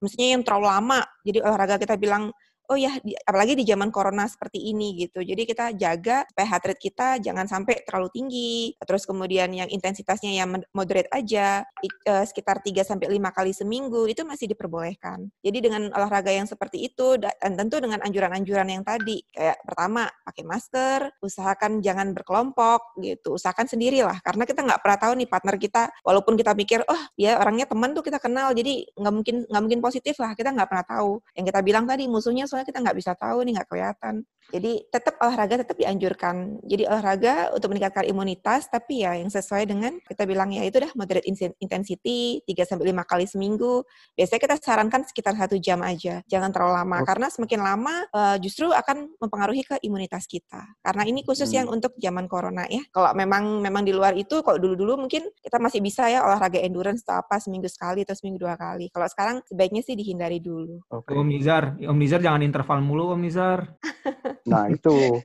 maksudnya 0.00 0.28
yang 0.36 0.42
terlalu 0.42 0.66
lama. 0.66 1.00
Jadi 1.22 1.38
olahraga 1.44 1.76
kita 1.78 1.94
bilang 2.00 2.32
oh 2.70 2.78
ya 2.78 2.94
di, 3.02 3.18
apalagi 3.26 3.58
di 3.58 3.66
zaman 3.66 3.90
corona 3.90 4.30
seperti 4.30 4.70
ini 4.70 4.94
gitu. 5.02 5.26
Jadi 5.26 5.42
kita 5.42 5.74
jaga 5.74 6.22
supaya 6.30 6.46
heart 6.46 6.64
rate 6.70 6.82
kita 6.82 7.18
jangan 7.18 7.50
sampai 7.50 7.82
terlalu 7.82 8.08
tinggi. 8.14 8.78
Terus 8.78 9.02
kemudian 9.02 9.50
yang 9.50 9.66
intensitasnya 9.66 10.30
yang 10.30 10.62
moderate 10.70 11.10
aja 11.10 11.66
uh, 12.06 12.24
sekitar 12.24 12.62
3 12.62 12.86
sampai 12.86 13.10
5 13.10 13.18
kali 13.34 13.50
seminggu 13.50 14.06
itu 14.06 14.22
masih 14.22 14.46
diperbolehkan. 14.54 15.26
Jadi 15.42 15.58
dengan 15.58 15.90
olahraga 15.90 16.30
yang 16.30 16.46
seperti 16.46 16.86
itu 16.86 17.18
dan 17.18 17.58
tentu 17.58 17.82
dengan 17.82 17.98
anjuran-anjuran 18.06 18.68
yang 18.70 18.86
tadi 18.86 19.18
kayak 19.34 19.58
pertama 19.66 20.06
pakai 20.22 20.44
masker, 20.46 21.00
usahakan 21.26 21.82
jangan 21.82 22.14
berkelompok 22.14 22.94
gitu. 23.02 23.34
Usahakan 23.34 23.66
sendirilah 23.66 24.22
karena 24.22 24.46
kita 24.46 24.62
nggak 24.62 24.80
pernah 24.80 24.98
tahu 25.02 25.12
nih 25.18 25.28
partner 25.28 25.56
kita 25.58 25.82
walaupun 26.06 26.38
kita 26.38 26.54
mikir 26.54 26.86
oh 26.86 27.02
ya 27.18 27.42
orangnya 27.42 27.66
teman 27.66 27.90
tuh 27.98 28.06
kita 28.06 28.22
kenal 28.22 28.54
jadi 28.54 28.86
nggak 28.94 29.14
mungkin 29.14 29.36
nggak 29.50 29.62
mungkin 29.66 29.80
positif 29.82 30.14
lah 30.22 30.38
kita 30.38 30.54
nggak 30.54 30.70
pernah 30.70 30.86
tahu. 30.86 31.18
Yang 31.34 31.44
kita 31.50 31.60
bilang 31.66 31.84
tadi 31.90 32.06
musuhnya 32.06 32.46
soalnya 32.46 32.59
kita 32.66 32.82
nggak 32.82 32.96
bisa 32.96 33.12
tahu 33.16 33.44
nih 33.44 33.60
nggak 33.60 33.68
kelihatan. 33.68 34.24
Jadi 34.50 34.82
tetap 34.90 35.14
olahraga 35.22 35.62
tetap 35.62 35.78
dianjurkan. 35.78 36.58
Jadi 36.66 36.82
olahraga 36.90 37.54
untuk 37.54 37.70
meningkatkan 37.70 38.04
imunitas, 38.10 38.66
tapi 38.66 39.06
ya 39.06 39.14
yang 39.14 39.30
sesuai 39.30 39.64
dengan 39.64 39.94
kita 40.02 40.26
bilang 40.26 40.50
ya 40.50 40.66
itu 40.66 40.82
dah 40.82 40.90
moderate 40.98 41.26
intensity 41.62 42.42
3 42.44 42.66
sampai 42.66 42.90
lima 42.90 43.06
kali 43.06 43.30
seminggu. 43.30 43.86
Biasanya 44.18 44.40
kita 44.42 44.56
sarankan 44.58 45.06
sekitar 45.06 45.38
satu 45.38 45.54
jam 45.62 45.80
aja, 45.86 46.20
jangan 46.26 46.50
terlalu 46.50 46.82
lama 46.82 46.98
oh. 46.98 47.06
karena 47.06 47.26
semakin 47.30 47.60
lama 47.62 47.94
uh, 48.10 48.36
justru 48.42 48.68
akan 48.74 49.14
mempengaruhi 49.22 49.62
ke 49.62 49.76
imunitas 49.86 50.26
kita. 50.26 50.66
Karena 50.82 51.06
ini 51.06 51.22
khusus 51.22 51.46
hmm. 51.46 51.56
yang 51.56 51.66
untuk 51.70 51.94
zaman 51.96 52.26
corona 52.26 52.66
ya. 52.66 52.82
Kalau 52.90 53.14
memang 53.14 53.62
memang 53.62 53.86
di 53.86 53.94
luar 53.94 54.18
itu, 54.18 54.42
kalau 54.42 54.58
dulu-dulu 54.58 55.06
mungkin 55.06 55.30
kita 55.38 55.62
masih 55.62 55.78
bisa 55.78 56.10
ya 56.10 56.26
olahraga 56.26 56.58
endurance 56.58 57.06
atau 57.06 57.22
apa 57.22 57.38
seminggu 57.38 57.70
sekali 57.70 58.02
atau 58.02 58.18
seminggu 58.18 58.42
dua 58.42 58.58
kali. 58.58 58.90
Kalau 58.90 59.06
sekarang 59.06 59.36
sebaiknya 59.46 59.86
sih 59.86 59.94
dihindari 59.94 60.42
dulu. 60.42 60.82
Oke. 60.90 61.14
Om 61.14 61.30
Nizar, 61.30 61.78
Om 61.78 61.98
Nizar 61.98 62.18
jangan 62.18 62.42
interval 62.50 62.82
mulu 62.82 63.14
Om 63.14 63.22
Nizar. 63.22 63.70
Nah 64.50 64.66
itu 64.72 65.20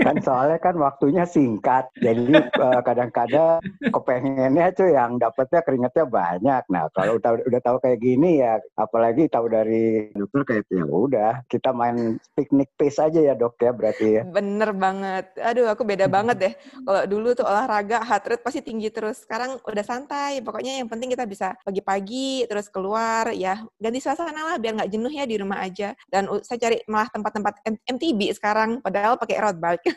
kan 0.00 0.16
soalnya 0.22 0.56
kan 0.62 0.78
waktunya 0.80 1.28
singkat, 1.28 1.90
jadi 1.98 2.48
uh, 2.56 2.80
kadang-kadang 2.80 3.60
kepengennya 3.90 4.72
tuh 4.72 4.88
yang 4.88 5.20
dapetnya 5.20 5.60
keringetnya 5.60 6.06
banyak. 6.08 6.62
Nah 6.72 6.88
kalau 6.96 7.20
udah 7.20 7.42
udah 7.44 7.60
tahu 7.60 7.76
kayak 7.82 8.00
gini 8.00 8.40
ya, 8.40 8.56
apalagi 8.78 9.28
tahu 9.28 9.50
dari 9.52 10.08
dokter 10.16 10.46
kayak 10.46 10.64
ya 10.72 10.86
udah 10.86 11.32
kita 11.50 11.70
main 11.74 12.16
piknik 12.32 12.72
pace 12.78 13.02
aja 13.02 13.20
ya 13.20 13.34
dok 13.36 13.60
ya 13.60 13.70
berarti 13.76 14.06
ya. 14.20 14.22
Bener 14.24 14.70
banget. 14.72 15.36
Aduh 15.42 15.68
aku 15.68 15.82
beda 15.84 16.06
banget 16.08 16.36
deh. 16.38 16.54
Kalau 16.86 17.02
dulu 17.04 17.28
tuh 17.36 17.46
olahraga 17.46 18.02
heart 18.02 18.24
rate 18.30 18.44
pasti 18.46 18.60
tinggi 18.62 18.88
terus. 18.88 19.26
Sekarang 19.26 19.60
udah 19.62 19.84
santai. 19.84 20.40
Pokoknya 20.40 20.80
yang 20.80 20.88
penting 20.88 21.12
kita 21.12 21.28
bisa 21.28 21.54
pagi-pagi 21.66 22.48
terus 22.48 22.70
keluar 22.72 23.30
ya 23.34 23.60
ganti 23.76 24.00
suasana 24.00 24.54
lah 24.54 24.56
biar 24.56 24.80
nggak 24.80 24.90
jenuh 24.92 25.12
ya 25.12 25.24
di 25.28 25.36
rumah 25.36 25.60
aja. 25.60 25.92
Dan 26.08 26.30
saya 26.46 26.58
cari 26.62 26.78
malah 26.86 27.10
tempat-tempat 27.10 27.66
MTB 27.84 28.30
sekarang 28.38 28.78
padahal 28.78 29.18
pakai 29.18 29.36
road 29.42 29.58
bike. 29.58 29.90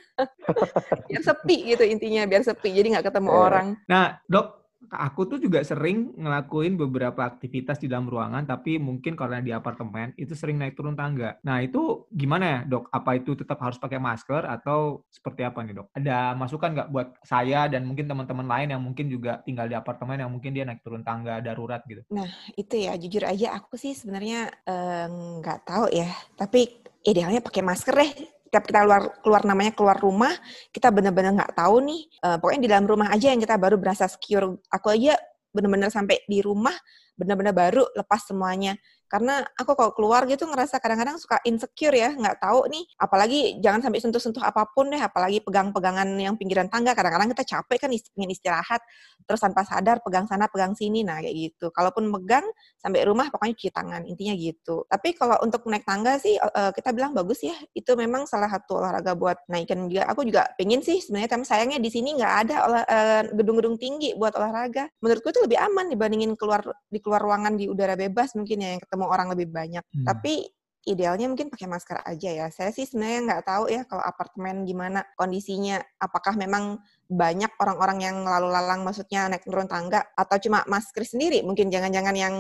biar 1.10 1.22
sepi 1.22 1.70
gitu 1.70 1.86
intinya 1.86 2.26
biar 2.26 2.42
sepi 2.42 2.74
jadi 2.74 2.98
nggak 2.98 3.14
ketemu 3.14 3.30
eh. 3.30 3.38
orang. 3.38 3.68
Nah 3.86 4.18
dok 4.26 4.59
aku 4.92 5.30
tuh 5.30 5.40
juga 5.40 5.62
sering 5.62 6.14
ngelakuin 6.18 6.76
beberapa 6.76 7.26
aktivitas 7.26 7.80
di 7.80 7.88
dalam 7.88 8.10
ruangan, 8.10 8.46
tapi 8.46 8.82
mungkin 8.82 9.14
karena 9.14 9.40
di 9.40 9.54
apartemen 9.54 10.14
itu 10.18 10.34
sering 10.34 10.58
naik 10.58 10.76
turun 10.76 10.98
tangga. 10.98 11.38
Nah 11.46 11.62
itu 11.64 12.10
gimana 12.10 12.46
ya 12.46 12.60
dok? 12.66 12.90
Apa 12.90 13.22
itu 13.22 13.38
tetap 13.38 13.62
harus 13.62 13.78
pakai 13.78 14.02
masker 14.02 14.46
atau 14.46 15.06
seperti 15.10 15.46
apa 15.46 15.62
nih 15.64 15.80
dok? 15.80 15.88
Ada 15.94 16.34
masukan 16.34 16.70
nggak 16.74 16.90
buat 16.90 17.08
saya 17.22 17.70
dan 17.70 17.86
mungkin 17.86 18.10
teman-teman 18.10 18.48
lain 18.48 18.68
yang 18.74 18.82
mungkin 18.82 19.08
juga 19.08 19.42
tinggal 19.46 19.70
di 19.70 19.76
apartemen 19.78 20.18
yang 20.18 20.32
mungkin 20.32 20.52
dia 20.52 20.66
naik 20.66 20.82
turun 20.82 21.06
tangga 21.06 21.40
darurat 21.40 21.86
gitu? 21.86 22.02
Nah 22.10 22.28
itu 22.58 22.76
ya 22.76 22.98
jujur 22.98 23.24
aja 23.26 23.56
aku 23.58 23.78
sih 23.78 23.94
sebenarnya 23.94 24.50
eh, 24.66 25.08
nggak 25.40 25.60
eh, 25.62 25.66
tahu 25.66 25.86
ya, 25.94 26.10
tapi 26.36 26.82
idealnya 27.06 27.40
pakai 27.40 27.64
masker 27.64 27.96
deh 27.96 28.12
setiap 28.50 28.66
kita 28.66 28.82
keluar 28.82 29.04
keluar 29.22 29.42
namanya 29.46 29.72
keluar 29.78 29.98
rumah 30.02 30.34
kita 30.74 30.90
benar-benar 30.90 31.38
nggak 31.38 31.54
tahu 31.54 31.86
nih 31.86 32.02
uh, 32.26 32.42
pokoknya 32.42 32.62
di 32.66 32.70
dalam 32.74 32.86
rumah 32.90 33.08
aja 33.14 33.30
yang 33.30 33.38
kita 33.38 33.56
baru 33.62 33.78
berasa 33.78 34.10
secure. 34.10 34.58
Aku 34.74 34.90
aja 34.90 35.14
benar-benar 35.54 35.94
sampai 35.94 36.26
di 36.26 36.42
rumah 36.42 36.74
benar-benar 37.14 37.54
baru 37.54 37.86
lepas 37.94 38.26
semuanya 38.26 38.74
karena 39.10 39.42
aku 39.58 39.74
kalau 39.74 39.92
keluar 39.98 40.24
gitu 40.30 40.46
ngerasa 40.46 40.78
kadang-kadang 40.78 41.18
suka 41.18 41.42
insecure 41.44 41.98
ya 41.98 42.14
nggak 42.14 42.38
tahu 42.40 42.70
nih 42.70 42.86
apalagi 43.02 43.58
jangan 43.60 43.90
sampai 43.90 44.00
sentuh-sentuh 44.00 44.44
apa 44.46 44.70
pun 44.70 44.88
deh 44.94 45.02
apalagi 45.02 45.42
pegang-pegangan 45.42 46.08
yang 46.16 46.38
pinggiran 46.38 46.70
tangga 46.70 46.94
kadang-kadang 46.94 47.34
kita 47.34 47.58
capek 47.58 47.78
kan 47.82 47.90
ingin 47.90 48.30
istirahat 48.30 48.82
terus 49.26 49.42
tanpa 49.42 49.66
sadar 49.66 50.02
pegang 50.06 50.26
sana 50.30 50.46
pegang 50.50 50.74
sini 50.78 51.02
nah 51.06 51.18
kayak 51.22 51.36
gitu. 51.36 51.70
Kalaupun 51.74 52.06
megang 52.10 52.46
sampai 52.78 53.06
rumah 53.06 53.30
pokoknya 53.34 53.54
cuci 53.58 53.72
tangan 53.74 54.02
intinya 54.06 54.34
gitu. 54.38 54.86
Tapi 54.86 55.18
kalau 55.18 55.38
untuk 55.42 55.66
naik 55.70 55.86
tangga 55.86 56.18
sih 56.22 56.38
uh, 56.38 56.72
kita 56.74 56.94
bilang 56.94 57.14
bagus 57.14 57.42
ya 57.46 57.56
itu 57.74 57.92
memang 57.98 58.26
salah 58.30 58.50
satu 58.50 58.82
olahraga 58.82 59.14
buat 59.18 59.38
naikin 59.50 59.90
juga. 59.90 60.10
Aku 60.10 60.26
juga 60.26 60.50
pengen 60.58 60.86
sih 60.86 61.02
sebenarnya 61.02 61.30
tapi 61.34 61.44
sayangnya 61.46 61.80
di 61.82 61.90
sini 61.90 62.18
nggak 62.18 62.34
ada 62.46 62.56
uh, 62.66 63.22
gedung-gedung 63.34 63.78
tinggi 63.82 64.14
buat 64.14 64.34
olahraga. 64.38 64.90
Menurutku 65.02 65.34
itu 65.34 65.42
lebih 65.46 65.58
aman 65.58 65.90
dibandingin 65.90 66.34
keluar 66.38 66.62
di 66.90 67.00
keluar 67.02 67.22
ruangan 67.22 67.58
di 67.58 67.70
udara 67.70 67.94
bebas 67.98 68.34
mungkin 68.38 68.66
ya 68.66 68.70
yang 68.78 68.82
ketemu 68.82 68.99
ketemu 69.00 69.16
orang 69.16 69.28
lebih 69.32 69.48
banyak. 69.48 69.84
Hmm. 69.96 70.04
Tapi 70.04 70.44
idealnya 70.84 71.32
mungkin 71.32 71.48
pakai 71.48 71.72
masker 71.72 72.04
aja 72.04 72.30
ya. 72.36 72.48
Saya 72.52 72.76
sih 72.76 72.84
sebenarnya 72.84 73.20
nggak 73.32 73.44
tahu 73.48 73.64
ya 73.72 73.88
kalau 73.88 74.04
apartemen 74.04 74.68
gimana 74.68 75.08
kondisinya. 75.16 75.80
Apakah 76.04 76.36
memang 76.36 76.84
banyak 77.08 77.56
orang-orang 77.64 78.04
yang 78.04 78.18
lalu 78.28 78.52
lalang 78.52 78.84
maksudnya 78.84 79.32
naik 79.32 79.48
turun 79.48 79.72
tangga 79.72 80.04
atau 80.20 80.36
cuma 80.44 80.68
masker 80.68 81.08
sendiri 81.08 81.42
mungkin 81.48 81.72
jangan-jangan 81.72 82.16
yang 82.16 82.36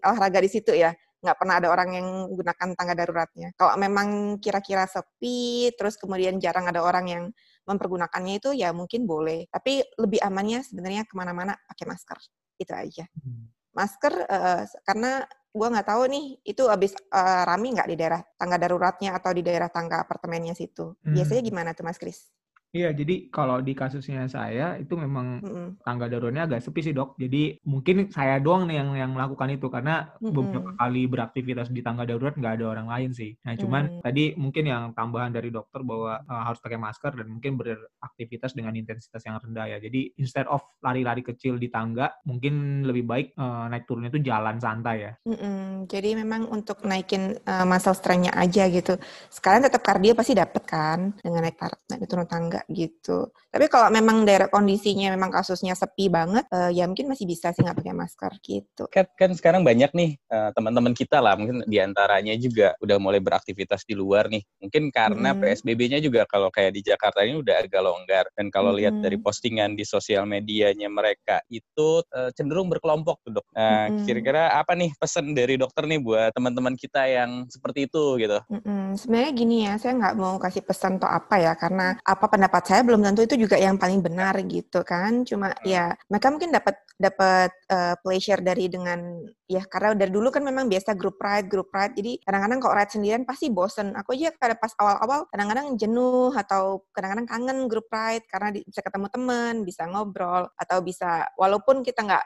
olahraga 0.00 0.40
di 0.40 0.50
situ 0.50 0.72
ya 0.72 0.94
nggak 1.24 1.40
pernah 1.40 1.56
ada 1.56 1.68
orang 1.72 1.90
yang 1.96 2.08
gunakan 2.36 2.68
tangga 2.76 2.94
daruratnya. 2.94 3.48
Kalau 3.56 3.80
memang 3.80 4.36
kira-kira 4.44 4.84
sepi, 4.84 5.72
terus 5.72 5.96
kemudian 5.96 6.36
jarang 6.36 6.68
ada 6.68 6.84
orang 6.84 7.06
yang 7.08 7.24
mempergunakannya 7.64 8.44
itu 8.44 8.52
ya 8.52 8.76
mungkin 8.76 9.08
boleh. 9.08 9.48
Tapi 9.48 9.80
lebih 9.96 10.20
amannya 10.20 10.60
sebenarnya 10.60 11.08
ke 11.08 11.16
mana-mana 11.16 11.56
pakai 11.64 11.88
masker. 11.88 12.18
Itu 12.60 12.76
aja. 12.76 13.08
Hmm. 13.16 13.48
Masker 13.72 14.14
uh, 14.28 14.62
karena 14.84 15.24
gue 15.54 15.68
nggak 15.70 15.86
tahu 15.86 16.02
nih 16.10 16.24
itu 16.50 16.66
habis 16.66 16.98
uh, 17.14 17.46
rame 17.46 17.70
nggak 17.70 17.86
di 17.86 17.96
daerah 17.96 18.20
tangga 18.34 18.58
daruratnya 18.58 19.14
atau 19.14 19.30
di 19.30 19.46
daerah 19.46 19.70
tangga 19.70 20.02
apartemennya 20.02 20.50
situ. 20.58 20.98
Biasanya 21.06 21.42
hmm. 21.46 21.50
gimana 21.54 21.70
tuh 21.78 21.86
Mas 21.86 21.96
Kris? 21.96 22.26
Iya, 22.74 22.90
jadi 22.90 23.30
kalau 23.30 23.62
di 23.62 23.70
kasusnya 23.70 24.26
saya 24.26 24.74
itu 24.82 24.98
memang 24.98 25.38
mm-hmm. 25.38 25.86
tangga 25.86 26.10
daruratnya 26.10 26.50
agak 26.50 26.58
sepi 26.58 26.82
sih 26.82 26.90
dok. 26.90 27.14
Jadi 27.14 27.62
mungkin 27.70 28.10
saya 28.10 28.42
doang 28.42 28.66
nih 28.66 28.82
yang 28.82 28.90
yang 28.98 29.10
melakukan 29.14 29.54
itu 29.54 29.70
karena 29.70 30.10
mm-hmm. 30.18 30.34
beberapa 30.34 30.70
kali 30.74 31.02
beraktivitas 31.06 31.70
di 31.70 31.86
tangga 31.86 32.02
darurat 32.02 32.34
nggak 32.34 32.54
ada 32.58 32.66
orang 32.74 32.90
lain 32.90 33.10
sih. 33.14 33.30
Nah 33.46 33.54
cuman 33.54 33.82
mm-hmm. 33.86 34.02
tadi 34.02 34.24
mungkin 34.34 34.64
yang 34.66 34.82
tambahan 34.90 35.30
dari 35.30 35.54
dokter 35.54 35.86
bahwa 35.86 36.18
uh, 36.26 36.42
harus 36.50 36.58
pakai 36.58 36.74
masker 36.74 37.14
dan 37.14 37.30
mungkin 37.30 37.54
beraktivitas 37.54 38.58
dengan 38.58 38.74
intensitas 38.74 39.22
yang 39.22 39.38
rendah 39.38 39.70
ya. 39.70 39.78
Jadi 39.78 40.18
instead 40.18 40.50
of 40.50 40.66
lari-lari 40.82 41.22
kecil 41.22 41.62
di 41.62 41.70
tangga, 41.70 42.10
mungkin 42.26 42.82
lebih 42.82 43.06
baik 43.06 43.38
uh, 43.38 43.70
naik 43.70 43.86
turunnya 43.86 44.10
itu 44.10 44.18
jalan 44.26 44.58
santai 44.58 44.96
ya. 44.98 45.12
Mm-hmm. 45.22 45.86
Jadi 45.86 46.10
memang 46.18 46.50
untuk 46.50 46.82
naikin 46.82 47.38
uh, 47.46 47.62
muscle 47.62 47.94
strength-nya 47.94 48.34
aja 48.34 48.66
gitu. 48.66 48.98
Sekarang 49.30 49.62
tetap 49.62 49.86
kardio 49.86 50.18
pasti 50.18 50.34
dapat 50.34 50.62
kan 50.66 51.14
dengan 51.22 51.46
naik, 51.46 51.54
tar- 51.54 51.78
naik 51.86 52.10
turun 52.10 52.26
tangga 52.26 52.63
gitu. 52.70 53.32
Tapi 53.50 53.66
kalau 53.70 53.88
memang 53.90 54.26
daerah 54.26 54.50
kondisinya 54.50 55.14
memang 55.14 55.30
kasusnya 55.30 55.78
sepi 55.78 56.10
banget, 56.10 56.46
uh, 56.50 56.70
ya 56.70 56.84
mungkin 56.90 57.10
masih 57.10 57.26
bisa 57.28 57.54
sih 57.54 57.62
nggak 57.62 57.78
pakai 57.80 57.94
masker 57.94 58.32
gitu. 58.42 58.84
Kan, 58.90 59.06
kan 59.14 59.30
sekarang 59.34 59.62
banyak 59.62 59.90
nih 59.94 60.10
uh, 60.30 60.50
teman-teman 60.54 60.92
kita 60.92 61.18
lah, 61.18 61.34
mungkin 61.34 61.66
di 61.66 61.78
antaranya 61.82 62.34
juga 62.38 62.74
udah 62.78 62.96
mulai 63.00 63.18
beraktivitas 63.18 63.82
di 63.88 63.94
luar 63.98 64.30
nih. 64.30 64.42
Mungkin 64.62 64.94
karena 64.94 65.34
hmm. 65.34 65.40
PSBB-nya 65.42 65.98
juga 65.98 66.28
kalau 66.30 66.48
kayak 66.54 66.72
di 66.76 66.82
Jakarta 66.86 67.26
ini 67.26 67.40
udah 67.40 67.54
agak 67.64 67.82
longgar. 67.82 68.24
Dan 68.34 68.50
kalau 68.54 68.70
hmm. 68.74 68.78
lihat 68.78 68.94
dari 69.02 69.16
postingan 69.18 69.74
di 69.74 69.82
sosial 69.82 70.28
medianya 70.28 70.86
mereka 70.86 71.42
itu 71.50 72.04
uh, 72.14 72.30
cenderung 72.34 72.70
berkelompok 72.70 73.22
tuh 73.26 73.40
dok. 73.40 73.46
Nah, 73.54 73.90
hmm. 73.90 74.06
kira-kira 74.06 74.54
apa 74.54 74.78
nih 74.78 74.94
pesan 74.94 75.34
dari 75.34 75.58
dokter 75.58 75.86
nih 75.88 75.98
buat 75.98 76.30
teman-teman 76.30 76.78
kita 76.78 77.02
yang 77.10 77.50
seperti 77.50 77.90
itu 77.90 78.18
gitu? 78.22 78.38
Hmm. 78.50 78.94
Sebenarnya 78.94 79.32
gini 79.34 79.56
ya, 79.66 79.74
saya 79.80 79.98
nggak 79.98 80.14
mau 80.14 80.38
kasih 80.38 80.62
pesan 80.62 81.02
atau 81.02 81.10
apa 81.10 81.34
ya, 81.42 81.52
karena 81.58 81.98
apa 82.06 82.24
pendapat 82.30 82.53
pendapat 82.54 82.70
saya 82.70 82.86
belum 82.86 83.02
tentu 83.02 83.26
itu 83.26 83.34
juga 83.34 83.58
yang 83.58 83.74
paling 83.74 83.98
benar 83.98 84.38
gitu 84.46 84.86
kan 84.86 85.26
cuma 85.26 85.50
hmm. 85.50 85.66
ya 85.66 85.90
mereka 86.06 86.30
mungkin 86.30 86.54
dapat 86.54 86.78
dapat 86.94 87.50
uh, 87.66 87.98
pleasure 87.98 88.38
dari 88.38 88.70
dengan 88.70 89.26
ya 89.50 89.66
karena 89.66 89.98
dari 89.98 90.14
dulu 90.14 90.30
kan 90.30 90.46
memang 90.46 90.70
biasa 90.70 90.94
grup 90.94 91.18
ride 91.18 91.50
grup 91.50 91.74
ride 91.74 91.98
jadi 91.98 92.14
kadang-kadang 92.22 92.62
kalau 92.62 92.74
ride 92.78 92.94
sendirian 92.94 93.26
pasti 93.26 93.50
bosen 93.50 93.98
aku 93.98 94.14
aja 94.14 94.30
pada 94.38 94.54
pas 94.54 94.70
awal-awal 94.78 95.26
kadang-kadang 95.34 95.74
jenuh 95.74 96.30
atau 96.30 96.86
kadang-kadang 96.94 97.26
kangen 97.26 97.58
grup 97.66 97.90
ride 97.90 98.22
karena 98.30 98.54
bisa 98.54 98.80
ketemu 98.86 99.06
teman 99.10 99.54
bisa 99.66 99.82
ngobrol 99.90 100.46
atau 100.54 100.78
bisa 100.78 101.26
walaupun 101.34 101.82
kita 101.82 102.06
nggak 102.06 102.24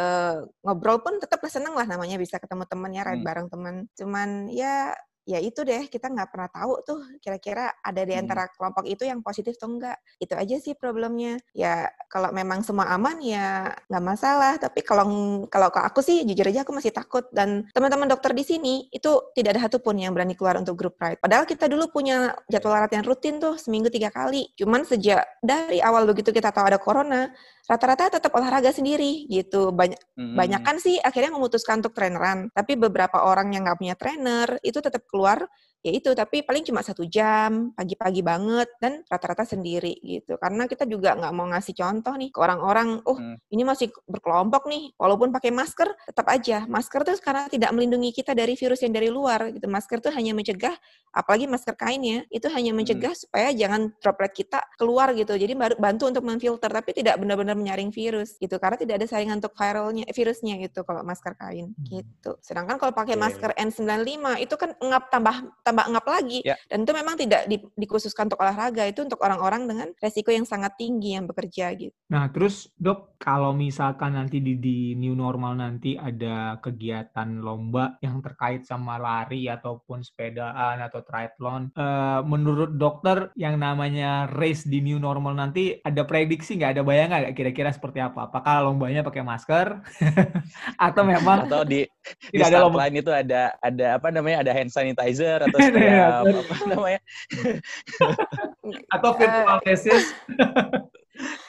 uh, 0.00 0.48
ngobrol 0.64 1.04
pun 1.04 1.20
tetap 1.20 1.44
seneng 1.44 1.76
lah 1.76 1.84
namanya 1.84 2.16
bisa 2.16 2.40
ketemu 2.40 2.64
teman 2.64 2.88
ya 2.96 3.04
ride 3.04 3.20
hmm. 3.20 3.28
bareng 3.28 3.48
teman 3.52 3.74
cuman 4.00 4.48
ya 4.48 4.96
ya 5.28 5.36
itu 5.44 5.60
deh 5.60 5.92
kita 5.92 6.08
nggak 6.08 6.32
pernah 6.32 6.48
tahu 6.48 6.80
tuh 6.80 7.00
kira-kira 7.20 7.68
ada 7.84 8.00
di 8.00 8.16
hmm. 8.16 8.22
antara 8.24 8.48
hmm. 8.48 8.52
kelompok 8.56 8.84
itu 8.88 9.04
yang 9.04 9.20
positif 9.20 9.60
atau 9.60 9.68
enggak 9.68 10.00
itu 10.16 10.32
aja 10.32 10.56
sih 10.56 10.72
problemnya. 10.72 11.36
Ya 11.52 11.92
kalau 12.08 12.32
memang 12.32 12.64
semua 12.64 12.88
aman 12.88 13.20
ya 13.20 13.76
nggak 13.92 14.04
masalah. 14.04 14.56
Tapi 14.56 14.80
kalau 14.80 15.04
kalau 15.52 15.68
ke 15.68 15.80
aku 15.84 16.00
sih 16.00 16.24
jujur 16.24 16.48
aja 16.48 16.64
aku 16.64 16.72
masih 16.72 16.96
takut. 16.96 17.28
Dan 17.28 17.68
teman-teman 17.76 18.08
dokter 18.08 18.32
di 18.32 18.40
sini 18.40 18.88
itu 18.88 19.28
tidak 19.36 19.60
ada 19.60 19.68
satupun 19.68 20.00
yang 20.00 20.16
berani 20.16 20.32
keluar 20.32 20.56
untuk 20.56 20.80
grup 20.80 20.96
ride 20.96 21.20
padahal 21.20 21.44
kita 21.44 21.68
dulu 21.68 21.92
punya 21.92 22.32
jadwal 22.48 22.80
latihan 22.80 23.04
rutin 23.04 23.36
tuh 23.36 23.60
seminggu 23.60 23.92
tiga 23.92 24.08
kali. 24.08 24.48
Cuman 24.56 24.88
sejak 24.88 25.28
dari 25.44 25.84
awal 25.84 26.08
begitu 26.08 26.32
kita 26.32 26.48
tahu 26.48 26.72
ada 26.72 26.80
corona 26.80 27.28
rata-rata 27.68 28.16
tetap 28.16 28.32
olahraga 28.32 28.72
sendiri 28.72 29.28
gitu 29.28 29.70
banyak 29.76 30.00
hmm. 30.16 30.34
banyak 30.34 30.60
kan 30.64 30.80
sih 30.80 30.96
akhirnya 30.96 31.36
memutuskan 31.36 31.84
untuk 31.84 31.92
traineran 31.92 32.48
tapi 32.56 32.80
beberapa 32.80 33.28
orang 33.28 33.52
yang 33.52 33.68
nggak 33.68 33.78
punya 33.78 33.94
trainer 33.94 34.56
itu 34.64 34.80
tetap 34.80 35.04
keluar 35.04 35.44
ya 35.78 35.94
itu 35.94 36.10
tapi 36.10 36.42
paling 36.42 36.66
cuma 36.66 36.82
satu 36.82 37.06
jam 37.06 37.70
pagi-pagi 37.70 38.18
banget 38.26 38.66
dan 38.82 39.06
rata-rata 39.06 39.46
sendiri 39.46 39.94
gitu 40.02 40.34
karena 40.34 40.66
kita 40.66 40.82
juga 40.90 41.14
nggak 41.14 41.32
mau 41.34 41.46
ngasih 41.54 41.74
contoh 41.78 42.18
nih 42.18 42.34
ke 42.34 42.38
orang-orang 42.42 42.98
oh 43.06 43.14
hmm. 43.14 43.38
ini 43.54 43.62
masih 43.62 43.94
berkelompok 44.10 44.66
nih 44.66 44.90
walaupun 44.98 45.30
pakai 45.30 45.54
masker 45.54 45.86
tetap 46.02 46.26
aja 46.26 46.66
masker 46.66 47.06
tuh 47.06 47.14
karena 47.22 47.46
tidak 47.46 47.70
melindungi 47.70 48.10
kita 48.10 48.34
dari 48.34 48.58
virus 48.58 48.82
yang 48.82 48.90
dari 48.90 49.06
luar 49.06 49.54
gitu 49.54 49.70
masker 49.70 50.02
tuh 50.02 50.10
hanya 50.10 50.34
mencegah 50.34 50.74
apalagi 51.14 51.46
masker 51.46 51.78
kain 51.78 52.02
ya 52.02 52.20
itu 52.34 52.50
hanya 52.50 52.74
hmm. 52.74 52.78
mencegah 52.82 53.14
hmm. 53.14 53.22
supaya 53.22 53.48
jangan 53.54 53.94
droplet 54.02 54.32
kita 54.34 54.58
keluar 54.74 55.14
gitu 55.14 55.38
jadi 55.38 55.54
bantu 55.78 56.10
untuk 56.10 56.26
memfilter 56.26 56.74
tapi 56.74 56.90
tidak 56.90 57.22
benar-benar 57.22 57.54
menyaring 57.54 57.94
virus 57.94 58.34
gitu 58.42 58.58
karena 58.58 58.74
tidak 58.74 58.98
ada 58.98 59.06
saringan 59.06 59.38
untuk 59.38 59.54
viralnya 59.54 60.04
virusnya 60.10 60.58
gitu 60.58 60.82
kalau 60.82 61.06
masker 61.06 61.38
kain 61.38 61.70
hmm. 61.70 61.86
gitu 61.86 62.34
sedangkan 62.42 62.82
kalau 62.82 62.90
pakai 62.90 63.14
masker 63.14 63.54
N95 63.54 64.42
itu 64.42 64.54
kan 64.58 64.74
ngap 64.82 65.14
tambah 65.14 65.36
tambah 65.68 65.84
ngap 65.92 66.06
lagi. 66.08 66.38
Ya. 66.48 66.56
Dan 66.70 66.88
itu 66.88 66.92
memang 66.96 67.14
tidak 67.20 67.42
di- 67.50 67.68
dikhususkan 67.76 68.32
untuk 68.32 68.40
olahraga, 68.40 68.88
itu 68.88 69.00
untuk 69.04 69.20
orang-orang 69.20 69.62
dengan 69.68 69.88
resiko 70.00 70.32
yang 70.32 70.48
sangat 70.48 70.72
tinggi 70.80 71.14
yang 71.16 71.28
bekerja 71.28 71.66
gitu. 71.76 71.92
Nah, 72.08 72.24
terus 72.32 72.72
dok, 72.80 73.20
kalau 73.20 73.52
misalkan 73.52 74.16
nanti 74.16 74.40
di, 74.40 74.56
di 74.56 74.96
new 74.96 75.12
normal 75.12 75.60
nanti 75.60 75.92
ada 75.92 76.56
kegiatan 76.56 77.44
lomba 77.44 78.00
yang 78.00 78.24
terkait 78.24 78.64
sama 78.64 78.96
lari 78.96 79.44
ataupun 79.44 80.00
sepedaan 80.00 80.80
atau 80.80 81.04
triathlon, 81.04 81.68
eh, 81.76 82.20
menurut 82.24 82.80
dokter 82.80 83.28
yang 83.36 83.60
namanya 83.60 84.24
race 84.24 84.64
di 84.64 84.80
new 84.80 84.96
normal 84.96 85.36
nanti 85.36 85.76
ada 85.84 86.00
prediksi 86.08 86.56
nggak, 86.56 86.80
ada 86.80 86.82
bayangan 86.88 87.18
nggak 87.28 87.36
kira-kira 87.36 87.70
seperti 87.76 88.00
apa? 88.00 88.32
Apakah 88.32 88.64
lombanya 88.64 89.04
pakai 89.04 89.20
masker 89.20 89.84
atau 90.88 91.02
memang 91.04 91.44
Atau 91.44 91.60
di 91.68 91.84
di 92.32 92.40
tidak 92.40 92.46
ada 92.56 92.60
lomba? 92.64 92.80
line 92.80 93.04
itu 93.04 93.10
ada 93.12 93.52
ada 93.60 93.86
apa 94.00 94.08
namanya 94.08 94.40
ada 94.46 94.52
hand 94.56 94.72
sanitizer 94.72 95.44
atau 95.44 95.57
Iya, 95.58 95.68
setiap 95.68 96.22
betul. 96.24 96.42
apa 96.42 96.54
namanya 96.70 97.00
Atau 98.94 99.10
virtual 99.18 99.58
races? 99.66 100.04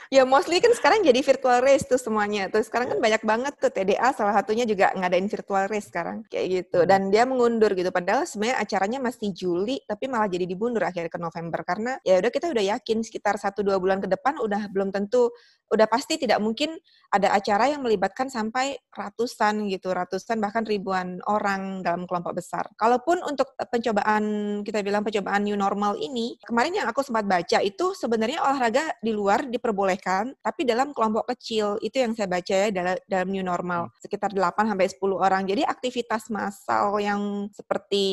Ya 0.10 0.26
mostly 0.26 0.58
kan 0.58 0.74
sekarang 0.74 1.06
jadi 1.06 1.22
virtual 1.22 1.62
race 1.62 1.86
tuh 1.86 2.02
semuanya. 2.02 2.50
Tuh 2.50 2.66
sekarang 2.66 2.90
kan 2.90 2.98
banyak 2.98 3.22
banget 3.22 3.54
tuh 3.62 3.70
TDA 3.70 4.10
salah 4.18 4.34
satunya 4.34 4.66
juga 4.66 4.90
ngadain 4.98 5.30
virtual 5.30 5.70
race 5.70 5.86
sekarang 5.94 6.26
kayak 6.26 6.46
gitu. 6.50 6.82
Dan 6.90 7.14
dia 7.14 7.30
mengundur 7.30 7.78
gitu. 7.78 7.94
Padahal 7.94 8.26
sebenarnya 8.26 8.58
acaranya 8.58 8.98
masih 8.98 9.30
Juli 9.30 9.78
tapi 9.86 10.10
malah 10.10 10.26
jadi 10.26 10.50
dimundur 10.50 10.82
akhirnya 10.82 11.14
ke 11.14 11.22
November 11.22 11.62
karena 11.62 12.02
ya 12.02 12.18
udah 12.18 12.32
kita 12.34 12.50
udah 12.50 12.64
yakin 12.74 13.06
sekitar 13.06 13.38
1 13.38 13.62
2 13.62 13.78
bulan 13.78 14.02
ke 14.02 14.10
depan 14.10 14.42
udah 14.42 14.74
belum 14.74 14.90
tentu 14.90 15.30
udah 15.70 15.88
pasti 15.90 16.18
tidak 16.18 16.42
mungkin 16.42 16.74
ada 17.10 17.34
acara 17.34 17.70
yang 17.74 17.82
melibatkan 17.82 18.30
sampai 18.30 18.78
ratusan 18.94 19.66
gitu, 19.70 19.90
ratusan 19.90 20.38
bahkan 20.38 20.62
ribuan 20.66 21.18
orang 21.26 21.82
dalam 21.82 22.06
kelompok 22.06 22.38
besar. 22.38 22.70
Kalaupun 22.78 23.22
untuk 23.26 23.54
pencobaan 23.58 24.24
kita 24.62 24.86
bilang 24.86 25.02
pencobaan 25.02 25.42
new 25.46 25.58
normal 25.58 25.98
ini, 25.98 26.38
kemarin 26.46 26.82
yang 26.82 26.88
aku 26.90 27.02
sempat 27.02 27.26
baca 27.26 27.62
itu 27.62 27.94
sebenarnya 27.98 28.42
olahraga 28.46 28.94
di 29.02 29.14
luar 29.14 29.46
diperbolehkan, 29.50 30.38
tapi 30.42 30.66
dalam 30.66 30.94
kelompok 30.94 31.34
kecil. 31.34 31.78
Itu 31.82 32.02
yang 32.02 32.14
saya 32.18 32.30
baca 32.30 32.54
ya 32.54 32.70
dalam, 32.70 32.98
dalam 33.06 33.28
new 33.30 33.46
normal, 33.46 33.94
sekitar 34.02 34.34
8 34.34 34.70
sampai 34.70 34.88
10 34.90 35.18
orang. 35.18 35.44
Jadi 35.50 35.66
aktivitas 35.66 36.30
massal 36.34 36.98
yang 37.02 37.50
seperti 37.54 38.06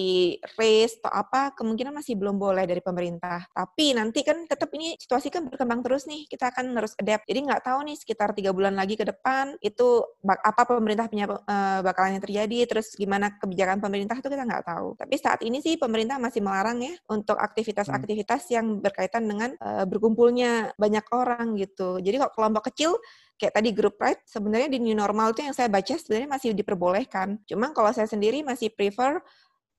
race 0.56 0.96
atau 1.00 1.12
apa 1.12 1.52
kemungkinan 1.56 1.92
masih 1.92 2.16
belum 2.16 2.36
boleh 2.40 2.64
dari 2.64 2.80
pemerintah. 2.80 3.44
Tapi 3.52 3.96
nanti 3.96 4.24
kan 4.24 4.44
tetap 4.48 4.72
ini 4.72 4.96
situasi 4.96 5.28
kan 5.28 5.46
berkembang 5.48 5.84
terus 5.84 6.08
nih, 6.08 6.24
kita 6.28 6.50
akan 6.52 6.76
harus 6.76 6.92
adapt. 6.98 7.24
Jadi 7.28 7.45
nggak 7.46 7.62
tahu 7.62 7.78
nih 7.86 7.96
sekitar 7.96 8.34
tiga 8.34 8.50
bulan 8.50 8.74
lagi 8.74 8.98
ke 8.98 9.06
depan 9.06 9.54
itu 9.62 10.02
apa 10.26 10.62
pemerintah 10.66 11.06
punya 11.06 11.30
eh, 11.30 11.80
bakalan 11.86 12.18
yang 12.18 12.24
terjadi, 12.24 12.58
terus 12.66 12.92
gimana 12.98 13.38
kebijakan 13.38 13.78
pemerintah 13.78 14.18
itu 14.18 14.28
kita 14.28 14.42
nggak 14.42 14.64
tahu. 14.66 14.98
Tapi 14.98 15.14
saat 15.16 15.40
ini 15.46 15.62
sih 15.62 15.78
pemerintah 15.78 16.18
masih 16.18 16.42
melarang 16.42 16.82
ya 16.82 16.94
untuk 17.06 17.38
aktivitas-aktivitas 17.38 18.42
yang 18.50 18.82
berkaitan 18.82 19.24
dengan 19.24 19.54
eh, 19.56 19.84
berkumpulnya 19.86 20.74
banyak 20.74 21.06
orang 21.14 21.54
gitu. 21.56 22.02
Jadi 22.02 22.16
kalau 22.18 22.32
kelompok 22.34 22.74
kecil 22.74 22.98
kayak 23.36 23.52
tadi 23.52 23.68
grup 23.76 24.00
ride 24.00 24.24
sebenarnya 24.24 24.68
di 24.72 24.78
new 24.80 24.96
normal 24.96 25.36
itu 25.36 25.44
yang 25.44 25.52
saya 25.52 25.68
baca 25.68 25.94
sebenarnya 25.94 26.28
masih 26.28 26.50
diperbolehkan. 26.56 27.36
Cuma 27.44 27.70
kalau 27.76 27.92
saya 27.92 28.08
sendiri 28.08 28.40
masih 28.40 28.72
prefer 28.72 29.20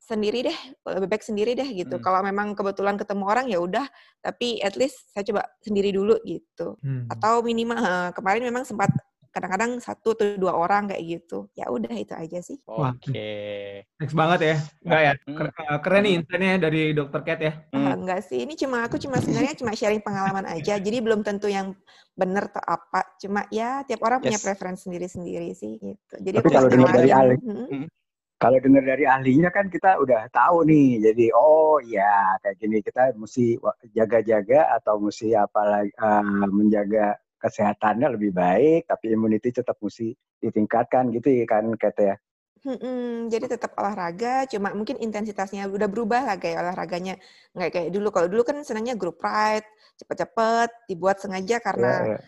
sendiri 0.07 0.47
deh, 0.47 0.57
lebih 0.87 1.11
baik 1.11 1.21
sendiri 1.21 1.51
deh 1.51 1.67
gitu. 1.67 1.99
Hmm. 1.99 2.03
Kalau 2.03 2.23
memang 2.23 2.55
kebetulan 2.55 2.95
ketemu 2.95 3.23
orang 3.27 3.45
ya 3.51 3.59
udah, 3.59 3.83
tapi 4.23 4.63
at 4.63 4.79
least 4.79 5.11
saya 5.11 5.27
coba 5.27 5.43
sendiri 5.59 5.91
dulu 5.91 6.15
gitu. 6.23 6.79
Hmm. 6.79 7.11
Atau 7.11 7.43
minimal 7.43 7.75
eh, 7.77 8.09
kemarin 8.15 8.47
memang 8.47 8.63
sempat 8.63 8.87
kadang-kadang 9.27 9.77
satu 9.77 10.17
atau 10.17 10.33
dua 10.33 10.55
orang 10.55 10.89
kayak 10.89 11.03
gitu. 11.05 11.45
Ya 11.53 11.69
udah 11.69 11.93
itu 11.93 12.09
aja 12.09 12.39
sih. 12.41 12.57
Wah. 12.65 12.95
Oke. 12.95 13.85
Next 14.01 14.15
banget 14.17 14.39
ya. 14.41 14.55
Enggak 14.81 15.01
ya? 15.03 15.13
Hmm. 15.13 15.35
Keren, 15.37 15.51
eh, 15.53 15.79
keren 15.83 16.01
nih 16.01 16.13
insight-nya 16.17 16.53
dari 16.57 16.81
Dr. 16.95 17.21
Cat 17.21 17.39
ya. 17.43 17.53
Ah, 17.69 17.77
Hmm. 17.77 17.93
enggak 18.01 18.19
sih, 18.25 18.39
ini 18.41 18.55
cuma 18.55 18.87
aku 18.87 18.95
cuma 18.97 19.19
sebenarnya 19.19 19.53
cuma 19.59 19.75
sharing 19.75 20.01
pengalaman 20.01 20.47
aja. 20.47 20.79
Jadi 20.87 20.97
belum 21.03 21.21
tentu 21.21 21.51
yang 21.51 21.75
benar 22.15 22.49
atau 22.49 22.63
apa. 22.65 23.13
Cuma 23.21 23.45
ya 23.53 23.83
tiap 23.85 24.01
orang 24.01 24.23
punya 24.23 24.39
Yes. 24.39 24.45
preferensi 24.47 24.87
sendiri-sendiri 24.87 25.51
sih 25.53 25.75
gitu. 25.77 26.15
Jadi 26.17 26.35
Tapi 26.41 26.47
aku 26.47 26.55
kalau 26.55 26.69
dengar 26.71 26.93
dari 26.95 27.09
nyalain. 27.11 27.37
ahli- 27.37 27.43
Mm-mm. 27.45 27.83
Kalau 28.37 28.61
dengar 28.61 28.85
dari 28.85 29.09
ahlinya 29.09 29.49
kan 29.49 29.65
kita 29.65 29.97
udah 29.97 30.29
tahu 30.29 30.61
nih. 30.69 31.09
Jadi 31.09 31.33
oh 31.33 31.81
ya 31.81 32.37
kayak 32.45 32.57
gini 32.61 32.77
kita 32.85 33.17
mesti 33.17 33.57
jaga-jaga 33.97 34.77
atau 34.77 35.01
mesti 35.01 35.33
apalagi 35.33 35.89
eh, 35.89 36.45
menjaga 36.53 37.17
kesehatannya 37.41 38.13
lebih 38.13 38.33
baik, 38.33 38.85
tapi 38.85 39.13
immunity 39.13 39.49
tetap 39.49 39.77
mesti 39.81 40.13
ditingkatkan 40.37 41.09
gitu 41.13 41.33
ya 41.33 41.45
kan 41.49 41.65
kata 41.73 42.13
ya. 42.13 42.15
Mm-mm, 42.65 43.29
jadi 43.29 43.53
tetap 43.53 43.77
olahraga, 43.77 44.49
cuma 44.49 44.73
mungkin 44.73 44.97
intensitasnya 44.97 45.69
udah 45.69 45.85
berubah 45.85 46.25
lah 46.25 46.35
kayak 46.41 46.61
olahraganya. 46.61 47.15
Nggak 47.53 47.69
kayak 47.73 47.89
dulu. 47.93 48.09
Kalau 48.09 48.27
dulu 48.29 48.41
kan 48.43 48.57
senangnya 48.65 48.97
group 48.97 49.21
ride, 49.21 49.65
cepet-cepet, 49.97 50.89
dibuat 50.89 51.21
sengaja 51.21 51.61
karena 51.61 51.89
Ya, 52.05 52.17
ya. 52.17 52.19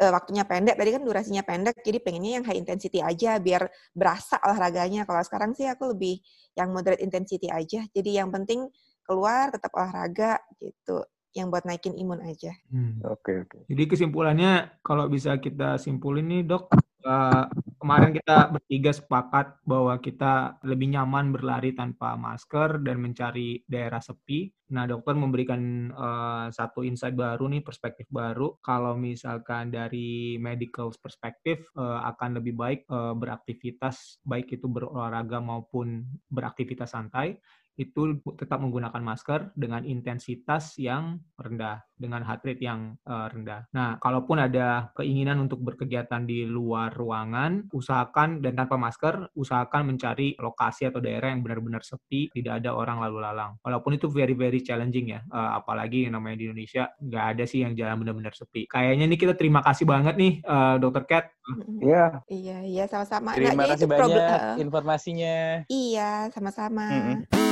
Eh, 0.00 0.12
waktunya 0.12 0.44
pendek. 0.44 0.76
Tadi 0.76 0.90
kan 0.96 1.02
durasinya 1.02 1.42
pendek, 1.46 1.80
jadi 1.82 1.98
pengennya 2.00 2.32
yang 2.40 2.44
high 2.44 2.60
intensity 2.60 3.00
aja 3.00 3.40
biar 3.40 3.68
berasa 3.96 4.36
olahraganya. 4.44 5.08
Kalau 5.08 5.22
sekarang 5.24 5.50
sih 5.56 5.66
aku 5.68 5.96
lebih 5.96 6.20
yang 6.56 6.72
moderate 6.72 7.02
intensity 7.02 7.48
aja. 7.50 7.84
Jadi 7.90 8.10
yang 8.20 8.28
penting 8.32 8.68
keluar 9.06 9.54
tetap 9.54 9.70
olahraga 9.74 10.38
gitu. 10.58 11.06
Yang 11.36 11.46
buat 11.52 11.64
naikin 11.68 11.94
imun 12.00 12.24
aja. 12.24 12.56
Hmm. 12.72 12.96
Oke 13.04 13.44
oke. 13.44 13.68
Jadi 13.68 13.82
kesimpulannya 13.84 14.80
kalau 14.80 15.04
bisa 15.12 15.36
kita 15.36 15.76
simpulin 15.76 16.32
nih 16.32 16.48
dok, 16.48 16.72
eh, 17.04 17.44
kemarin 17.76 18.16
kita 18.16 18.56
bertiga 18.56 18.90
sepakat 18.96 19.60
bahwa 19.68 20.00
kita 20.00 20.56
lebih 20.64 20.96
nyaman 20.96 21.30
berlari 21.30 21.76
tanpa 21.76 22.16
masker 22.16 22.80
dan 22.80 23.04
mencari 23.04 23.60
daerah 23.68 24.00
sepi. 24.00 24.48
Nah 24.72 24.88
dokter 24.88 25.12
memberikan 25.12 25.92
eh, 25.92 26.46
satu 26.56 26.80
insight 26.80 27.12
baru 27.12 27.52
nih, 27.52 27.60
perspektif 27.60 28.08
baru. 28.08 28.56
Kalau 28.64 28.96
misalkan 28.96 29.68
dari 29.68 30.40
medical 30.40 30.88
perspektif 30.96 31.68
eh, 31.76 32.00
akan 32.16 32.40
lebih 32.40 32.56
baik 32.56 32.80
eh, 32.88 33.14
beraktivitas, 33.14 34.24
baik 34.24 34.56
itu 34.56 34.66
berolahraga 34.72 35.44
maupun 35.44 36.00
beraktivitas 36.32 36.96
santai 36.96 37.36
itu 37.76 38.16
tetap 38.34 38.58
menggunakan 38.58 38.98
masker 38.98 39.52
dengan 39.52 39.84
intensitas 39.84 40.80
yang 40.80 41.20
rendah, 41.36 41.84
dengan 41.92 42.24
heart 42.24 42.42
rate 42.42 42.64
yang 42.64 42.96
eh, 43.04 43.26
rendah. 43.28 43.68
Nah, 43.76 44.00
kalaupun 44.00 44.40
ada 44.40 44.88
keinginan 44.96 45.44
untuk 45.44 45.60
berkegiatan 45.60 46.24
di 46.24 46.48
luar 46.48 46.92
ruangan, 46.92 47.68
usahakan 47.70 48.40
dan 48.40 48.56
tanpa 48.56 48.80
masker, 48.80 49.28
usahakan 49.36 49.92
mencari 49.92 50.32
lokasi 50.36 50.88
atau 50.88 51.04
daerah 51.04 51.28
yang 51.30 51.44
benar-benar 51.44 51.84
sepi, 51.84 52.32
tidak 52.32 52.64
ada 52.64 52.72
orang 52.72 52.96
lalu 53.04 53.20
lalang. 53.20 53.60
Walaupun 53.60 54.00
itu 54.00 54.08
very 54.08 54.32
very 54.32 54.64
challenging 54.64 55.12
ya, 55.12 55.20
eh, 55.20 55.50
apalagi 55.60 56.08
yang 56.08 56.16
namanya 56.16 56.40
di 56.40 56.44
Indonesia 56.48 56.88
nggak 56.96 57.24
ada 57.36 57.44
sih 57.44 57.60
yang 57.60 57.76
jalan 57.76 58.00
benar-benar 58.00 58.32
sepi. 58.32 58.64
Kayaknya 58.64 59.04
nih 59.04 59.18
kita 59.20 59.34
terima 59.36 59.60
kasih 59.60 59.84
banget 59.84 60.16
nih, 60.16 60.40
eh, 60.40 60.76
Dr. 60.80 61.04
Cat. 61.04 61.28
Mm-mm. 61.46 61.78
Ya, 61.78 62.06
Iya, 62.26 62.58
iya 62.66 62.84
sama-sama. 62.90 63.30
Nah, 63.30 63.38
Terima 63.38 63.62
jadi 63.62 63.70
kasih 63.78 63.86
problem- 63.86 64.02
banyak 64.18 64.24
eh, 64.26 64.54
informasinya. 64.66 65.36
Iya, 65.70 66.10
sama-sama. 66.34 66.86
Mm-mm. 66.90 67.45